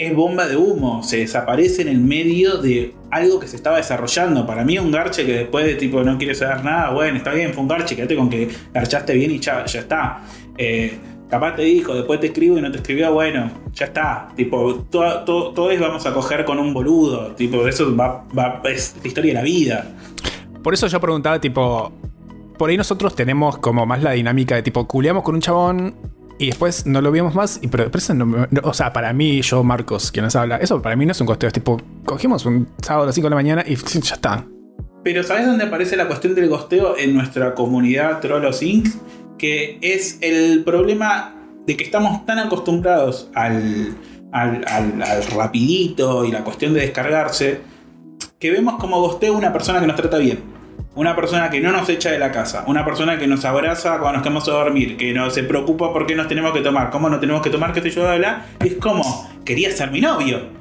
es 0.00 0.14
bomba 0.14 0.46
de 0.46 0.56
humo, 0.56 1.02
se 1.02 1.18
desaparece 1.18 1.82
en 1.82 1.88
el 1.88 1.98
medio 1.98 2.58
de 2.58 2.94
algo 3.10 3.40
que 3.40 3.46
se 3.46 3.56
estaba 3.56 3.76
desarrollando. 3.76 4.46
Para 4.46 4.64
mí 4.64 4.78
un 4.78 4.90
garche 4.90 5.26
que 5.26 5.32
después 5.32 5.66
de 5.66 5.74
tipo 5.74 6.02
no 6.02 6.18
quiere 6.18 6.34
saber 6.34 6.64
nada, 6.64 6.90
bueno, 6.90 7.16
está 7.16 7.32
bien, 7.32 7.52
fue 7.52 7.62
un 7.62 7.68
garche, 7.68 7.96
quédate 7.96 8.16
con 8.16 8.30
que 8.30 8.48
garchaste 8.72 9.14
bien 9.14 9.30
y 9.30 9.38
ya, 9.38 9.64
está. 9.64 10.22
Eh, 10.56 10.98
capaz 11.28 11.56
te 11.56 11.62
dijo, 11.62 11.94
después 11.94 12.20
te 12.20 12.28
escribo 12.28 12.58
y 12.58 12.62
no 12.62 12.70
te 12.70 12.78
escribió, 12.78 13.12
bueno, 13.12 13.50
ya 13.72 13.86
está. 13.86 14.28
Tipo, 14.36 14.86
todo, 14.90 15.24
todo, 15.24 15.52
todo 15.52 15.70
es 15.70 15.80
vamos 15.80 16.04
a 16.06 16.12
coger 16.12 16.44
con 16.44 16.58
un 16.58 16.72
boludo. 16.72 17.32
Tipo, 17.34 17.66
eso 17.66 17.94
va, 17.96 18.24
es 18.64 18.96
la 19.02 19.08
historia 19.08 19.30
de 19.32 19.38
la 19.38 19.44
vida. 19.44 19.86
Por 20.62 20.74
eso 20.74 20.86
yo 20.86 21.00
preguntaba, 21.00 21.40
tipo, 21.40 21.92
por 22.58 22.68
ahí 22.68 22.76
nosotros 22.76 23.14
tenemos 23.14 23.58
como 23.58 23.86
más 23.86 24.02
la 24.02 24.12
dinámica 24.12 24.54
de 24.54 24.62
tipo, 24.62 24.86
culeamos 24.86 25.22
con 25.22 25.34
un 25.34 25.40
chabón 25.40 25.94
y 26.40 26.46
después 26.46 26.86
no 26.86 27.00
lo 27.00 27.12
vimos 27.12 27.34
más. 27.34 27.58
Y 27.62 27.68
pero, 27.68 27.84
pero 27.84 27.98
eso 27.98 28.14
no 28.14 28.24
no- 28.24 28.46
o 28.64 28.72
sea, 28.74 28.92
para 28.92 29.12
mí, 29.12 29.42
yo, 29.42 29.62
Marcos, 29.62 30.10
quien 30.10 30.24
nos 30.24 30.34
habla, 30.36 30.56
eso 30.56 30.80
para 30.82 30.96
mí 30.96 31.04
no 31.06 31.12
es 31.12 31.20
un 31.20 31.26
costeo. 31.26 31.46
Es 31.48 31.52
tipo, 31.52 31.80
cogimos 32.04 32.44
un 32.46 32.66
sábado 32.82 33.04
a 33.04 33.06
las 33.06 33.14
5 33.14 33.26
de 33.26 33.30
la 33.30 33.36
mañana 33.36 33.64
y 33.66 33.76
ya 34.02 34.14
está. 34.14 34.44
Pero 35.04 35.22
¿sabes 35.22 35.46
dónde 35.46 35.64
aparece 35.64 35.96
la 35.96 36.06
cuestión 36.06 36.34
del 36.34 36.48
gosteo 36.48 36.96
en 36.98 37.14
nuestra 37.14 37.54
comunidad 37.54 38.20
Trollos 38.20 38.62
Inc? 38.62 38.88
Que 39.38 39.78
es 39.80 40.18
el 40.20 40.64
problema 40.64 41.34
de 41.66 41.76
que 41.76 41.84
estamos 41.84 42.26
tan 42.26 42.38
acostumbrados 42.38 43.30
al, 43.34 43.94
al, 44.32 44.64
al- 44.66 45.02
al 45.02 45.24
rapidito 45.34 46.24
y 46.24 46.30
la 46.32 46.44
cuestión 46.44 46.74
de 46.74 46.80
descargarse, 46.80 47.60
que 48.38 48.50
vemos 48.50 48.74
como 48.78 49.00
gosteo 49.00 49.34
una 49.36 49.52
persona 49.52 49.80
que 49.80 49.86
nos 49.86 49.96
trata 49.96 50.18
bien. 50.18 50.40
Una 50.96 51.14
persona 51.14 51.50
que 51.50 51.60
no 51.60 51.70
nos 51.70 51.88
echa 51.88 52.10
de 52.10 52.18
la 52.18 52.32
casa, 52.32 52.64
una 52.66 52.84
persona 52.84 53.16
que 53.16 53.28
nos 53.28 53.44
abraza 53.44 53.98
cuando 53.98 54.14
nos 54.14 54.22
quedamos 54.22 54.48
a 54.48 54.52
dormir, 54.52 54.96
que 54.96 55.14
no 55.14 55.30
se 55.30 55.44
preocupa 55.44 55.92
por 55.92 56.04
qué 56.04 56.16
nos 56.16 56.26
tenemos 56.26 56.52
que 56.52 56.62
tomar, 56.62 56.90
cómo 56.90 57.08
nos 57.08 57.20
tenemos 57.20 57.42
que 57.42 57.50
tomar, 57.50 57.72
qué 57.72 57.80
sé 57.80 57.90
yo, 57.90 58.02
bla. 58.18 58.46
Es 58.58 58.74
como, 58.74 59.30
quería 59.44 59.70
ser 59.70 59.92
mi 59.92 60.00
novio. 60.00 60.59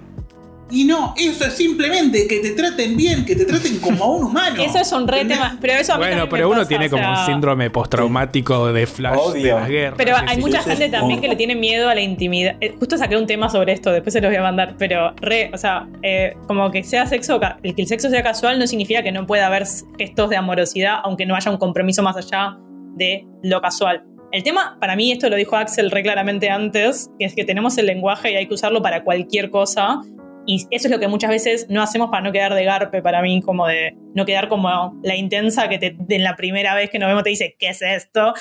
Y 0.72 0.84
no, 0.84 1.14
eso 1.18 1.46
es 1.46 1.54
simplemente 1.54 2.28
que 2.28 2.40
te 2.40 2.52
traten 2.52 2.96
bien, 2.96 3.26
que 3.26 3.36
te 3.36 3.46
traten 3.46 3.80
como 3.80 4.04
a 4.04 4.08
un 4.08 4.24
humano. 4.26 4.62
Eso 4.62 4.78
es 4.80 4.92
un 4.92 5.08
re 5.08 5.22
¿Entendés? 5.22 5.38
tema. 5.40 5.58
Pero 5.62 5.74
eso 5.74 5.94
a 5.94 5.98
mí 5.98 6.06
Bueno, 6.06 6.30
pero 6.30 6.44
me 6.44 6.52
uno 6.52 6.58
pasa, 6.60 6.70
tiene 6.70 6.86
o 6.88 6.90
como 6.90 7.04
sea, 7.04 7.12
un 7.12 7.26
síndrome 7.26 7.70
postraumático 7.70 8.72
de 8.72 8.86
flash 8.88 9.14
de 9.16 9.20
Obvio. 9.20 9.60
las 9.60 9.70
guerras. 9.70 9.94
Pero 9.98 10.16
sí, 10.18 10.24
hay 10.28 10.36
sí. 10.36 10.42
mucha 10.42 10.62
gente 10.62 10.90
también 10.90 11.22
que 11.22 11.28
le 11.28 11.36
tiene 11.36 11.56
miedo 11.56 11.90
a 11.90 11.96
la 11.96 12.02
intimidad. 12.02 12.56
Eh, 12.62 12.76
Justo 12.78 12.98
saqué 12.98 13.18
un 13.18 13.28
tema 13.28 13.50
sobre 13.50 13.74
esto, 13.74 13.92
después 13.92 14.14
se 14.14 14.22
los 14.22 14.30
voy 14.30 14.38
a 14.38 14.44
mandar, 14.44 14.76
pero 14.78 15.14
re, 15.22 15.52
o 15.54 15.58
sea, 15.58 15.88
eh, 16.04 16.36
como 16.48 16.70
que 16.72 16.84
sea 16.84 17.06
sexo, 17.08 17.40
que 17.40 17.74
el 17.76 17.88
sexo 17.88 18.10
sea 18.10 18.24
casual 18.24 18.60
no 18.60 18.68
significa 18.68 19.04
que 19.04 19.12
no 19.12 19.26
pueda 19.26 19.48
haber 19.48 19.66
gestos 19.98 20.30
de 20.30 20.38
amorosidad, 20.38 21.00
aunque 21.04 21.26
no 21.26 21.36
haya 21.36 21.52
un 21.52 21.58
compromiso 21.58 22.04
más 22.04 22.16
allá 22.18 22.58
de 22.96 23.26
lo 23.44 23.62
casual. 23.62 24.04
El 24.32 24.44
tema, 24.44 24.78
para 24.80 24.96
mí, 24.96 25.12
esto 25.12 25.28
lo 25.30 25.36
dijo 25.36 25.56
Axel 25.56 25.90
re 25.90 26.04
claramente 26.04 26.50
antes, 26.52 27.10
que 27.18 27.26
es 27.26 27.34
que 27.34 27.44
tenemos 27.46 27.78
el 27.80 27.88
lenguaje 27.88 28.32
y 28.32 28.36
hay 28.36 28.48
que 28.48 28.54
usarlo 28.54 28.82
para 28.82 29.04
cualquier 29.04 29.50
cosa. 29.50 30.02
Y 30.50 30.66
eso 30.72 30.88
es 30.88 30.90
lo 30.90 31.00
que 31.00 31.08
muchas 31.08 31.30
veces 31.30 31.68
no 31.70 31.84
hacemos 31.84 32.10
para 32.10 32.24
no 32.24 32.32
quedar 32.32 32.56
de 32.56 32.64
garpe, 32.64 33.04
para 33.04 33.22
mí, 33.22 33.40
como 33.40 33.68
de 33.68 33.96
no 34.16 34.26
quedar 34.26 34.50
como 34.50 35.00
la 35.04 35.16
intensa 35.16 35.70
que 35.70 35.96
en 36.10 36.24
la 36.24 36.36
primera 36.36 36.74
vez 36.74 36.90
que 36.90 36.98
nos 36.98 37.08
vemos 37.08 37.22
te 37.22 37.30
dice, 37.30 37.56
¿qué 37.60 37.70
es 37.70 37.84
esto? 37.84 38.34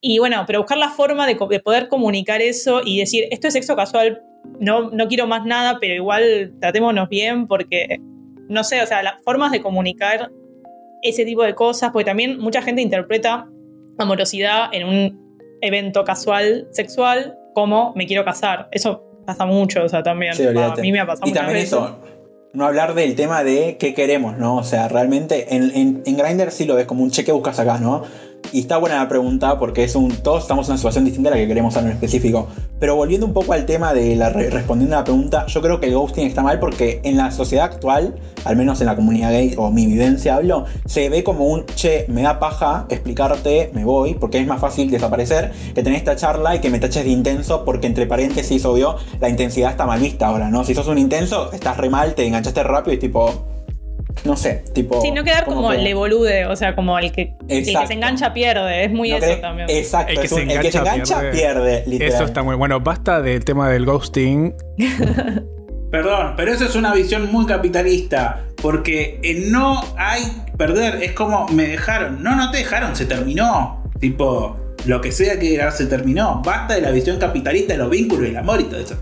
Y 0.00 0.20
bueno, 0.20 0.44
pero 0.46 0.60
buscar 0.60 0.78
la 0.78 0.90
forma 0.90 1.26
de 1.26 1.34
poder 1.34 1.88
comunicar 1.88 2.40
eso 2.40 2.82
y 2.84 3.00
decir, 3.00 3.24
esto 3.32 3.48
es 3.48 3.54
sexo 3.54 3.74
casual, 3.74 4.22
no, 4.60 4.92
no 4.92 5.08
quiero 5.08 5.26
más 5.26 5.44
nada, 5.44 5.78
pero 5.80 5.92
igual 5.92 6.54
tratémonos 6.60 7.08
bien 7.08 7.48
porque, 7.48 7.98
no 8.48 8.62
sé, 8.62 8.80
o 8.80 8.86
sea, 8.86 9.02
las 9.02 9.20
formas 9.24 9.50
de 9.50 9.60
comunicar 9.60 10.30
ese 11.02 11.24
tipo 11.24 11.42
de 11.42 11.56
cosas, 11.56 11.90
porque 11.90 12.04
también 12.04 12.38
mucha 12.38 12.62
gente 12.62 12.80
interpreta 12.80 13.48
amorosidad 13.98 14.68
en 14.70 14.86
un 14.86 15.58
evento 15.62 16.04
casual 16.04 16.68
sexual 16.70 17.36
como 17.54 17.92
me 17.96 18.06
quiero 18.06 18.24
casar. 18.24 18.68
Eso 18.70 19.02
pasa 19.26 19.44
mucho, 19.44 19.84
o 19.84 19.88
sea, 19.88 20.02
también. 20.02 20.34
Sí, 20.34 20.44
a 20.46 20.74
mí 20.76 20.92
me 20.92 21.00
ha 21.00 21.06
pasado 21.06 21.28
Y 21.28 21.34
también 21.34 21.54
veces. 21.58 21.72
eso, 21.72 21.98
no 22.52 22.64
hablar 22.64 22.94
del 22.94 23.14
tema 23.14 23.44
de 23.44 23.76
qué 23.78 23.92
queremos, 23.92 24.38
¿no? 24.38 24.56
O 24.56 24.64
sea, 24.64 24.88
realmente 24.88 25.54
en, 25.54 25.70
en, 25.74 26.02
en 26.06 26.16
Grindr 26.16 26.50
sí 26.50 26.64
lo 26.64 26.74
ves 26.74 26.86
como 26.86 27.02
un 27.02 27.10
cheque 27.10 27.32
buscas 27.32 27.58
acá, 27.58 27.78
¿no? 27.78 28.04
Y 28.52 28.60
está 28.60 28.78
buena 28.78 28.96
la 28.96 29.08
pregunta 29.08 29.58
porque 29.58 29.84
es 29.84 29.94
un, 29.96 30.10
todos 30.10 30.42
estamos 30.42 30.66
en 30.66 30.72
una 30.72 30.78
situación 30.78 31.04
distinta 31.04 31.28
a 31.28 31.32
la 31.32 31.36
que 31.36 31.46
queremos 31.46 31.76
en 31.76 31.88
específico. 31.88 32.46
Pero 32.78 32.96
volviendo 32.96 33.26
un 33.26 33.32
poco 33.34 33.52
al 33.52 33.66
tema 33.66 33.92
de 33.92 34.16
la 34.16 34.30
re- 34.30 34.48
respondiendo 34.50 34.96
a 34.96 35.00
la 35.00 35.04
pregunta, 35.04 35.46
yo 35.46 35.60
creo 35.60 35.78
que 35.78 35.88
el 35.88 35.94
ghosting 35.94 36.26
está 36.26 36.42
mal 36.42 36.58
porque 36.58 37.00
en 37.04 37.16
la 37.16 37.30
sociedad 37.32 37.66
actual, 37.66 38.14
al 38.44 38.56
menos 38.56 38.80
en 38.80 38.86
la 38.86 38.96
comunidad 38.96 39.30
gay 39.32 39.54
o 39.58 39.70
mi 39.70 39.86
vivencia 39.86 40.36
hablo, 40.36 40.64
se 40.86 41.08
ve 41.10 41.22
como 41.22 41.46
un 41.46 41.66
che, 41.74 42.06
me 42.08 42.22
da 42.22 42.38
paja 42.38 42.86
explicarte, 42.88 43.70
me 43.74 43.84
voy, 43.84 44.14
porque 44.14 44.38
es 44.38 44.46
más 44.46 44.60
fácil 44.60 44.90
desaparecer 44.90 45.52
que 45.74 45.82
tener 45.82 45.98
esta 45.98 46.16
charla 46.16 46.56
y 46.56 46.60
que 46.60 46.70
me 46.70 46.78
taches 46.78 47.04
de 47.04 47.10
intenso 47.10 47.64
porque 47.64 47.86
entre 47.86 48.06
paréntesis, 48.06 48.64
obvio, 48.64 48.96
la 49.20 49.28
intensidad 49.28 49.70
está 49.72 49.86
mal 49.86 50.00
vista 50.00 50.28
ahora, 50.28 50.48
¿no? 50.50 50.64
Si 50.64 50.74
sos 50.74 50.86
un 50.88 50.98
intenso, 50.98 51.52
estás 51.52 51.76
re 51.76 51.90
mal, 51.90 52.14
te 52.14 52.26
enganchaste 52.26 52.62
rápido 52.62 52.94
y 52.94 52.98
tipo, 52.98 53.32
no 54.26 54.36
sé, 54.36 54.64
tipo... 54.74 55.00
Sí, 55.00 55.10
no 55.10 55.24
quedar 55.24 55.44
como 55.44 55.70
que- 55.70 55.76
el 55.76 55.84
de 55.84 55.94
bolude, 55.94 56.46
o 56.46 56.56
sea, 56.56 56.74
como 56.74 56.98
el 56.98 57.12
que, 57.12 57.34
el 57.48 57.64
que 57.64 57.86
se 57.86 57.92
engancha 57.94 58.32
pierde, 58.34 58.84
es 58.84 58.90
muy 58.90 59.10
no 59.10 59.16
eso 59.16 59.36
también. 59.40 59.68
Exacto, 59.70 60.12
El 60.12 60.20
que 60.20 60.28
se 60.28 60.34
un- 60.34 60.50
el 60.50 60.60
que 60.60 60.72
se 60.72 60.78
engancha 60.78 61.20
pierde. 61.20 61.38
pierde, 61.38 61.84
literal. 61.86 62.14
Eso 62.14 62.24
está 62.24 62.42
muy 62.42 62.56
bueno. 62.56 62.80
Basta 62.80 63.22
del 63.22 63.44
tema 63.44 63.70
del 63.70 63.84
ghosting. 63.86 64.54
Perdón, 65.90 66.34
pero 66.36 66.52
eso 66.52 66.64
es 66.64 66.74
una 66.74 66.92
visión 66.92 67.30
muy 67.32 67.46
capitalista. 67.46 68.42
Porque 68.60 69.20
en 69.22 69.52
no 69.52 69.80
hay 69.96 70.22
perder. 70.56 71.02
Es 71.02 71.12
como 71.12 71.46
me 71.48 71.68
dejaron. 71.68 72.22
No, 72.22 72.34
no 72.34 72.50
te 72.50 72.58
dejaron, 72.58 72.96
se 72.96 73.06
terminó. 73.06 73.82
Tipo, 74.00 74.56
lo 74.86 75.00
que 75.00 75.12
sea 75.12 75.38
que 75.38 75.54
era, 75.54 75.70
se 75.70 75.86
terminó. 75.86 76.42
Basta 76.44 76.74
de 76.74 76.80
la 76.80 76.90
visión 76.90 77.18
capitalista 77.18 77.74
de 77.74 77.78
los 77.78 77.90
vínculos, 77.90 78.28
el 78.28 78.36
amor 78.36 78.60
y 78.60 78.64
todo 78.64 78.80
eso. 78.80 78.96